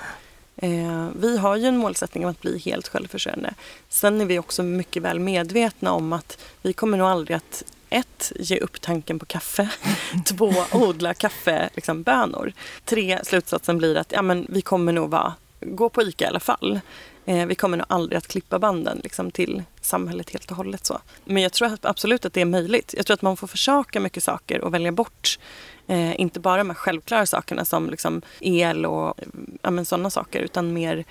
Eh, 0.56 1.08
vi 1.20 1.38
har 1.38 1.56
ju 1.56 1.66
en 1.66 1.76
målsättning 1.76 2.24
om 2.24 2.30
att 2.30 2.40
bli 2.40 2.58
helt 2.58 2.88
självförsörjande. 2.88 3.54
Sen 3.88 4.20
är 4.20 4.24
vi 4.24 4.38
också 4.38 4.62
mycket 4.62 5.02
väl 5.02 5.20
medvetna 5.20 5.92
om 5.92 6.12
att 6.12 6.38
vi 6.62 6.72
kommer 6.72 6.98
nog 6.98 7.08
aldrig 7.08 7.36
att 7.36 7.64
ett, 7.90 8.32
ge 8.36 8.58
upp 8.58 8.80
tanken 8.80 9.18
på 9.18 9.26
kaffe. 9.26 9.68
Två, 10.26 10.54
odla 10.72 11.14
kaffebönor. 11.14 11.70
Liksom, 11.74 12.02
bönor. 12.02 12.52
Tre, 12.84 13.18
slutsatsen 13.22 13.78
blir 13.78 13.96
att 13.96 14.12
ja, 14.12 14.22
men, 14.22 14.46
vi 14.48 14.62
kommer 14.62 14.92
nog 14.92 15.10
vara, 15.10 15.34
gå 15.60 15.88
på 15.88 16.02
ICA 16.02 16.24
i 16.24 16.28
alla 16.28 16.40
fall. 16.40 16.80
Eh, 17.28 17.46
vi 17.46 17.54
kommer 17.54 17.76
nog 17.76 17.86
aldrig 17.88 18.18
att 18.18 18.28
klippa 18.28 18.58
banden 18.58 19.00
liksom, 19.04 19.30
till 19.30 19.62
samhället 19.80 20.30
helt 20.30 20.50
och 20.50 20.56
hållet. 20.56 20.86
Så. 20.86 20.98
Men 21.24 21.42
jag 21.42 21.52
tror 21.52 21.78
absolut 21.82 22.24
att 22.24 22.32
det 22.32 22.40
är 22.40 22.44
möjligt. 22.44 22.94
Jag 22.96 23.06
tror 23.06 23.14
att 23.14 23.22
man 23.22 23.36
får 23.36 23.46
försaka 23.46 24.00
mycket 24.00 24.22
saker 24.22 24.60
och 24.60 24.74
välja 24.74 24.92
bort 24.92 25.38
eh, 25.86 26.20
inte 26.20 26.40
bara 26.40 26.56
de 26.56 26.70
här 26.70 26.74
självklara 26.74 27.26
sakerna 27.26 27.64
som 27.64 27.90
liksom, 27.90 28.22
el 28.40 28.86
och 28.86 29.14
ja, 29.62 29.84
sådana 29.84 30.10
saker 30.10 30.40
utan 30.40 30.72
mer 30.72 31.04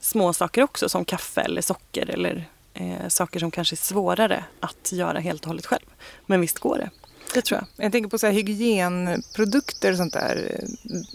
små 0.00 0.32
saker 0.32 0.62
också 0.62 0.88
som 0.88 1.04
kaffe 1.04 1.40
eller 1.40 1.60
socker 1.60 2.10
eller 2.10 2.48
eh, 2.74 3.08
saker 3.08 3.40
som 3.40 3.50
kanske 3.50 3.74
är 3.74 3.76
svårare 3.76 4.44
att 4.60 4.92
göra 4.92 5.18
helt 5.18 5.42
och 5.42 5.48
hållet 5.48 5.66
själv. 5.66 5.86
Men 6.26 6.40
visst 6.40 6.58
går 6.58 6.78
det. 6.78 6.90
Det 7.34 7.42
tror 7.42 7.60
jag. 7.60 7.84
Jag 7.84 7.92
tänker 7.92 8.10
på 8.10 8.18
så 8.18 8.26
hygienprodukter 8.26 9.90
och 9.90 9.96
sånt 9.96 10.12
där. 10.12 10.64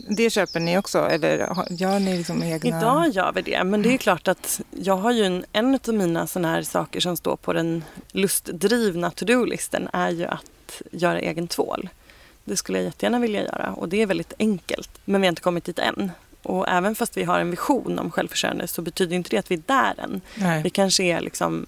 Det 0.09 0.29
köper 0.29 0.59
ni 0.59 0.77
också 0.77 0.99
eller 0.99 1.37
gör 1.69 1.99
ni 1.99 2.17
liksom 2.17 2.43
egna? 2.43 2.77
Idag 2.77 3.09
gör 3.09 3.31
vi 3.31 3.41
det 3.41 3.63
men 3.63 3.81
det 3.81 3.93
är 3.93 3.97
klart 3.97 4.27
att 4.27 4.61
jag 4.71 4.97
har 4.97 5.11
ju 5.11 5.23
en, 5.23 5.45
en 5.51 5.79
av 5.87 5.93
mina 5.93 6.27
såna 6.27 6.51
här 6.51 6.61
saker 6.61 6.99
som 6.99 7.17
står 7.17 7.35
på 7.35 7.53
den 7.53 7.83
lustdrivna 8.11 9.11
to-do-listen 9.11 9.89
är 9.93 10.09
ju 10.09 10.25
att 10.25 10.81
göra 10.91 11.19
egen 11.19 11.47
tvål. 11.47 11.89
Det 12.43 12.57
skulle 12.57 12.77
jag 12.77 12.85
jättegärna 12.85 13.19
vilja 13.19 13.43
göra 13.43 13.73
och 13.73 13.89
det 13.89 14.01
är 14.01 14.05
väldigt 14.05 14.33
enkelt 14.39 14.89
men 15.05 15.21
vi 15.21 15.27
har 15.27 15.31
inte 15.31 15.41
kommit 15.41 15.65
dit 15.65 15.79
än. 15.79 16.11
Och 16.49 16.69
även 16.69 16.95
fast 16.95 17.17
vi 17.17 17.23
har 17.23 17.39
en 17.39 17.51
vision 17.51 17.99
om 17.99 18.11
självförsörjande 18.11 18.67
så 18.67 18.81
betyder 18.81 19.15
inte 19.15 19.29
det 19.29 19.37
att 19.37 19.51
vi 19.51 19.55
är 19.55 19.61
där 19.65 19.93
än. 19.97 20.21
Nej. 20.35 20.63
Vi 20.63 20.69
kanske 20.69 21.03
är 21.03 21.21
liksom, 21.21 21.65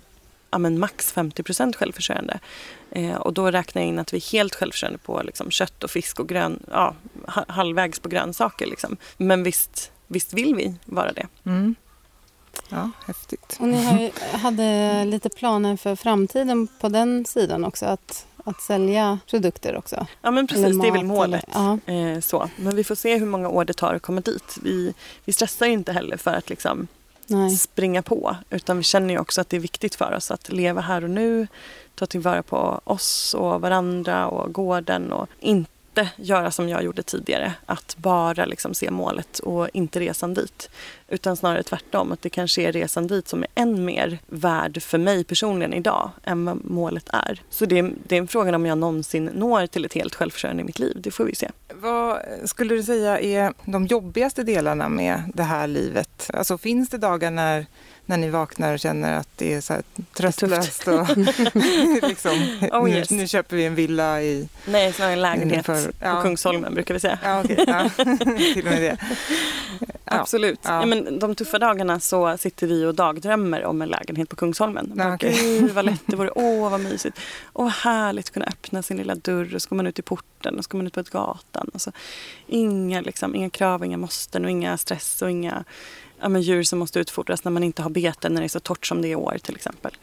ja, 0.52 0.58
men 0.58 0.80
max 0.80 1.12
50 1.12 1.74
självförsörjande. 1.74 2.40
Eh, 2.92 3.16
och 3.16 3.34
då 3.34 3.52
räknar 3.52 3.82
jag 3.82 3.90
in 3.90 4.00
att 4.00 4.14
vi 4.14 4.18
är 4.18 4.32
helt 4.32 4.56
självförsörjande 4.56 5.00
på 5.00 5.22
liksom, 5.24 5.52
kött 5.52 5.84
och 5.84 5.92
fisk 5.92 6.20
och 6.20 6.30
grön, 6.30 6.60
ja, 6.72 6.96
halvvägs 7.48 8.00
på 8.00 8.10
grönsaker. 8.10 8.66
Liksom. 8.66 8.98
Men 9.18 9.44
visst, 9.44 9.92
visst 10.08 10.34
vill 10.34 10.56
vi 10.56 10.76
vara 10.86 11.12
det. 11.14 11.28
Mm. 11.46 11.76
Ja, 12.70 12.92
häftigt. 13.06 13.58
Och 13.60 13.68
ni 13.68 14.12
hade 14.32 15.06
lite 15.06 15.30
planer 15.30 15.78
för 15.78 15.96
framtiden 15.96 16.68
på 16.80 16.90
den 16.90 17.26
sidan 17.26 17.66
också? 17.66 17.86
Att 17.86 18.26
att 18.46 18.62
sälja 18.62 19.20
produkter 19.30 19.76
också. 19.76 20.08
Ja 20.22 20.32
men 20.32 20.48
precis, 20.48 20.82
det 20.82 20.88
är 20.88 20.92
väl 20.92 21.04
målet. 21.04 21.46
Eller, 21.86 22.16
eh, 22.16 22.20
så. 22.20 22.50
Men 22.56 22.76
vi 22.76 22.84
får 22.84 22.96
se 22.96 23.18
hur 23.18 23.26
många 23.26 23.50
år 23.50 23.66
det 23.66 23.74
tar 23.74 23.94
att 23.94 24.02
komma 24.02 24.22
dit. 24.22 24.58
Vi, 24.64 24.94
vi 25.26 25.34
stressar 25.34 25.66
inte 25.66 25.92
heller 25.92 26.18
för 26.18 26.34
att 26.34 26.50
liksom 26.50 26.88
springa 27.60 28.02
på 28.02 28.36
utan 28.50 28.78
vi 28.78 28.84
känner 28.84 29.14
ju 29.14 29.20
också 29.20 29.42
att 29.42 29.50
det 29.50 29.58
är 29.58 29.62
viktigt 29.62 29.96
för 29.96 30.14
oss 30.14 30.32
att 30.32 30.52
leva 30.52 30.82
här 30.82 31.04
och 31.04 31.10
nu, 31.10 31.48
ta 31.96 32.06
tillvara 32.06 32.44
på 32.44 32.82
oss 32.84 33.34
och 33.34 33.62
varandra 33.62 34.28
och 34.28 34.54
gården 34.54 35.12
och 35.12 35.30
inte 35.40 35.71
inte 35.92 36.10
göra 36.16 36.52
som 36.52 36.70
jag 36.70 36.84
gjorde 36.84 37.04
tidigare, 37.04 37.54
att 37.66 37.96
bara 37.98 38.46
liksom 38.46 38.74
se 38.74 38.92
målet 38.92 39.40
och 39.40 39.70
inte 39.74 40.00
resan 40.00 40.34
dit. 40.34 40.70
Utan 41.08 41.38
snarare 41.38 41.64
tvärtom, 41.64 42.12
att 42.12 42.22
det 42.22 42.30
kanske 42.30 42.62
är 42.62 42.72
resan 42.72 43.08
dit 43.08 43.28
som 43.28 43.44
är 43.44 43.48
än 43.56 43.86
mer 43.86 44.20
värd 44.28 44.82
för 44.82 44.98
mig 44.98 45.24
personligen 45.24 45.74
idag 45.74 46.12
än 46.24 46.46
vad 46.46 46.66
målet 46.66 47.10
är. 47.14 47.42
Så 47.50 47.66
det 47.66 47.80
är, 47.80 47.94
det 48.08 48.16
är 48.16 48.20
en 48.20 48.28
fråga 48.28 48.56
om 48.56 48.66
jag 48.66 48.78
någonsin 48.78 49.26
når 49.26 49.68
till 49.68 49.86
ett 49.86 49.94
helt 49.94 50.16
självförsörjande 50.16 50.62
i 50.62 50.66
mitt 50.66 50.80
liv, 50.80 50.98
det 51.00 51.12
får 51.12 51.24
vi 51.24 51.36
se. 51.36 51.50
Vad 51.74 52.20
skulle 52.46 52.76
du 52.76 52.84
säga 52.84 53.20
är 53.20 53.54
de 53.66 53.86
jobbigaste 53.86 54.44
delarna 54.44 54.90
med 54.90 55.24
det 55.34 55.44
här 55.44 55.68
livet? 55.68 56.30
Alltså 56.34 56.58
finns 56.58 56.90
det 56.90 56.98
dagar 56.98 57.32
när 57.32 57.66
när 58.12 58.18
ni 58.18 58.30
vaknar 58.30 58.74
och 58.74 58.80
känner 58.80 59.18
att 59.18 59.28
det 59.36 59.54
är 59.54 59.62
så 59.62 59.74
här 59.74 59.84
tröstlöst 60.14 60.88
och 60.88 61.18
liksom, 62.10 62.60
oh, 62.72 62.90
yes. 62.90 63.10
nu, 63.10 63.18
nu, 63.18 63.28
köper 63.28 63.56
vi 63.56 63.66
en 63.66 63.76
villa 63.76 64.22
i... 64.22 64.50
Nej, 64.66 64.94
snarare 64.94 65.14
en 65.14 65.22
lägenhet 65.22 65.66
för, 65.66 65.92
ja. 66.00 66.16
på 66.16 66.22
Kungsholmen 66.22 66.74
brukar 66.74 66.94
vi 66.94 67.00
säga. 67.00 67.20
Ja, 67.24 67.40
okay, 67.40 67.66
ja. 67.68 67.90
Till 68.54 68.68
och 68.68 68.72
med 68.72 68.82
det. 68.82 68.98
Absolut. 70.06 70.60
Ja. 70.64 70.86
men 70.86 71.20
de 71.20 71.36
tuffa 71.36 71.60
dagarna 71.60 72.00
så 72.00 72.38
sitter 72.38 72.68
vi 72.68 72.86
och 72.86 72.96
dagdrömmer 72.96 73.66
om 73.66 73.82
en 73.82 73.90
lägenhet 73.90 74.30
på 74.30 74.36
Kungsholmen. 74.36 74.94
Ja, 74.98 75.16
okay. 75.16 75.32
Gud 75.32 75.72
vad 75.72 75.86
lätt 75.86 76.04
det 76.06 76.16
vore, 76.16 76.32
åh 76.36 76.70
vad 76.70 76.80
mysigt. 76.80 77.20
Åh 77.54 77.70
härligt 77.70 78.26
att 78.26 78.34
kunna 78.34 78.46
öppna 78.46 78.84
sin 78.84 78.98
lilla 78.98 79.16
dörr 79.16 79.56
och 79.56 79.62
så 79.62 79.70
går 79.70 79.76
man 79.76 79.88
ut 79.88 80.00
i 80.00 80.02
porten 80.02 80.58
och 80.58 80.64
så 80.64 80.70
går 80.70 80.78
man 80.78 80.88
ut 80.88 80.94
på 80.94 81.04
gatan. 81.12 81.70
Och 81.74 81.82
så. 81.82 81.92
Inga, 82.48 83.02
liksom, 83.02 83.36
inga 83.36 83.50
krav, 83.50 83.86
inga 83.86 83.98
måsten 83.98 84.46
och 84.46 84.52
inga 84.52 84.78
stress 84.78 85.22
och 85.22 85.32
inga 85.32 85.64
ja, 86.22 86.30
men 86.30 86.42
djur 86.42 86.64
som 86.64 86.80
måste 86.80 87.00
utfodras 87.00 87.44
när 87.44 87.52
man 87.52 87.64
inte 87.64 87.82
har 87.82 87.90
bete 87.90 88.30
när 88.30 88.42
det 88.42 88.46
är 88.46 88.50
så 88.50 88.60
torrt 88.60 88.86
som 88.86 89.02
det 89.02 89.08
är 89.08 89.12
i 89.12 89.16
år 89.16 89.38
till 89.44 89.56
exempel. 89.56 89.98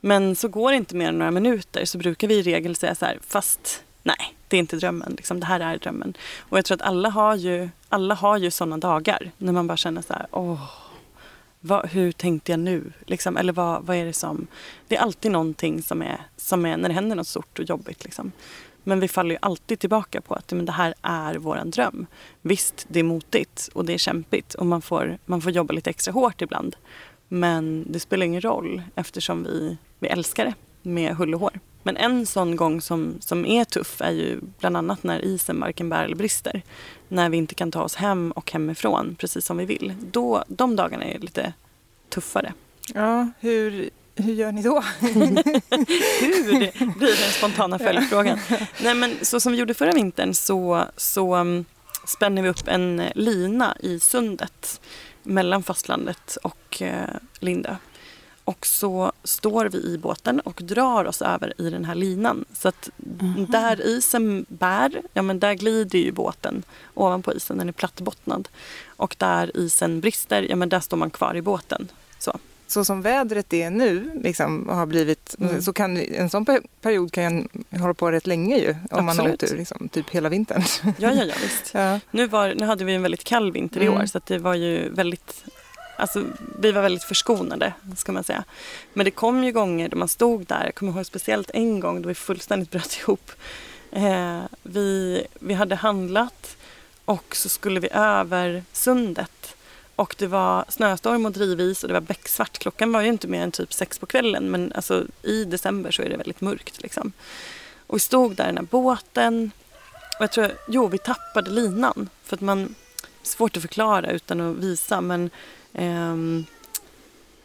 Men 0.00 0.36
så 0.36 0.48
går 0.48 0.70
det 0.70 0.76
inte 0.76 0.96
mer 0.96 1.08
än 1.08 1.18
några 1.18 1.30
minuter 1.30 1.84
så 1.84 1.98
brukar 1.98 2.28
vi 2.28 2.34
i 2.34 2.42
regel 2.42 2.76
säga 2.76 2.94
så 2.94 3.04
här, 3.04 3.18
fast 3.26 3.84
nej, 4.02 4.34
det 4.48 4.56
är 4.56 4.60
inte 4.60 4.76
drömmen. 4.76 5.14
Liksom, 5.16 5.40
det 5.40 5.46
här 5.46 5.60
är 5.60 5.78
drömmen. 5.78 6.14
Och 6.38 6.58
jag 6.58 6.64
tror 6.64 6.74
att 6.74 6.82
alla 6.82 7.08
har 7.08 7.36
ju, 7.36 7.68
alla 7.88 8.14
har 8.14 8.36
ju 8.36 8.50
sådana 8.50 8.78
dagar 8.78 9.30
när 9.38 9.52
man 9.52 9.66
bara 9.66 9.76
känner 9.76 10.02
så 10.02 10.12
här, 10.12 10.26
åh, 10.30 10.70
vad, 11.60 11.88
hur 11.88 12.12
tänkte 12.12 12.52
jag 12.52 12.60
nu? 12.60 12.92
Liksom, 13.06 13.36
eller 13.36 13.52
vad, 13.52 13.82
vad 13.82 13.96
är 13.96 14.04
det 14.04 14.12
som... 14.12 14.46
Det 14.88 14.96
är 14.96 15.00
alltid 15.00 15.30
någonting 15.30 15.82
som 15.82 16.02
är, 16.02 16.20
som 16.36 16.66
är 16.66 16.76
när 16.76 16.88
det 16.88 16.94
händer 16.94 17.16
något 17.16 17.28
stort 17.28 17.58
och 17.58 17.64
jobbigt. 17.64 18.04
Liksom. 18.04 18.32
Men 18.84 19.00
vi 19.00 19.08
faller 19.08 19.30
ju 19.30 19.38
alltid 19.42 19.78
tillbaka 19.78 20.20
på 20.20 20.34
att 20.34 20.52
men 20.52 20.66
det 20.66 20.72
här 20.72 20.94
är 21.02 21.34
våran 21.34 21.70
dröm. 21.70 22.06
Visst, 22.42 22.86
det 22.88 23.00
är 23.00 23.04
motigt 23.04 23.68
och 23.72 23.84
det 23.84 23.94
är 23.94 23.98
kämpigt 23.98 24.54
och 24.54 24.66
man 24.66 24.82
får, 24.82 25.18
man 25.24 25.40
får 25.40 25.52
jobba 25.52 25.74
lite 25.74 25.90
extra 25.90 26.12
hårt 26.12 26.42
ibland. 26.42 26.76
Men 27.28 27.86
det 27.88 28.00
spelar 28.00 28.26
ingen 28.26 28.40
roll 28.40 28.82
eftersom 28.94 29.44
vi, 29.44 29.76
vi 29.98 30.08
älskar 30.08 30.44
det 30.44 30.54
med 30.82 31.16
hull 31.16 31.34
och 31.34 31.40
hår. 31.40 31.60
Men 31.82 31.96
en 31.96 32.26
sån 32.26 32.56
gång 32.56 32.80
som, 32.80 33.14
som 33.20 33.46
är 33.46 33.64
tuff 33.64 34.00
är 34.00 34.10
ju 34.10 34.40
bland 34.60 34.76
annat 34.76 35.02
när 35.02 35.24
isen 35.24 35.60
varken 35.60 35.88
bär 35.88 36.04
eller 36.04 36.16
brister. 36.16 36.62
När 37.08 37.28
vi 37.28 37.36
inte 37.36 37.54
kan 37.54 37.70
ta 37.70 37.82
oss 37.82 37.94
hem 37.94 38.32
och 38.32 38.52
hemifrån 38.52 39.16
precis 39.18 39.46
som 39.46 39.56
vi 39.56 39.64
vill. 39.64 39.94
Då, 40.12 40.44
de 40.48 40.76
dagarna 40.76 41.04
är 41.04 41.18
lite 41.18 41.52
tuffare. 42.08 42.52
Ja, 42.94 43.28
hur, 43.40 43.90
hur 44.14 44.32
gör 44.32 44.52
ni 44.52 44.62
då? 44.62 44.84
Hur 45.00 46.98
blir 46.98 47.22
den 47.22 47.32
spontana 47.32 47.78
följdfrågan. 47.78 48.38
Nej, 48.82 48.94
men 48.94 49.16
så 49.22 49.40
som 49.40 49.52
vi 49.52 49.58
gjorde 49.58 49.74
förra 49.74 49.92
vintern 49.92 50.34
så, 50.34 50.84
så 50.96 51.36
um, 51.36 51.64
spänner 52.06 52.42
vi 52.42 52.48
upp 52.48 52.68
en 52.68 53.02
lina 53.14 53.76
i 53.80 54.00
sundet 54.00 54.80
mellan 55.22 55.62
fastlandet 55.62 56.36
och 56.42 56.82
eh, 56.82 57.08
Lindö. 57.40 57.76
Och 58.44 58.66
så 58.66 59.12
står 59.24 59.66
vi 59.66 59.78
i 59.78 59.98
båten 59.98 60.40
och 60.40 60.60
drar 60.62 61.04
oss 61.04 61.22
över 61.22 61.60
i 61.60 61.70
den 61.70 61.84
här 61.84 61.94
linan. 61.94 62.44
Så 62.52 62.68
att 62.68 62.90
där 63.48 63.86
isen 63.86 64.46
bär, 64.48 65.02
ja 65.12 65.22
men 65.22 65.40
där 65.40 65.54
glider 65.54 65.98
ju 65.98 66.12
båten 66.12 66.62
ovanpå 66.94 67.32
isen, 67.32 67.58
den 67.58 67.68
är 67.68 67.72
plattbottnad. 67.72 68.48
Och 68.86 69.16
där 69.18 69.56
isen 69.56 70.00
brister, 70.00 70.46
ja 70.50 70.56
men 70.56 70.68
där 70.68 70.80
står 70.80 70.96
man 70.96 71.10
kvar 71.10 71.36
i 71.36 71.42
båten. 71.42 71.88
Så. 72.18 72.38
Så 72.72 72.84
som 72.84 73.02
vädret 73.02 73.52
är 73.52 73.70
nu 73.70 74.20
liksom, 74.24 74.68
har 74.68 74.86
blivit, 74.86 75.36
Mm. 75.40 75.62
så 75.62 75.72
kan 75.72 75.96
en 75.96 76.30
sån 76.30 76.44
per- 76.44 76.62
period 76.80 77.12
kan 77.12 77.48
hålla 77.70 77.94
på 77.94 78.10
rätt 78.10 78.26
länge 78.26 78.56
ju. 78.58 78.70
Om 78.90 79.04
man 79.04 79.18
har 79.18 79.24
Absolut. 79.28 79.42
otur, 79.42 79.56
liksom, 79.56 79.88
typ 79.88 80.10
hela 80.10 80.28
vintern. 80.28 80.62
Ja, 80.84 80.92
ja, 80.98 81.24
ja 81.24 81.34
visst. 81.42 81.70
ja. 81.74 82.00
Nu, 82.10 82.26
var, 82.26 82.54
nu 82.54 82.66
hade 82.66 82.84
vi 82.84 82.94
en 82.94 83.02
väldigt 83.02 83.24
kall 83.24 83.52
vinter 83.52 83.80
i 83.80 83.86
Mm. 83.86 84.00
år 84.00 84.06
så 84.06 84.18
att 84.18 84.26
det 84.26 84.38
var 84.38 84.54
ju 84.54 84.88
väldigt 84.88 85.44
Alltså, 85.96 86.24
vi 86.60 86.72
var 86.72 86.82
väldigt 86.82 87.04
förskonade, 87.04 87.72
ska 87.96 88.12
man 88.12 88.24
säga. 88.24 88.44
Men 88.94 89.04
det 89.04 89.10
kom 89.10 89.44
ju 89.44 89.52
gånger 89.52 89.88
då 89.88 89.96
man 89.96 90.08
stod 90.08 90.46
där, 90.46 90.64
jag 90.64 90.74
kommer 90.74 90.92
ihåg 90.92 91.06
speciellt 91.06 91.50
en 91.54 91.80
gång 91.80 92.02
då 92.02 92.08
vi 92.08 92.14
fullständigt 92.14 92.70
bröt 92.70 92.98
ihop. 93.00 93.30
Eh, 93.92 94.40
vi, 94.62 95.22
vi 95.40 95.54
hade 95.54 95.74
handlat 95.74 96.56
och 97.04 97.36
så 97.36 97.48
skulle 97.48 97.80
vi 97.80 97.88
över 97.92 98.62
sundet. 98.72 99.56
Och 100.02 100.14
det 100.18 100.26
var 100.26 100.64
snöstorm 100.68 101.26
och 101.26 101.32
drivis 101.32 101.82
och 101.82 101.88
det 101.88 101.94
var 101.94 102.00
becksvart. 102.00 102.58
Klockan 102.58 102.92
var 102.92 103.00
ju 103.00 103.08
inte 103.08 103.28
mer 103.28 103.42
än 103.42 103.50
typ 103.50 103.72
sex 103.72 103.98
på 103.98 104.06
kvällen 104.06 104.50
men 104.50 104.72
alltså, 104.72 105.06
i 105.22 105.44
december 105.44 105.90
så 105.90 106.02
är 106.02 106.08
det 106.08 106.16
väldigt 106.16 106.40
mörkt. 106.40 106.82
Liksom. 106.82 107.12
Och 107.86 107.96
vi 107.96 108.00
stod 108.00 108.36
där 108.36 108.44
i 108.44 108.46
den 108.46 108.56
här 108.56 108.64
båten 108.70 109.50
och 110.18 110.22
jag 110.22 110.32
tror, 110.32 110.52
jo 110.68 110.86
vi 110.86 110.98
tappade 110.98 111.50
linan. 111.50 112.08
För 112.24 112.36
att 112.36 112.40
man, 112.40 112.74
svårt 113.22 113.56
att 113.56 113.62
förklara 113.62 114.10
utan 114.10 114.40
att 114.40 114.56
visa 114.56 115.00
men 115.00 115.30
ehm, 115.72 116.44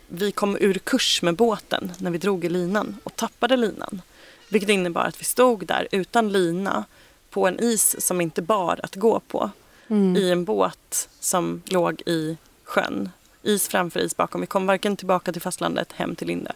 vi 0.07 0.31
kom 0.31 0.57
ur 0.59 0.73
kurs 0.73 1.21
med 1.21 1.35
båten 1.35 1.91
när 1.97 2.11
vi 2.11 2.17
drog 2.17 2.45
i 2.45 2.49
linan 2.49 2.97
och 3.03 3.15
tappade 3.15 3.57
linan. 3.57 4.01
Vilket 4.49 4.69
innebar 4.69 5.01
att 5.01 5.21
vi 5.21 5.25
stod 5.25 5.65
där 5.65 5.87
utan 5.91 6.31
lina 6.31 6.85
på 7.29 7.47
en 7.47 7.59
is 7.59 8.05
som 8.05 8.21
inte 8.21 8.41
bar 8.41 8.79
att 8.83 8.95
gå 8.95 9.19
på. 9.19 9.51
Mm. 9.87 10.15
I 10.15 10.31
en 10.31 10.45
båt 10.45 11.09
som 11.19 11.61
låg 11.65 12.01
i 12.05 12.37
sjön. 12.67 13.09
Is 13.43 13.67
framför, 13.67 13.99
is 13.99 14.17
bakom. 14.17 14.41
Vi 14.41 14.47
kom 14.47 14.65
varken 14.67 14.95
tillbaka 14.97 15.31
till 15.31 15.41
fastlandet, 15.41 15.93
hem 15.93 16.15
till 16.15 16.27
Linda. 16.27 16.51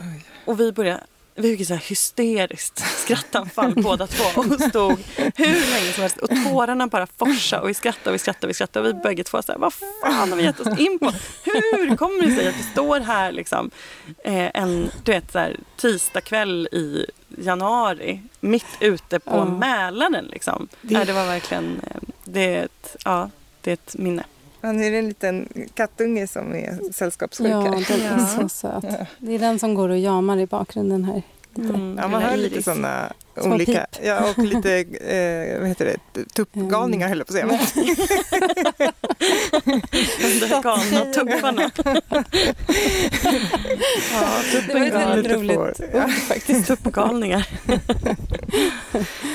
Oj. 0.00 0.24
Och 0.44 0.60
vi 0.60 0.72
började 0.72 1.00
vi 1.36 1.56
fick 1.56 1.66
så 1.66 1.74
här 1.74 1.80
hysteriskt 1.80 2.78
skrattanfall 3.04 3.74
båda 3.82 4.06
två 4.06 4.24
och 4.40 4.60
stod 4.60 4.98
hur 5.36 5.70
länge 5.70 5.92
som 5.92 6.02
helst 6.02 6.16
och 6.18 6.28
tårarna 6.28 6.86
bara 6.86 7.06
forsade 7.06 7.62
och 7.62 7.68
vi 7.68 7.74
skrattade 7.74 8.10
och 8.10 8.14
vi 8.14 8.18
skrattade 8.18 8.46
och 8.46 8.50
vi 8.50 8.54
skrattade 8.54 8.88
och 8.88 8.94
vi 8.96 9.00
bägge 9.02 9.24
två 9.24 9.42
så 9.42 9.52
här, 9.52 9.58
vad 9.58 9.72
fan 9.74 10.30
har 10.30 10.36
vi 10.36 10.42
gett 10.42 10.60
oss 10.60 10.78
in 10.78 10.98
på? 10.98 11.12
Hur 11.44 11.96
kommer 11.96 12.22
det 12.26 12.36
sig 12.36 12.48
att 12.48 12.54
vi 12.58 12.62
står 12.62 13.00
här 13.00 13.32
liksom 13.32 13.70
eh, 14.24 14.50
en 14.54 14.90
du 15.04 15.12
vet, 15.12 15.32
så 15.32 15.38
här, 15.38 15.56
tisdagkväll 15.76 16.68
i 16.72 17.06
januari 17.38 18.22
mitt 18.40 18.66
ute 18.80 19.20
på 19.20 19.36
Ja. 19.36 19.44
Mälaren 19.44 20.24
liksom. 20.24 20.68
Det- 20.80 20.94
Nej, 20.94 21.06
det 21.06 21.12
var 21.12 21.26
verkligen, 21.26 21.80
eh, 21.90 21.96
det 22.24 22.56
är 22.56 22.64
ett, 22.64 22.96
ja, 23.04 23.30
det 23.60 23.70
är 23.70 23.74
ett 23.74 23.94
minne. 23.98 24.24
Man 24.64 24.80
är 24.80 24.92
en 24.92 25.08
liten 25.08 25.48
kattunge 25.74 26.26
som 26.26 26.54
är 26.54 26.92
sällskapssjuk 26.92 27.48
Ja, 27.48 27.60
den 27.88 28.00
är 28.02 28.40
så 28.40 28.48
söt. 28.48 28.84
Det 29.18 29.34
är 29.34 29.38
den 29.38 29.58
som 29.58 29.74
går 29.74 29.88
och 29.88 29.98
jamar 29.98 30.38
i 30.38 30.46
bakgrunden 30.46 31.04
här. 31.04 31.22
Mm, 31.58 31.98
Ja, 32.02 32.08
man 32.08 32.22
hör 32.22 32.36
lite 32.36 32.62
sådana 32.62 33.12
Små 33.42 33.54
olika, 33.54 33.72
pip. 33.92 34.00
ja 34.04 34.30
och 34.30 34.44
lite, 34.44 34.74
eh, 34.80 35.58
vad 35.60 35.68
heter 35.68 35.84
det, 36.12 36.24
tuppgalningar 36.24 37.08
höll 37.08 37.18
jag 37.18 37.26
på 37.26 37.32
att 37.54 37.68
säga. 37.68 37.84
De 40.20 40.40
där 40.40 40.62
galna 40.62 41.12
tupparna. 41.12 41.70
ja, 44.12 44.28
Det 44.66 44.90
var 44.90 45.34
roligt. 45.36 45.80
Ja. 45.94 46.08
faktiskt 46.08 46.66
tuppgalningar. 46.66 47.48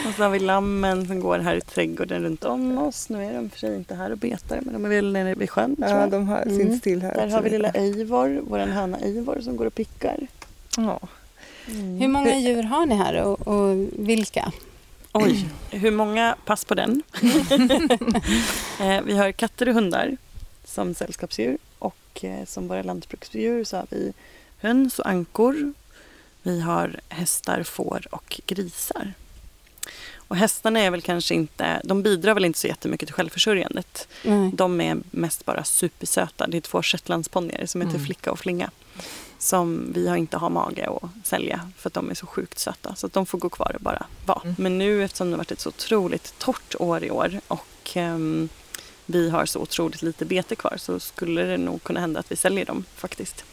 och 0.07 0.13
så 0.17 0.23
har 0.23 0.29
vi 0.29 0.39
lammen 0.39 1.07
som 1.07 1.19
går 1.19 1.39
här 1.39 1.55
i 1.55 1.61
trädgården 1.61 2.23
runt 2.23 2.43
om 2.45 2.77
oss. 2.77 3.09
Nu 3.09 3.23
är 3.25 3.33
de 3.33 3.49
för 3.49 3.59
sig 3.59 3.75
inte 3.75 3.95
här 3.95 4.11
och 4.11 4.17
betar 4.17 4.59
men 4.61 4.73
de 4.73 4.85
är 4.85 4.89
väl 4.89 5.11
nere 5.11 5.35
vid 5.35 5.49
sjön 5.49 5.75
tror 5.75 5.89
ja, 5.89 6.07
de 6.07 6.27
har, 6.27 6.39
Mm. 6.41 6.57
syns 6.57 6.81
till 6.81 7.01
här. 7.01 7.13
Där 7.15 7.27
har 7.27 7.41
vi 7.41 7.49
lilla 7.49 7.69
Eivor, 7.69 8.41
vår 8.49 8.59
höna 8.59 8.97
Eivor 8.97 9.39
som 9.41 9.55
går 9.57 9.65
och 9.65 9.75
pickar. 9.75 10.17
Ja. 10.77 10.99
Hur 11.99 12.07
många 12.07 12.39
djur 12.39 12.63
har 12.63 12.85
ni 12.85 12.95
här 12.95 13.21
och, 13.23 13.47
och 13.47 13.87
vilka? 13.91 14.51
Oj, 15.13 15.49
hur 15.69 15.91
många? 15.91 16.35
Pass 16.45 16.65
på 16.65 16.75
den. 16.75 17.03
eh, 18.79 19.01
vi 19.01 19.17
har 19.17 19.31
katter 19.31 19.67
och 19.67 19.73
hundar 19.73 20.17
som 20.65 20.93
sällskapsdjur 20.93 21.57
och 21.79 22.23
eh, 22.23 22.45
som 22.45 22.67
våra 22.67 22.83
lantbruksdjur 22.83 23.63
så 23.63 23.77
har 23.77 23.85
vi 23.89 24.13
höns 24.57 24.99
och 24.99 25.07
ankor. 25.09 25.73
Vi 26.43 26.61
har 26.61 26.99
hästar, 27.09 27.63
får 27.63 28.07
och 28.11 28.41
grisar. 28.45 29.13
Och 30.15 30.35
hästarna 30.35 30.79
är 30.79 30.91
väl 30.91 31.01
kanske 31.01 31.33
inte, 31.33 31.81
de 31.83 32.03
bidrar 32.03 32.33
väl 32.33 32.45
inte 32.45 32.59
så 32.59 32.67
jättemycket 32.67 33.07
till 33.07 33.15
självförsörjandet. 33.15 34.07
Nej. 34.23 34.51
De 34.53 34.81
är 34.81 34.97
mest 35.11 35.45
bara 35.45 35.63
supersöta. 35.63 36.47
Det 36.47 36.57
är 36.57 36.61
två 36.61 36.81
shetlandsponnyer 36.83 37.65
som 37.65 37.81
heter 37.81 37.95
Mm. 37.95 38.05
Flicka 38.05 38.31
och 38.31 38.39
Flinga. 38.39 38.71
Som 39.39 39.91
vi 39.93 40.07
har 40.07 40.15
inte 40.17 40.37
har 40.37 40.49
mage 40.49 40.89
att 40.89 41.27
sälja 41.27 41.69
för 41.77 41.89
att 41.89 41.93
de 41.93 42.09
är 42.09 42.13
så 42.13 42.25
sjukt 42.25 42.59
söta. 42.59 42.95
Så 42.95 43.05
att 43.07 43.13
de 43.13 43.25
får 43.25 43.37
gå 43.37 43.49
kvar 43.49 43.71
och 43.75 43.81
bara 43.81 44.05
vara. 44.25 44.41
Mm. 44.43 44.55
Men 44.57 44.77
nu 44.77 45.03
eftersom 45.03 45.27
det 45.27 45.33
har 45.33 45.37
varit 45.37 45.51
ett 45.51 45.59
så 45.59 45.69
otroligt 45.69 46.33
torrt 46.37 46.75
år 46.79 47.03
i 47.03 47.11
år 47.11 47.41
och 47.47 47.67
ehm, 47.93 48.49
vi 49.05 49.29
har 49.29 49.45
så 49.45 49.59
otroligt 49.59 50.01
lite 50.01 50.25
bete 50.25 50.55
kvar 50.55 50.73
så 50.77 50.99
skulle 50.99 51.43
det 51.43 51.57
nog 51.57 51.83
kunna 51.83 51.99
hända 51.99 52.19
att 52.19 52.31
vi 52.31 52.35
säljer 52.35 52.65
dem 52.65 52.85
faktiskt. 52.95 53.43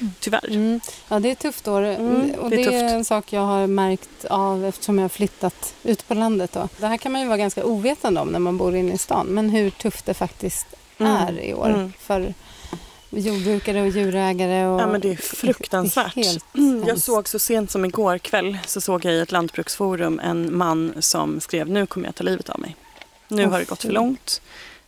Mm. 0.00 0.12
Tyvärr. 0.20 0.48
Mm. 0.50 0.80
Ja, 1.08 1.20
det 1.20 1.28
är 1.28 1.32
ett 1.32 1.38
tufft 1.38 1.68
år. 1.68 1.82
Mm, 1.82 2.30
och 2.30 2.50
det 2.50 2.56
det 2.56 2.62
är 2.62 2.66
är, 2.72 2.80
tufft. 2.80 2.92
en 2.94 3.04
sak 3.04 3.32
jag 3.32 3.40
har 3.40 3.66
märkt 3.66 4.24
av 4.24 4.64
eftersom 4.64 4.98
jag 4.98 5.04
har 5.04 5.08
flyttat 5.08 5.74
ut 5.82 6.08
på 6.08 6.14
landet. 6.14 6.52
Då. 6.52 6.68
Det 6.78 6.86
här 6.86 6.96
kan 6.96 7.12
man 7.12 7.20
ju 7.20 7.26
vara 7.26 7.36
ganska 7.38 7.64
ovetande 7.64 8.20
om 8.20 8.28
när 8.28 8.38
man 8.38 8.58
bor 8.58 8.74
inne 8.74 8.92
i 8.92 8.98
stan. 8.98 9.26
Men 9.26 9.50
hur 9.50 9.70
tufft 9.70 10.04
det 10.06 10.14
faktiskt 10.14 10.66
Mm. 10.98 11.12
är 11.12 11.40
i 11.40 11.54
år 11.54 11.68
Mm. 11.70 11.92
för 11.98 12.34
jordbrukare 13.12 13.82
och 13.82 13.88
djurägare. 13.88 14.66
Och 14.66 14.80
Ja 14.80 14.86
men 14.86 15.00
det 15.00 15.12
är 15.12 15.16
fruktansvärt. 15.16 16.14
Det 16.14 16.20
är 16.20 16.24
helt 16.24 16.54
Mm, 16.54 16.84
jag 16.86 16.98
såg 16.98 17.28
så 17.28 17.38
sent 17.38 17.70
som 17.70 17.84
igår 17.84 18.18
kväll 18.18 18.58
så 18.66 18.80
såg 18.80 19.04
jag 19.04 19.14
i 19.14 19.20
ett 19.20 19.32
lantbruksforum 19.32 20.20
en 20.20 20.56
man 20.56 20.92
som 20.98 21.40
skrev 21.40 21.68
nu 21.68 21.86
kommer 21.86 22.06
jag 22.06 22.14
ta 22.14 22.24
livet 22.24 22.48
av 22.48 22.60
mig. 22.60 22.76
Nu 23.28 23.44
Åh, 23.44 23.50
har 23.50 23.58
det 23.58 23.64
gått 23.64 23.82
för 23.82 23.92
långt. 23.92 24.40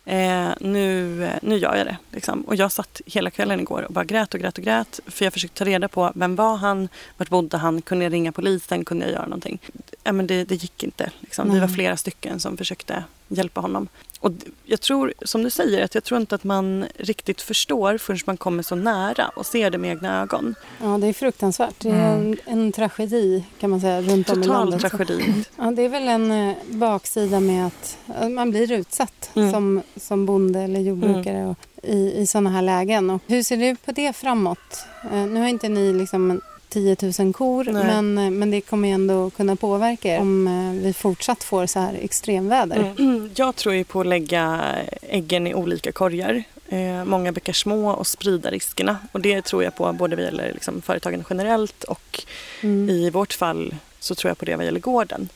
Eh, 0.05 0.49
nu, 0.59 1.23
eh, 1.25 1.33
nu 1.41 1.57
gör 1.57 1.75
jag 1.75 1.85
det. 1.87 1.97
Liksom. 2.11 2.41
Och 2.41 2.55
jag 2.55 2.71
satt 2.71 3.01
hela 3.05 3.31
kvällen 3.31 3.59
igår 3.59 3.81
och 3.81 3.93
bara 3.93 4.05
grät 4.05 4.33
och 4.33 4.39
grät 4.39 4.57
och 4.57 4.63
grät. 4.63 4.99
För 5.07 5.25
jag 5.25 5.33
försökte 5.33 5.57
ta 5.57 5.65
reda 5.65 5.87
på 5.87 6.11
vem 6.15 6.35
var 6.35 6.55
han, 6.55 6.89
vart 7.17 7.29
bodde 7.29 7.57
han, 7.57 7.81
kunde 7.81 8.05
jag 8.05 8.13
ringa 8.13 8.31
polisen, 8.31 8.85
kunde 8.85 9.05
jag 9.05 9.13
göra 9.13 9.25
någonting. 9.25 9.59
Ja, 10.03 10.11
men 10.11 10.27
det, 10.27 10.43
det 10.43 10.55
gick 10.55 10.83
inte. 10.83 11.11
Liksom. 11.19 11.53
Vi 11.53 11.59
var 11.59 11.67
flera 11.67 11.97
stycken 11.97 12.39
som 12.39 12.57
försökte 12.57 13.03
hjälpa 13.27 13.61
honom. 13.61 13.87
Och 14.19 14.31
jag 14.65 14.81
tror, 14.81 15.13
som 15.21 15.43
du 15.43 15.49
säger, 15.49 15.83
att 15.83 15.95
jag 15.95 16.03
tror 16.03 16.19
inte 16.21 16.35
att 16.35 16.43
man 16.43 16.85
riktigt 16.97 17.41
förstår 17.41 17.97
förrän 17.97 18.19
man 18.25 18.37
kommer 18.37 18.63
så 18.63 18.75
nära 18.75 19.27
och 19.35 19.45
ser 19.45 19.69
det 19.69 19.77
med 19.77 19.89
egna 19.89 20.21
ögon. 20.21 20.55
Ja, 20.81 20.97
det 20.97 21.07
är 21.07 21.13
fruktansvärt. 21.13 21.75
Det 21.79 21.89
är 21.89 22.15
Mm. 22.15 22.37
en, 22.45 22.59
en 22.59 22.71
tragedi 22.71 23.43
kan 23.59 23.69
man 23.69 23.81
säga 23.81 24.01
runt 24.01 24.29
om 24.29 24.39
i 24.39 24.43
Total 24.43 24.47
landet. 24.69 24.81
tragedi. 24.91 25.45
Ja, 25.57 25.71
det 25.71 25.81
är 25.81 25.89
väl 25.89 26.07
en 26.07 26.31
eh, 26.49 26.55
baksida 26.69 27.39
med 27.39 27.67
att 27.67 27.97
man 28.31 28.51
blir 28.51 28.71
utsatt 28.71 29.29
Mm. 29.35 29.51
som, 29.51 29.81
som 29.95 30.25
bonde 30.25 30.59
eller 30.59 30.79
jordbrukare 30.79 31.45
och, 31.45 31.57
i, 31.83 32.13
i 32.21 32.27
sådana 32.27 32.49
här 32.49 32.61
lägen. 32.61 33.09
Och 33.09 33.21
hur 33.27 33.43
ser 33.43 33.57
du 33.57 33.75
på 33.75 33.91
det 33.91 34.13
framåt? 34.15 34.85
Eh, 35.11 35.17
nu 35.17 35.39
har 35.39 35.47
inte 35.47 35.69
ni 35.69 35.93
liksom 35.93 36.41
10 36.75 36.97
000 37.19 37.33
kor 37.33 37.63
Nej. 37.63 37.83
men, 37.83 38.17
eh, 38.17 38.29
men 38.29 38.51
det 38.51 38.61
kommer 38.61 38.87
ju 38.87 38.93
ändå 38.93 39.29
kunna 39.29 39.55
påverka 39.55 40.15
er 40.15 40.19
om 40.19 40.47
eh, 40.47 40.83
vi 40.83 40.93
fortsatt 40.93 41.43
får 41.43 41.65
så 41.65 41.79
här 41.79 41.93
extremväder. 41.93 42.93
Mm. 42.97 43.31
Jag 43.35 43.55
tror 43.55 43.75
ju 43.75 43.83
på 43.83 43.99
att 44.01 44.07
lägga 44.07 44.75
äggen 45.01 45.47
i 45.47 45.53
olika 45.53 45.91
korgar. 45.91 46.43
Eh, 46.69 47.05
många 47.05 47.31
bäckar 47.31 47.53
små 47.53 47.91
och 47.91 48.07
sprida 48.07 48.51
riskerna. 48.51 48.97
Och 49.11 49.21
det 49.21 49.41
tror 49.41 49.63
jag 49.63 49.75
på 49.75 49.93
både 49.93 50.15
vad 50.15 50.25
gäller 50.25 50.53
liksom 50.53 50.81
företagen 50.81 51.23
generellt 51.29 51.83
och 51.83 52.23
Mm. 52.61 52.89
i 52.89 53.09
vårt 53.09 53.33
fall 53.33 53.75
så 53.99 54.15
tror 54.15 54.29
jag 54.29 54.37
på 54.37 54.45
det 54.45 54.55
vad 54.55 54.65
gäller 54.65 54.79
gården. 54.79 55.29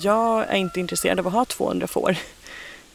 Jag 0.00 0.44
är 0.48 0.56
inte 0.56 0.80
intresserad 0.80 1.18
av 1.18 1.26
att 1.26 1.32
ha 1.32 1.44
200 1.44 1.86
får. 1.86 2.16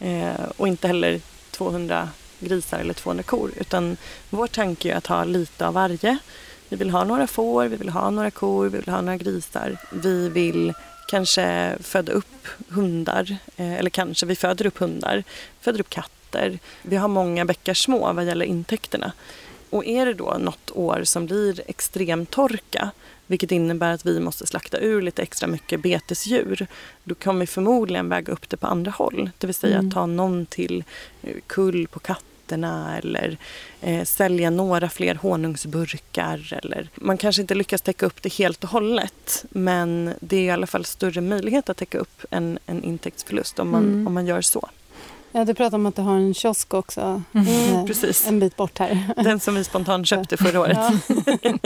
Eh, 0.02 0.46
och 0.58 0.68
inte 0.68 0.88
heller 0.88 1.22
200 1.52 2.10
grisar 2.40 2.80
eller 2.80 2.94
200 2.94 3.24
kor. 3.24 3.52
Utan 3.60 3.98
vår 4.30 4.48
tanke 4.48 4.92
är 4.92 4.96
att 4.96 5.08
ha 5.08 5.24
lite 5.24 5.68
av 5.68 5.74
varje. 5.74 6.18
Vi 6.70 6.76
vill 6.76 6.90
ha 6.90 7.04
några 7.04 7.28
får, 7.28 7.66
vi 7.68 7.76
vill 7.76 7.90
ha 7.90 8.10
några 8.10 8.32
kor, 8.32 8.70
vi 8.70 8.78
vill 8.78 8.90
ha 8.90 9.02
några 9.02 9.18
grisar. 9.18 9.78
Vi 9.92 10.30
vill 10.30 10.74
kanske 11.08 11.78
föda 11.82 12.12
upp 12.12 12.48
hundar, 12.70 13.38
eh, 13.58 13.74
eller 13.74 13.90
kanske 13.90 14.26
vi 14.26 14.36
föder 14.36 14.66
upp 14.66 14.78
hundar, 14.78 15.24
föder 15.62 15.80
upp 15.80 15.90
katter. 15.90 16.60
Vi 16.82 16.96
har 16.96 17.08
många 17.08 17.46
bäckar 17.46 17.74
små 17.74 18.14
vad 18.14 18.26
gäller 18.26 18.46
intäkterna. 18.46 19.12
Och 19.70 19.86
är 19.86 20.06
det 20.06 20.14
då 20.14 20.38
något 20.40 20.72
år 20.72 21.02
som 21.04 21.26
blir 21.26 21.62
extrem 21.68 22.26
torka 22.26 22.92
vilket 23.28 23.52
innebär 23.52 23.92
att 23.94 24.06
vi 24.06 24.20
måste 24.20 24.46
slakta 24.46 24.80
ur 24.80 25.02
lite 25.02 25.22
extra 25.22 25.48
mycket 25.48 25.82
betesdjur. 25.82 26.68
Då 27.04 27.16
kommer 27.16 27.40
vi 27.40 27.48
förmodligen 27.48 28.10
väga 28.10 28.34
upp 28.34 28.50
det 28.50 28.58
på 28.58 28.68
andra 28.68 28.92
håll. 28.92 29.30
Det 29.38 29.48
vill 29.48 29.54
säga 29.54 29.76
Mm. 29.76 29.88
att 29.88 29.94
ta 29.94 30.06
någon 30.06 30.46
till 30.46 30.84
eh, 31.22 31.36
kull 31.48 31.88
på 31.88 32.00
katterna 32.50 32.98
eller 32.98 33.38
eh, 33.82 34.04
sälja 34.04 34.50
några 34.50 34.90
fler 34.90 35.16
honungsburkar. 35.16 36.54
Eller, 36.64 36.90
man 36.96 37.18
kanske 37.18 37.42
inte 37.42 37.56
lyckas 37.56 37.82
täcka 37.82 38.06
upp 38.06 38.22
det 38.22 38.34
helt 38.34 38.64
och 38.64 38.70
hållet 38.70 39.46
men 39.50 40.14
det 40.22 40.38
är 40.38 40.42
i 40.42 40.50
alla 40.52 40.68
fall 40.68 40.86
större 40.86 41.22
möjlighet 41.22 41.70
att 41.70 41.78
täcka 41.78 41.98
upp 41.98 42.26
en, 42.32 42.60
en 42.66 42.84
intäktsförlust 42.84 43.60
om 43.60 43.70
man, 43.72 43.80
Mm. 43.90 44.08
om 44.08 44.14
man 44.14 44.28
gör 44.28 44.42
så. 44.42 44.70
Ja, 45.32 45.46
du 45.46 45.54
pratar 45.54 45.78
om 45.78 45.86
att 45.86 45.96
du 45.96 46.02
har 46.02 46.16
en 46.16 46.34
kiosk 46.34 46.74
också. 46.74 47.22
eh, 47.34 47.86
Precis. 47.86 48.28
En 48.28 48.40
bit 48.40 48.56
bort 48.56 48.80
här. 48.80 49.14
Den 49.24 49.40
som 49.40 49.56
vi 49.56 49.64
spontant 49.64 50.08
köpte 50.08 50.38
förra 50.38 50.60
året. 50.60 50.78
Ja. 50.78 51.54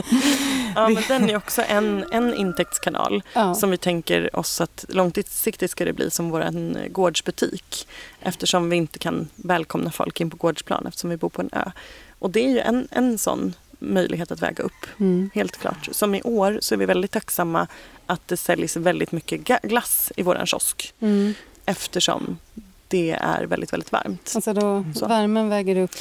Ja, 0.76 0.90
men 0.90 1.04
den 1.08 1.30
är 1.30 1.36
också 1.38 1.62
en, 1.68 2.06
en 2.12 2.34
intäktskanal 2.34 3.24
Ja. 3.34 3.56
som 3.56 3.72
vi 3.72 3.78
tänker 3.78 4.36
oss 4.36 4.62
att 4.62 4.86
långsiktigt 4.90 5.72
ska 5.72 5.86
det 5.86 5.94
bli 5.94 6.12
som 6.12 6.30
vår 6.30 6.88
gårdsbutik 6.90 7.88
eftersom 8.22 8.70
vi 8.70 8.76
inte 8.76 9.00
kan 9.00 9.28
välkomna 9.36 9.92
folk 9.92 10.22
in 10.22 10.30
på 10.30 10.38
gårdsplan 10.38 10.88
eftersom 10.88 11.10
vi 11.10 11.18
bor 11.18 11.30
på 11.30 11.42
en 11.42 11.50
ö. 11.52 11.72
Och 12.20 12.30
det 12.30 12.46
är 12.46 12.50
ju 12.50 12.60
en, 12.60 12.88
en 12.92 13.18
sån 13.18 13.54
möjlighet 13.80 14.32
att 14.32 14.42
väga 14.42 14.64
upp, 14.64 14.86
Mm. 15.00 15.30
helt 15.34 15.58
klart. 15.58 15.90
Som 15.92 16.16
i 16.16 16.22
år 16.22 16.58
så 16.62 16.76
är 16.76 16.78
vi 16.80 16.86
väldigt 16.86 17.12
tacksamma 17.12 17.68
att 18.06 18.28
det 18.28 18.38
säljs 18.38 18.78
väldigt 18.78 19.12
mycket 19.12 19.62
glass 19.64 20.12
i 20.18 20.22
våran 20.24 20.46
kiosk 20.46 20.94
Mm. 21.00 21.34
eftersom 21.66 22.38
det 22.94 23.12
är 23.22 23.44
väldigt, 23.46 23.74
väldigt 23.74 23.92
varmt. 23.92 24.32
Alltså 24.36 24.54
då, 24.54 24.86
Så. 24.96 25.08
värmen 25.08 25.50
väger 25.50 25.76
upp. 25.78 25.92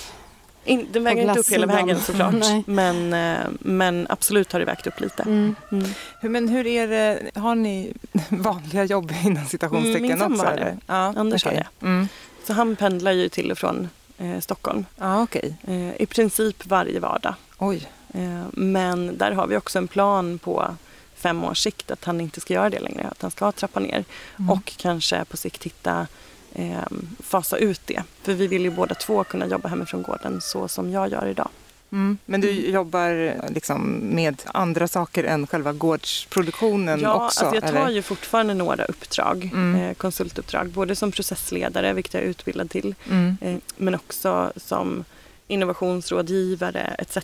In, 0.64 0.86
den 0.92 1.04
väger 1.04 1.28
inte 1.28 1.40
upp 1.40 1.48
hela 1.50 1.66
vägen 1.66 2.00
såklart 2.00 2.34
men, 2.66 3.12
eh, 3.12 3.46
men 3.60 4.06
absolut 4.10 4.52
har 4.52 4.60
det 4.60 4.66
vägt 4.66 4.86
upp 4.86 5.00
lite. 5.00 5.22
Mm. 5.22 5.54
Mm. 5.72 5.84
Hur, 6.20 6.28
men 6.28 6.48
hur 6.48 6.66
är 6.66 6.88
det, 6.88 7.30
har 7.40 7.54
ni 7.54 7.92
vanliga 8.28 8.84
jobb 8.84 9.12
inom 9.24 9.44
citationstecken 9.46 9.96
Mm, 9.96 10.08
min 10.08 10.18
sambo 10.18 10.44
har 10.44 10.56
det. 10.56 10.78
Ja, 10.86 10.94
Anders 11.16 11.44
har 11.44 11.52
okej. 11.52 11.66
Mm. 11.82 12.08
Så 12.46 12.52
han 12.52 12.76
pendlar 12.76 13.12
ju 13.12 13.28
till 13.28 13.50
och 13.50 13.58
från 13.58 13.88
eh, 14.18 14.40
Stockholm 14.40 14.84
Ja, 14.98 15.22
okej. 15.22 15.54
eh, 15.66 16.02
i 16.02 16.06
princip 16.06 16.66
varje 16.66 17.00
vardag. 17.00 17.34
Oj. 17.58 17.88
Eh, 18.14 18.44
men 18.52 19.18
där 19.18 19.32
har 19.32 19.46
vi 19.46 19.56
också 19.56 19.78
en 19.78 19.88
plan 19.88 20.38
på 20.38 20.76
fem 21.16 21.44
års 21.44 21.58
sikt 21.58 21.90
att 21.90 22.04
han 22.04 22.20
inte 22.20 22.40
ska 22.40 22.54
göra 22.54 22.70
det 22.70 22.80
längre. 22.80 23.08
Att 23.10 23.22
han 23.22 23.30
ska 23.30 23.52
trappa 23.52 23.80
ner 23.80 24.04
Mm. 24.38 24.50
och 24.50 24.72
kanske 24.76 25.24
på 25.24 25.36
sikt 25.36 25.64
hitta 25.64 26.06
eh, 26.54 26.78
fasa 27.20 27.56
ut 27.56 27.80
det. 27.84 28.02
För 28.22 28.32
vi 28.32 28.46
vill 28.46 28.62
ju 28.62 28.70
båda 28.70 28.94
två 28.94 29.24
kunna 29.24 29.46
jobba 29.46 29.68
hemifrån 29.68 30.02
gården 30.02 30.40
så 30.40 30.68
som 30.68 30.90
jag 30.90 31.10
gör 31.10 31.26
idag. 31.26 31.48
Mm. 31.92 32.18
Men 32.24 32.40
du 32.40 32.50
jobbar 32.70 33.34
liksom 33.54 33.98
med 34.02 34.42
andra 34.46 34.88
saker 34.88 35.24
än 35.24 35.46
själva 35.46 35.72
gårdsproduktionen 35.72 37.00
Ja, 37.00 37.14
också? 37.26 37.44
alltså 37.44 37.54
jag 37.64 37.72
tar 37.72 37.80
eller? 37.80 37.90
ju 37.90 38.02
fortfarande 38.02 38.54
några 38.54 38.84
uppdrag, 38.84 39.50
Mm. 39.52 39.80
eh, 39.82 39.94
konsultuppdrag, 39.94 40.68
både 40.68 40.96
som 40.96 41.12
processledare, 41.12 41.92
vilket 41.92 42.14
jag 42.14 42.22
är 42.22 42.26
utbildad 42.26 42.70
till, 42.70 42.94
Mm. 43.10 43.36
eh, 43.40 43.56
men 43.76 43.94
också 43.94 44.52
som 44.56 45.04
innovationsrådgivare 45.48 46.94
etc. 46.98 47.18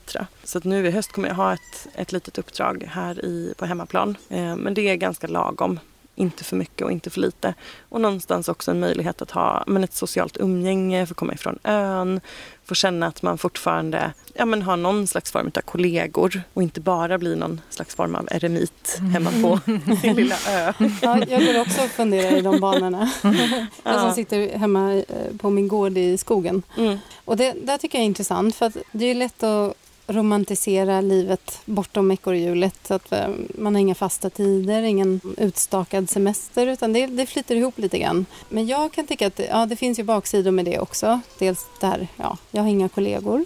Så 0.45 0.59
att 0.59 0.65
nu 0.65 0.87
i 0.87 0.91
höst 0.91 1.13
kommer 1.13 1.29
jag 1.29 1.35
ha 1.35 1.53
ett, 1.53 1.87
ett 1.95 2.13
litet 2.13 2.39
uppdrag 2.39 2.89
här 2.93 3.25
i, 3.25 3.55
på 3.59 3.67
hemmaplan. 3.67 4.17
Eh, 4.29 4.57
men 4.57 4.75
det 4.75 4.89
är 4.89 4.95
ganska 4.97 5.27
lagom. 5.27 5.81
Inte 6.19 6.45
för 6.45 6.57
mycket 6.57 6.83
och 6.83 6.93
inte 6.93 7.11
för 7.11 7.21
lite. 7.21 7.55
Och 7.89 8.01
någonstans 8.01 8.49
också 8.49 8.71
en 8.71 8.81
möjlighet 8.81 9.23
att 9.23 9.31
ha 9.31 9.65
men 9.67 9.85
ett 9.85 9.95
socialt 9.95 10.37
umgänge, 10.37 11.07
få 11.07 11.15
komma 11.15 11.35
ifrån 11.35 11.59
ön, 11.65 12.21
få 12.65 12.75
känna 12.75 13.07
att 13.07 13.23
man 13.23 13.39
fortfarande 13.39 14.13
ja, 14.35 14.45
men 14.45 14.63
har 14.63 14.77
någon 14.77 15.07
slags 15.07 15.33
form 15.33 15.51
av 15.57 15.61
kollegor 15.61 16.43
och 16.55 16.63
inte 16.63 16.81
bara 16.81 17.19
bli 17.19 17.37
någon 17.37 17.61
slags 17.71 17.95
form 17.95 18.15
av 18.15 18.29
eremit 18.31 18.99
hemma 19.13 19.31
på 19.31 19.61
sin 20.01 20.17
lilla 20.17 20.37
ö. 20.49 20.73
Ja, 21.03 21.19
jag 21.29 21.47
går 21.47 21.61
också 21.61 21.85
och 21.85 21.91
funderar 21.91 22.37
i 22.37 22.41
de 22.41 22.61
banorna. 22.61 23.13
Jag 23.83 24.01
som 24.01 24.13
sitter 24.15 24.59
hemma 24.59 24.95
eh, 24.95 25.37
på 25.39 25.51
min 25.51 25.69
gård 25.69 25.99
i 25.99 26.19
skogen. 26.19 26.63
Mm. 26.77 26.99
Och 27.25 27.37
det 27.37 27.53
där 27.53 27.79
tycker 27.79 27.99
jag 27.99 28.03
är 28.03 28.07
intressant 28.07 28.55
för 28.55 28.73
det 28.93 29.05
är 29.05 29.15
lätt 29.15 29.43
att 29.43 29.75
romantisera 30.09 31.01
livet 31.01 31.61
bortom 31.65 32.11
ekorrhjulet. 32.11 32.75
Så 32.87 32.95
att 32.95 33.13
eh, 33.13 33.29
man 33.59 33.75
har 33.75 33.81
inga 33.81 33.95
fasta 33.95 34.31
tider, 34.31 34.83
ingen 34.83 35.21
utstakad 35.37 36.11
semester 36.11 36.67
utan 36.67 36.93
det, 36.93 37.07
det 37.07 37.27
flyter 37.27 37.57
ihop 37.57 37.79
lite 37.79 37.99
grann. 37.99 38.27
Men 38.49 38.67
jag 38.67 38.93
kan 38.93 39.07
tycka 39.07 39.27
att 39.27 39.41
ja, 39.51 39.67
det 39.67 39.77
finns 39.77 39.99
ju 39.99 40.03
baksidor 40.03 40.51
med 40.51 40.65
det 40.65 40.79
också. 40.79 41.21
Dels 41.39 41.67
där, 41.81 42.09
ja, 42.17 42.37
jag 42.51 42.63
har 42.63 42.69
inga 42.69 42.89
kollegor. 42.89 43.45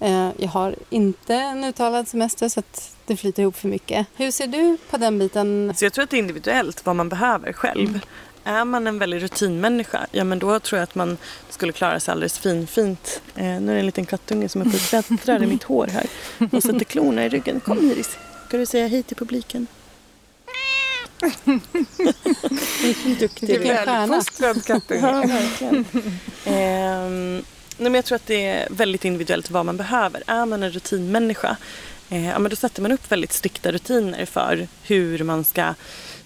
Eh, 0.00 0.28
Jag 0.38 0.48
har 0.48 0.74
inte 0.90 1.34
en 1.34 1.64
uttalad 1.64 2.08
semester 2.08 2.48
så 2.48 2.60
att 2.60 2.92
det 3.06 3.16
flyter 3.16 3.42
ihop 3.42 3.56
för 3.56 3.68
mycket. 3.68 4.06
Hur 4.16 4.30
ser 4.30 4.46
du 4.46 4.76
på 4.90 4.96
den 4.96 5.18
biten? 5.18 5.72
Så 5.76 5.84
jag 5.84 5.92
tror 5.92 6.02
att 6.04 6.10
det 6.10 6.16
är 6.16 6.18
individuellt 6.18 6.86
vad 6.86 6.96
man 6.96 7.08
behöver 7.08 7.52
själv. 7.52 8.00
Är 8.46 8.64
man 8.64 8.86
en 8.86 8.98
väldigt 8.98 9.22
rutinmänniska, 9.22 10.06
ja 10.10 10.24
men 10.24 10.38
då 10.38 10.60
tror 10.60 10.78
jag 10.78 10.82
att 10.82 10.94
man 10.94 11.18
skulle 11.50 11.72
klara 11.72 12.00
sig 12.00 12.12
alldeles 12.12 12.38
fin, 12.38 12.66
fint. 12.66 13.20
Eh, 13.34 13.44
nu 13.44 13.70
är 13.70 13.74
det 13.74 13.80
en 13.80 13.86
liten 13.86 14.06
kattunge 14.06 14.48
som 14.48 14.60
är 14.60 14.66
uppe 14.66 14.76
och 14.76 14.82
klättrar 14.82 15.42
i 15.42 15.46
mitt 15.46 15.62
hår 15.62 15.86
här 15.86 16.06
och 16.52 16.62
sätter 16.62 16.84
klorna 16.84 17.24
i 17.24 17.28
ryggen. 17.28 17.60
Kom 17.60 17.90
Iris, 17.90 18.18
ska 18.48 18.56
du 18.56 18.66
säga 18.66 18.86
hej 18.86 19.02
till 19.02 19.16
publiken? 19.16 19.66
Vilken 22.82 23.14
duktig 23.14 23.48
du 23.48 23.54
är. 23.54 23.84
stjärna. 23.84 24.06
Väluppfostrad 24.06 24.64
kattunge. 24.64 25.00
Ja, 25.00 25.20
verkligen. 25.20 25.84
Ehm, 26.44 27.34
nej, 27.78 27.90
men 27.90 27.94
jag 27.94 28.04
tror 28.04 28.16
att 28.16 28.26
det 28.26 28.46
är 28.46 28.68
väldigt 28.70 29.04
individuellt 29.04 29.50
vad 29.50 29.66
man 29.66 29.76
behöver. 29.76 30.22
Är 30.26 30.46
man 30.46 30.62
en 30.62 30.70
rutinmänniska, 30.70 31.56
eh, 32.10 32.26
ja, 32.28 32.38
men 32.38 32.50
då 32.50 32.56
sätter 32.56 32.82
man 32.82 32.92
upp 32.92 33.12
väldigt 33.12 33.32
strikta 33.32 33.72
rutiner 33.72 34.26
för 34.26 34.68
hur 34.82 35.24
man 35.24 35.44
ska 35.44 35.74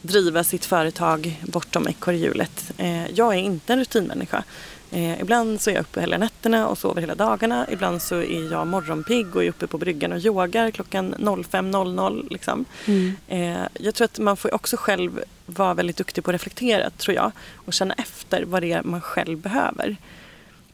driva 0.02 0.44
sitt 0.44 0.64
företag 0.64 1.40
bortom 1.42 1.88
ekorrhjulet. 1.88 2.72
Eh, 2.78 3.10
jag 3.10 3.34
är 3.34 3.38
inte 3.38 3.72
en 3.72 3.78
rutinmänniska. 3.78 4.44
Eh, 4.92 5.20
ibland 5.20 5.60
så 5.60 5.70
är 5.70 5.74
jag 5.74 5.80
uppe 5.82 6.00
hela 6.00 6.18
nätterna 6.18 6.68
och 6.68 6.78
sover 6.78 7.00
hela 7.00 7.14
dagarna. 7.14 7.66
Ibland 7.70 8.02
så 8.02 8.14
är 8.16 8.52
jag 8.52 8.66
morgonpigg 8.66 9.36
och 9.36 9.44
är 9.44 9.48
uppe 9.48 9.66
på 9.66 9.78
bryggan 9.78 10.12
och 10.12 10.18
yogar 10.18 10.70
klockan 10.70 11.14
05.00. 11.18 12.26
Liksom. 12.30 12.64
Mm. 12.86 13.16
Eh, 13.28 13.66
jag 13.74 13.94
tror 13.94 14.04
att 14.04 14.18
man 14.18 14.36
får 14.36 14.54
också 14.54 14.76
själv 14.76 15.20
vara 15.46 15.74
väldigt 15.74 15.96
duktig 15.96 16.24
på 16.24 16.30
att 16.30 16.34
reflektera, 16.34 16.90
tror 16.90 17.14
jag. 17.16 17.32
Och 17.54 17.72
känna 17.72 17.94
efter 17.94 18.42
vad 18.44 18.62
det 18.62 18.72
är 18.72 18.82
man 18.82 19.00
själv 19.00 19.38
behöver. 19.38 19.96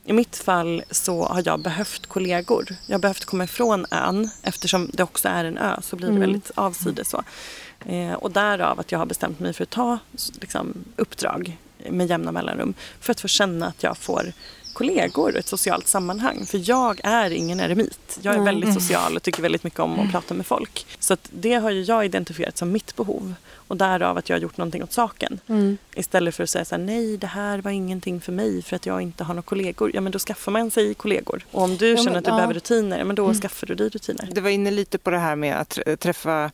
I 0.04 0.12
mitt 0.12 0.36
fall 0.36 0.82
så 0.90 1.24
har 1.24 1.42
jag 1.44 1.60
behövt 1.60 2.06
kollegor. 2.06 2.66
Jag 2.86 2.94
har 2.94 3.00
behövt 3.00 3.24
komma 3.24 3.44
ifrån 3.44 3.86
ön. 3.90 4.30
Eftersom 4.42 4.90
det 4.92 5.02
också 5.02 5.28
är 5.28 5.44
en 5.44 5.58
ö 5.58 5.76
så 5.82 5.96
blir 5.96 6.06
det 6.06 6.10
Mm. 6.14 6.20
väldigt 6.20 6.50
avsides 6.54 7.10
så. 7.10 7.22
Eh, 7.84 8.12
och 8.12 8.30
därav 8.30 8.80
att 8.80 8.92
jag 8.92 8.98
har 8.98 9.06
bestämt 9.06 9.40
mig 9.40 9.52
för 9.52 9.62
att 9.62 9.70
ta 9.70 9.98
liksom, 10.40 10.74
uppdrag 10.96 11.56
med 11.90 12.06
jämna 12.10 12.32
mellanrum. 12.32 12.74
För 13.00 13.10
att 13.10 13.20
få 13.20 13.28
känna 13.28 13.66
att 13.66 13.82
jag 13.82 13.96
får 13.98 14.32
kollegor 14.72 15.32
och 15.32 15.38
ett 15.38 15.46
socialt 15.48 15.86
sammanhang. 15.88 16.46
För 16.46 16.70
jag 16.70 17.00
är 17.04 17.30
ingen 17.30 17.60
eremit. 17.60 18.18
Jag 18.22 18.34
är 18.34 18.40
väldigt 18.40 18.74
social 18.74 19.16
och 19.16 19.22
tycker 19.22 19.42
väldigt 19.42 19.64
mycket 19.64 19.80
om 19.80 20.00
att 20.00 20.12
prata 20.12 20.34
med 20.34 20.46
folk. 20.46 20.86
Så 20.98 21.12
att 21.12 21.28
det 21.32 21.54
har 21.54 21.70
ju 21.70 21.82
jag 21.82 22.04
identifierat 22.04 22.58
som 22.58 22.72
mitt 22.72 22.96
behov. 22.96 23.34
Och 23.68 23.76
därav 23.76 24.18
att 24.18 24.28
jag 24.28 24.36
har 24.36 24.40
gjort 24.40 24.56
någonting 24.56 24.82
åt 24.82 24.92
saken. 24.92 25.40
Mm. 25.46 25.78
Istället 25.94 26.34
för 26.34 26.42
att 26.42 26.50
säga 26.50 26.64
så 26.64 26.74
här, 26.74 26.82
nej 26.82 27.16
det 27.16 27.26
här 27.26 27.58
var 27.58 27.70
ingenting 27.70 28.20
för 28.20 28.32
mig 28.32 28.62
för 28.62 28.76
att 28.76 28.86
jag 28.86 29.02
inte 29.02 29.24
har 29.24 29.34
några 29.34 29.42
kollegor. 29.46 29.90
Ja 29.94 30.00
men 30.00 30.12
då 30.12 30.18
skaffar 30.18 30.52
man 30.52 30.70
sig 30.70 30.94
kollegor. 30.94 31.44
Och 31.50 31.62
om 31.62 31.76
du 31.76 31.88
Ja, 31.90 31.96
känner 31.96 32.10
men- 32.10 32.18
att 32.18 32.24
du 32.24 32.30
ja. 32.30 32.34
behöver 32.36 32.54
rutiner, 32.54 32.98
ja, 32.98 33.04
men 33.04 33.16
då 33.16 33.34
skaffar 33.34 33.66
du 33.66 33.74
dig 33.74 33.88
rutiner. 33.88 34.28
Du 34.32 34.40
var 34.40 34.50
inne 34.50 34.70
lite 34.70 34.98
på 34.98 35.10
det 35.10 35.18
här 35.18 35.36
med 35.36 35.60
att 35.60 35.76
tr- 35.78 35.96
träffa 35.96 36.50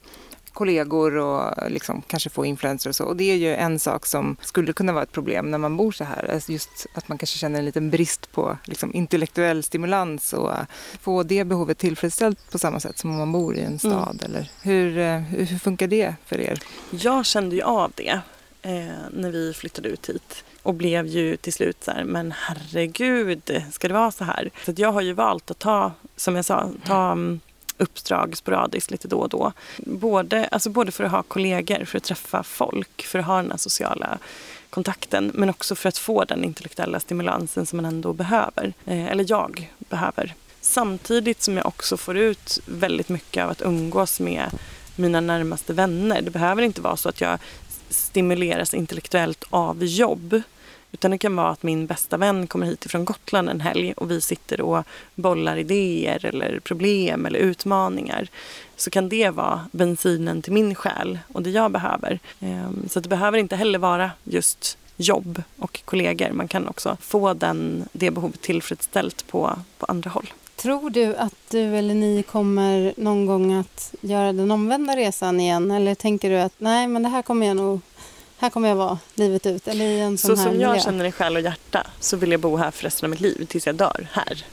kollegor 0.53 1.17
och 1.17 1.71
liksom 1.71 2.03
kanske 2.07 2.31
få 2.31 2.47
influenser 2.47 2.91
och 2.91 2.97
så. 2.97 3.05
Och 3.05 3.17
det 3.17 3.25
är 3.25 3.37
ju 3.37 3.55
en 3.55 3.79
sak 3.79 4.07
som 4.07 4.37
skulle 4.41 4.73
kunna 4.73 4.93
vara 4.93 5.03
ett 5.03 5.13
problem 5.13 5.51
när 5.51 5.59
man 5.59 5.77
bor 5.77 5.93
så 5.93 6.05
här. 6.05 6.31
Alltså 6.35 6.53
just 6.53 6.87
att 6.95 7.09
man 7.09 7.19
kanske 7.19 7.39
känner 7.39 7.59
en 7.59 7.65
liten 7.65 7.91
brist 7.91 8.33
på 8.33 8.59
liksom 8.65 8.95
intellektuell 8.95 9.63
stimulans 9.63 10.33
och 10.33 10.53
få 11.01 11.23
det 11.23 11.45
behovet 11.45 11.79
tillfredsställt 11.79 12.51
på 12.51 12.59
samma 12.59 12.81
sätt 12.81 12.99
som 12.99 13.11
om 13.11 13.17
man 13.17 13.33
bor 13.33 13.57
i 13.57 13.61
en 13.61 13.79
stad. 13.79 14.23
Eller 14.25 14.51
hur, 14.63 14.99
eh, 14.99 15.19
hur 15.19 15.59
funkar 15.59 15.87
det 15.87 16.15
för 16.27 16.41
er? 16.41 16.63
Jag 16.91 17.27
kände 17.27 17.57
ju 17.57 17.63
av 17.63 17.93
det 17.95 18.21
eh, 18.63 18.97
när 19.13 19.31
vi 19.31 19.53
flyttade 19.53 19.89
ut 19.89 20.09
hit. 20.09 20.45
Och 20.63 20.75
blev 20.75 21.07
ju 21.07 21.37
till 21.37 21.53
slut 21.53 21.85
så 21.85 21.91
här, 21.91 22.05
men 22.05 22.35
herregud, 22.37 23.63
ska 23.73 23.89
det 23.89 23.95
vara 23.95 24.11
så 24.11 24.25
här? 24.25 24.51
Så 24.65 24.71
att 24.71 24.79
jag 24.79 24.93
har 24.93 25.01
ju 25.01 25.13
valt 25.13 25.51
att 25.51 25.59
ta, 25.59 25.93
som 26.17 26.37
jag 26.37 26.45
sa, 26.45 26.71
ta 26.85 27.13
mm, 27.13 27.41
uppdrag 27.79 28.37
sporadiskt 28.37 28.91
lite 28.91 29.09
då 29.09 29.19
och 29.19 29.29
då. 29.29 29.53
Både, 29.79 30.47
alltså 30.47 30.71
både 30.71 30.93
för 30.93 31.05
att 31.05 31.11
ha 31.11 31.23
kollegor, 31.23 31.85
för 31.85 31.99
att 31.99 32.05
träffa 32.05 32.43
folk, 32.43 33.03
för 33.03 33.19
att 33.19 33.27
ha 33.27 33.37
den 33.37 33.51
här 33.51 33.59
sociala 33.59 34.19
kontakten 34.71 35.31
men 35.35 35.51
också 35.51 35.75
för 35.75 35.89
att 35.89 35.99
få 35.99 36.25
den 36.25 36.45
intellektuella 36.45 37.01
stimulansen 37.01 37.67
som 37.67 37.77
man 37.77 37.85
ändå 37.85 38.13
behöver. 38.13 38.73
Eh, 38.87 39.07
eller 39.07 39.25
jag 39.29 39.73
behöver. 39.79 40.35
Samtidigt 40.61 41.43
som 41.43 41.57
jag 41.57 41.67
också 41.67 41.97
får 41.97 42.17
ut 42.17 42.59
väldigt 42.67 43.09
mycket 43.09 43.45
av 43.45 43.51
att 43.51 43.63
umgås 43.63 44.21
med 44.21 44.51
mina 44.97 45.21
närmaste 45.21 45.73
vänner. 45.73 46.23
Det 46.23 46.31
behöver 46.31 46.63
inte 46.63 46.81
vara 46.81 46.97
så 46.97 47.09
att 47.09 47.21
jag 47.21 47.39
stimuleras 47.89 48.75
intellektuellt 48.75 49.45
av 49.51 49.85
jobb. 49.85 50.43
Utan 50.93 51.11
det 51.11 51.19
kan 51.19 51.37
vara 51.37 51.49
att 51.49 51.63
min 51.63 51.87
bästa 51.87 52.17
vän 52.17 52.47
kommer 52.47 52.67
hit 52.67 52.85
ifrån 52.87 53.05
Gotland 53.05 53.49
en 53.49 53.61
helg 53.61 53.93
och 53.97 54.11
vi 54.11 54.21
sitter 54.21 54.61
och 54.61 54.85
bollar 55.15 55.57
idéer 55.57 56.27
eller 56.27 56.61
problem 56.61 57.27
eller 57.27 57.39
utmaningar. 57.39 58.29
Så 58.77 58.91
kan 58.91 59.09
det 59.09 59.31
vara 59.31 59.67
bensinen 59.73 60.43
till 60.43 60.53
min 60.53 60.75
själ 60.75 61.19
och 61.33 61.43
det 61.43 61.51
jag 61.51 61.71
behöver. 61.71 62.19
Ehm, 62.41 62.89
så 62.91 63.01
det 63.01 63.09
behöver 63.09 63.39
inte 63.39 63.57
heller 63.57 63.79
vara 63.79 64.11
just 64.25 64.79
jobb 64.97 65.43
och 65.57 65.81
kollegor. 65.85 66.31
Man 66.33 66.49
kan 66.49 66.69
också 66.69 66.97
få 67.01 67.35
den, 67.35 67.89
det 67.93 68.11
behovet 68.11 68.41
tillfredsställt 68.41 69.27
på, 69.27 69.59
på 69.79 69.87
andra 69.87 70.11
håll. 70.11 70.33
Tror 70.57 70.91
du 70.91 71.17
att 71.17 71.35
du 71.51 71.77
eller 71.77 71.95
ni 71.95 72.23
kommer 72.23 72.95
någon 72.97 73.27
gång 73.27 73.53
att 73.53 73.95
göra 74.01 74.33
den 74.33 74.51
omvända 74.51 74.97
resan 74.97 75.41
igen? 75.41 75.71
Eller 75.71 75.95
tänker 75.95 76.31
du 76.31 76.37
att 76.37 76.53
nej, 76.59 76.87
men 76.87 77.03
det 77.03 77.09
här 77.09 77.23
kommer 77.23 77.47
jag 77.47 77.57
nog 77.57 77.81
här 78.43 78.51
kommer 78.51 78.69
jag 78.69 78.77
vara 78.77 78.99
livet 79.15 79.47
ut. 79.47 79.69
Eller 79.69 79.85
i 79.85 80.01
en 80.01 80.19
sån 80.19 80.37
så 80.37 80.43
här 80.43 80.51
som 80.51 80.61
jag 80.61 80.71
miljö. 80.71 80.85
känner 80.85 81.05
i 81.05 81.13
själ 81.13 81.37
och 81.37 81.43
hjärta 81.43 81.87
så 82.01 82.17
vill 82.17 82.31
jag 82.31 82.41
bo 82.41 82.57
här 82.57 82.71
för 82.71 82.83
resten 82.83 83.07
av 83.07 83.11
mitt 83.11 83.21
liv 83.21 83.47
tills 83.49 83.67
jag 83.67 83.75
dör 83.75 84.09
här. 84.13 84.45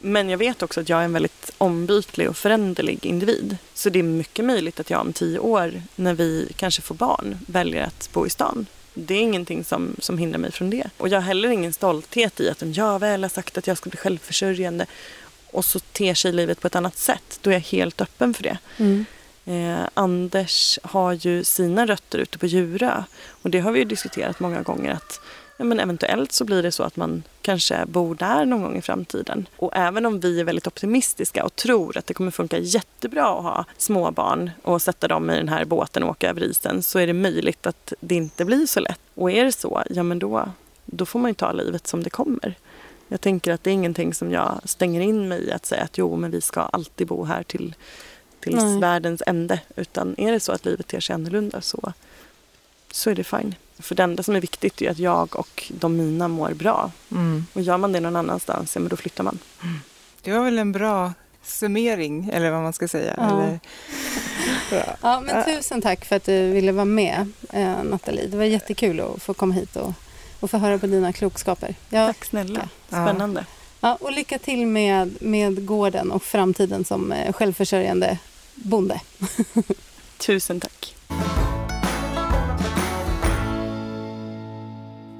Men 0.00 0.28
jag 0.28 0.38
vet 0.38 0.62
också 0.62 0.80
att 0.80 0.88
jag 0.88 1.00
är 1.00 1.04
en 1.04 1.12
väldigt 1.12 1.50
ombytlig 1.58 2.28
och 2.28 2.36
föränderlig 2.36 3.06
individ. 3.06 3.56
Så 3.74 3.90
det 3.90 3.98
är 3.98 4.02
mycket 4.02 4.44
möjligt 4.44 4.80
att 4.80 4.90
jag 4.90 5.00
om 5.00 5.12
tio 5.12 5.38
år, 5.38 5.82
när 5.96 6.14
vi 6.14 6.52
kanske 6.56 6.82
får 6.82 6.94
barn, 6.94 7.38
väljer 7.46 7.82
att 7.82 8.08
bo 8.12 8.26
i 8.26 8.30
stan. 8.30 8.66
Det 8.94 9.14
är 9.14 9.20
ingenting 9.20 9.64
som, 9.64 9.96
som 9.98 10.18
hindrar 10.18 10.38
mig 10.38 10.52
från 10.52 10.70
det. 10.70 10.90
Och 10.96 11.08
jag 11.08 11.16
har 11.16 11.22
heller 11.22 11.48
ingen 11.48 11.72
stolthet 11.72 12.40
i 12.40 12.50
att 12.50 12.62
om 12.62 12.72
jag 12.72 12.98
väl 12.98 13.22
har 13.24 13.28
sagt 13.28 13.58
att 13.58 13.66
jag 13.66 13.76
ska 13.76 13.90
bli 13.90 13.98
självförsörjande 13.98 14.86
och 15.50 15.64
så 15.64 15.78
ter 15.78 16.14
sig 16.14 16.32
livet 16.32 16.60
på 16.60 16.66
ett 16.66 16.76
annat 16.76 16.98
sätt, 16.98 17.38
då 17.42 17.50
är 17.50 17.54
jag 17.54 17.60
helt 17.60 18.00
öppen 18.00 18.34
för 18.34 18.42
det. 18.42 18.58
Mm. 18.76 19.04
Eh, 19.44 19.88
Anders 19.94 20.78
har 20.82 21.12
ju 21.12 21.44
sina 21.44 21.86
rötter 21.86 22.18
ute 22.18 22.38
på 22.38 22.46
Djurö 22.46 23.02
och 23.42 23.50
det 23.50 23.60
har 23.60 23.72
vi 23.72 23.78
ju 23.78 23.84
diskuterat 23.84 24.40
många 24.40 24.62
gånger 24.62 24.92
att 24.92 25.20
ja, 25.56 25.64
men 25.64 25.80
eventuellt 25.80 26.32
så 26.32 26.44
blir 26.44 26.62
det 26.62 26.72
så 26.72 26.82
att 26.82 26.96
man 26.96 27.22
kanske 27.42 27.86
bor 27.86 28.14
där 28.14 28.44
någon 28.44 28.62
gång 28.62 28.76
i 28.76 28.82
framtiden. 28.82 29.46
Och 29.56 29.70
även 29.74 30.06
om 30.06 30.20
vi 30.20 30.40
är 30.40 30.44
väldigt 30.44 30.66
optimistiska 30.66 31.44
och 31.44 31.56
tror 31.56 31.98
att 31.98 32.06
det 32.06 32.14
kommer 32.14 32.30
funka 32.30 32.58
jättebra 32.58 33.38
att 33.38 33.42
ha 33.42 33.64
småbarn 33.78 34.50
och 34.62 34.82
sätta 34.82 35.08
dem 35.08 35.30
i 35.30 35.36
den 35.36 35.48
här 35.48 35.64
båten 35.64 36.02
och 36.02 36.10
åka 36.10 36.30
över 36.30 36.42
isen 36.42 36.82
så 36.82 36.98
är 36.98 37.06
det 37.06 37.12
möjligt 37.12 37.66
att 37.66 37.92
det 38.00 38.14
inte 38.14 38.44
blir 38.44 38.66
så 38.66 38.80
lätt. 38.80 39.00
Och 39.14 39.30
är 39.30 39.44
det 39.44 39.52
så, 39.52 39.82
ja 39.90 40.02
men 40.02 40.18
då, 40.18 40.48
då 40.84 41.06
får 41.06 41.18
man 41.18 41.30
ju 41.30 41.34
ta 41.34 41.52
livet 41.52 41.86
som 41.86 42.02
det 42.02 42.10
kommer. 42.10 42.54
Jag 43.08 43.20
tänker 43.20 43.52
att 43.52 43.64
det 43.64 43.70
är 43.70 43.74
ingenting 43.74 44.14
som 44.14 44.30
jag 44.30 44.60
stänger 44.64 45.00
in 45.00 45.28
mig 45.28 45.48
i 45.48 45.52
att 45.52 45.66
säga 45.66 45.82
att 45.82 45.98
jo 45.98 46.16
men 46.16 46.30
vi 46.30 46.40
ska 46.40 46.60
alltid 46.60 47.06
bo 47.06 47.24
här 47.24 47.42
till 47.42 47.74
tills 48.44 48.62
Nej. 48.62 48.80
världens 48.80 49.22
ände. 49.26 49.60
Utan 49.76 50.14
är 50.18 50.32
det 50.32 50.40
så 50.40 50.52
att 50.52 50.64
livet 50.64 50.86
ter 50.88 51.00
sig 51.00 51.14
annorlunda 51.14 51.60
så, 51.60 51.92
så 52.90 53.10
är 53.10 53.14
det 53.14 53.24
fine. 53.24 53.54
För 53.78 53.94
det 53.94 54.02
enda 54.02 54.22
som 54.22 54.36
är 54.36 54.40
viktigt 54.40 54.82
är 54.82 54.90
att 54.90 54.98
jag 54.98 55.36
och 55.36 55.72
de 55.78 55.96
mina 55.96 56.28
mår 56.28 56.50
bra. 56.50 56.90
Mm. 57.10 57.46
Och 57.52 57.62
gör 57.62 57.78
man 57.78 57.92
det 57.92 58.00
någon 58.00 58.16
annanstans, 58.16 58.74
ja 58.74 58.80
men 58.80 58.88
då 58.88 58.96
flyttar 58.96 59.24
man. 59.24 59.38
Det 60.22 60.32
var 60.32 60.44
väl 60.44 60.58
en 60.58 60.72
bra 60.72 61.12
summering, 61.42 62.30
eller 62.32 62.50
vad 62.50 62.62
man 62.62 62.72
ska 62.72 62.88
säga. 62.88 63.14
Ja. 63.16 63.42
Eller, 63.42 63.60
Ja, 65.00 65.20
men 65.20 65.44
tusen 65.44 65.82
tack 65.82 66.04
för 66.04 66.16
att 66.16 66.24
du 66.24 66.50
ville 66.50 66.72
vara 66.72 66.84
med, 66.84 67.32
eh, 67.52 67.82
Nathalie. 67.82 68.26
Det 68.26 68.36
var 68.36 68.44
jättekul 68.44 69.00
att 69.00 69.22
få 69.22 69.34
komma 69.34 69.54
hit 69.54 69.76
och, 69.76 69.92
och 70.40 70.50
få 70.50 70.58
höra 70.58 70.78
på 70.78 70.86
dina 70.86 71.12
klokskaper. 71.12 71.74
Ja, 71.90 72.06
Tack 72.06 72.24
snälla. 72.24 72.68
Ja. 72.88 73.04
Spännande. 73.04 73.46
ja, 73.80 73.98
och 74.00 74.12
lycka 74.12 74.38
till 74.38 74.66
med, 74.66 75.22
med 75.22 75.66
gården 75.66 76.12
och 76.12 76.22
framtiden 76.22 76.84
som 76.84 77.12
eh, 77.12 77.32
självförsörjande 77.32 78.18
bonde. 78.54 79.00
Tusen 80.26 80.60
tack. 80.60 80.96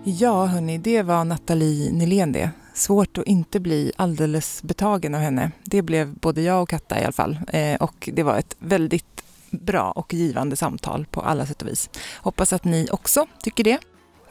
Ja, 0.05 0.47
hörni, 0.47 0.79
det 0.79 1.03
var 1.03 1.25
Nathalie 1.25 1.93
Nylén 1.93 2.33
det. 2.33 2.51
Svårt 2.75 3.19
att 3.19 3.27
inte 3.27 3.61
bli 3.61 3.93
alldeles 3.97 4.63
betagen 4.63 5.15
av 5.15 5.21
henne. 5.21 5.51
Det 5.65 5.83
blev 5.83 6.15
både 6.15 6.43
jag 6.43 6.63
och 6.63 6.69
Katta 6.69 7.01
i 7.01 7.05
alla 7.05 7.13
fall. 7.13 7.39
Eh, 7.49 7.77
och 7.77 8.09
det 8.13 8.23
var 8.23 8.39
ett 8.39 8.57
väldigt 8.59 9.25
bra 9.51 9.91
och 9.91 10.15
givande 10.15 10.57
samtal 10.57 11.07
på 11.11 11.21
alla 11.21 11.47
sätt 11.47 11.63
och 11.63 11.69
vis. 11.69 11.91
Hoppas 12.17 12.53
att 12.53 12.65
ni 12.65 12.89
också 12.91 13.27
tycker 13.43 13.65
det. 13.65 13.79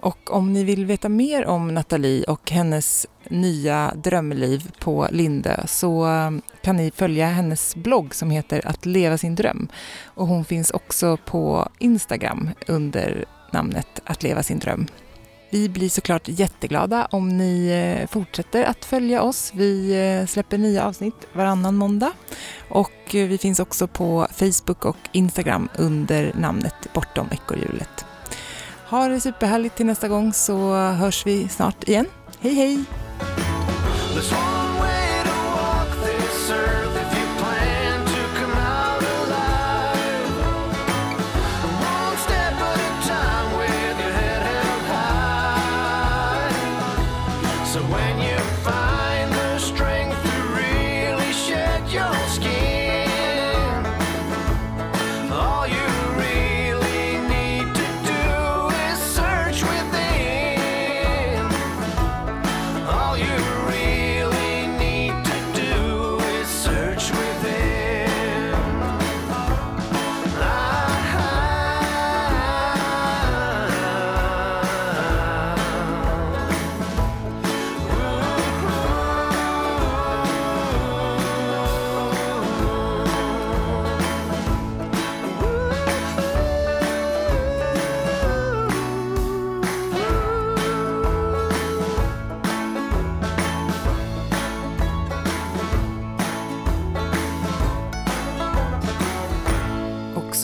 Och 0.03 0.33
om 0.33 0.53
ni 0.53 0.63
vill 0.63 0.85
veta 0.85 1.09
mer 1.09 1.45
om 1.45 1.67
Nathalie 1.67 2.23
och 2.23 2.51
hennes 2.51 3.07
nya 3.29 3.93
drömliv 3.95 4.71
på 4.79 5.07
Lindö 5.11 5.67
så 5.67 6.05
um, 6.05 6.41
kan 6.61 6.75
ni 6.75 6.91
följa 6.91 7.27
hennes 7.27 7.75
blogg 7.75 8.15
som 8.15 8.29
heter 8.29 8.67
Att 8.67 8.85
leva 8.85 9.17
sin 9.17 9.35
dröm. 9.35 9.67
Och 10.05 10.27
hon 10.27 10.45
finns 10.45 10.71
också 10.71 11.17
på 11.25 11.69
Instagram 11.79 12.49
under 12.67 13.25
namnet 13.51 13.87
Att 14.05 14.23
leva 14.23 14.43
sin 14.43 14.59
dröm. 14.59 14.87
Vi 15.49 15.69
blir 15.69 15.89
såklart 15.89 16.27
jätteglada 16.27 17.07
om 17.11 17.37
ni 17.37 17.67
eh, 17.67 18.07
fortsätter 18.07 18.63
att 18.63 18.85
följa 18.85 19.21
oss. 19.21 19.51
Vi 19.55 19.91
eh, 19.91 20.27
släpper 20.27 20.57
nya 20.57 20.85
avsnitt 20.85 21.27
varannan 21.33 21.75
måndag. 21.75 22.11
Och 22.69 23.15
eh, 23.15 23.27
vi 23.27 23.37
finns 23.37 23.59
också 23.59 23.87
på 23.87 24.27
Facebook 24.31 24.85
och 24.85 24.97
Instagram 25.11 25.69
under 25.77 26.33
namnet 26.35 26.93
Bortom 26.93 27.27
ekorrhjulet. 27.31 28.05
Ha 28.93 29.07
det 29.07 29.19
superhärligt 29.19 29.75
till 29.75 29.85
nästa 29.85 30.07
gång 30.07 30.33
så 30.33 30.75
hörs 30.75 31.25
vi 31.25 31.47
snart 31.49 31.83
igen. 31.83 32.05
Hej 32.39 32.53
hej! 32.53 32.83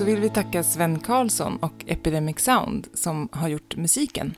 Vill 0.10 0.20
vi 0.20 0.30
tacka 0.30 0.64
Sven 0.64 1.00
Karlsson 1.00 1.58
och 1.58 1.84
Epidemic 1.88 2.40
Sound 2.40 2.88
som 2.94 3.30
har 3.32 3.48
gjort 3.48 3.76
musiken. 3.76 4.36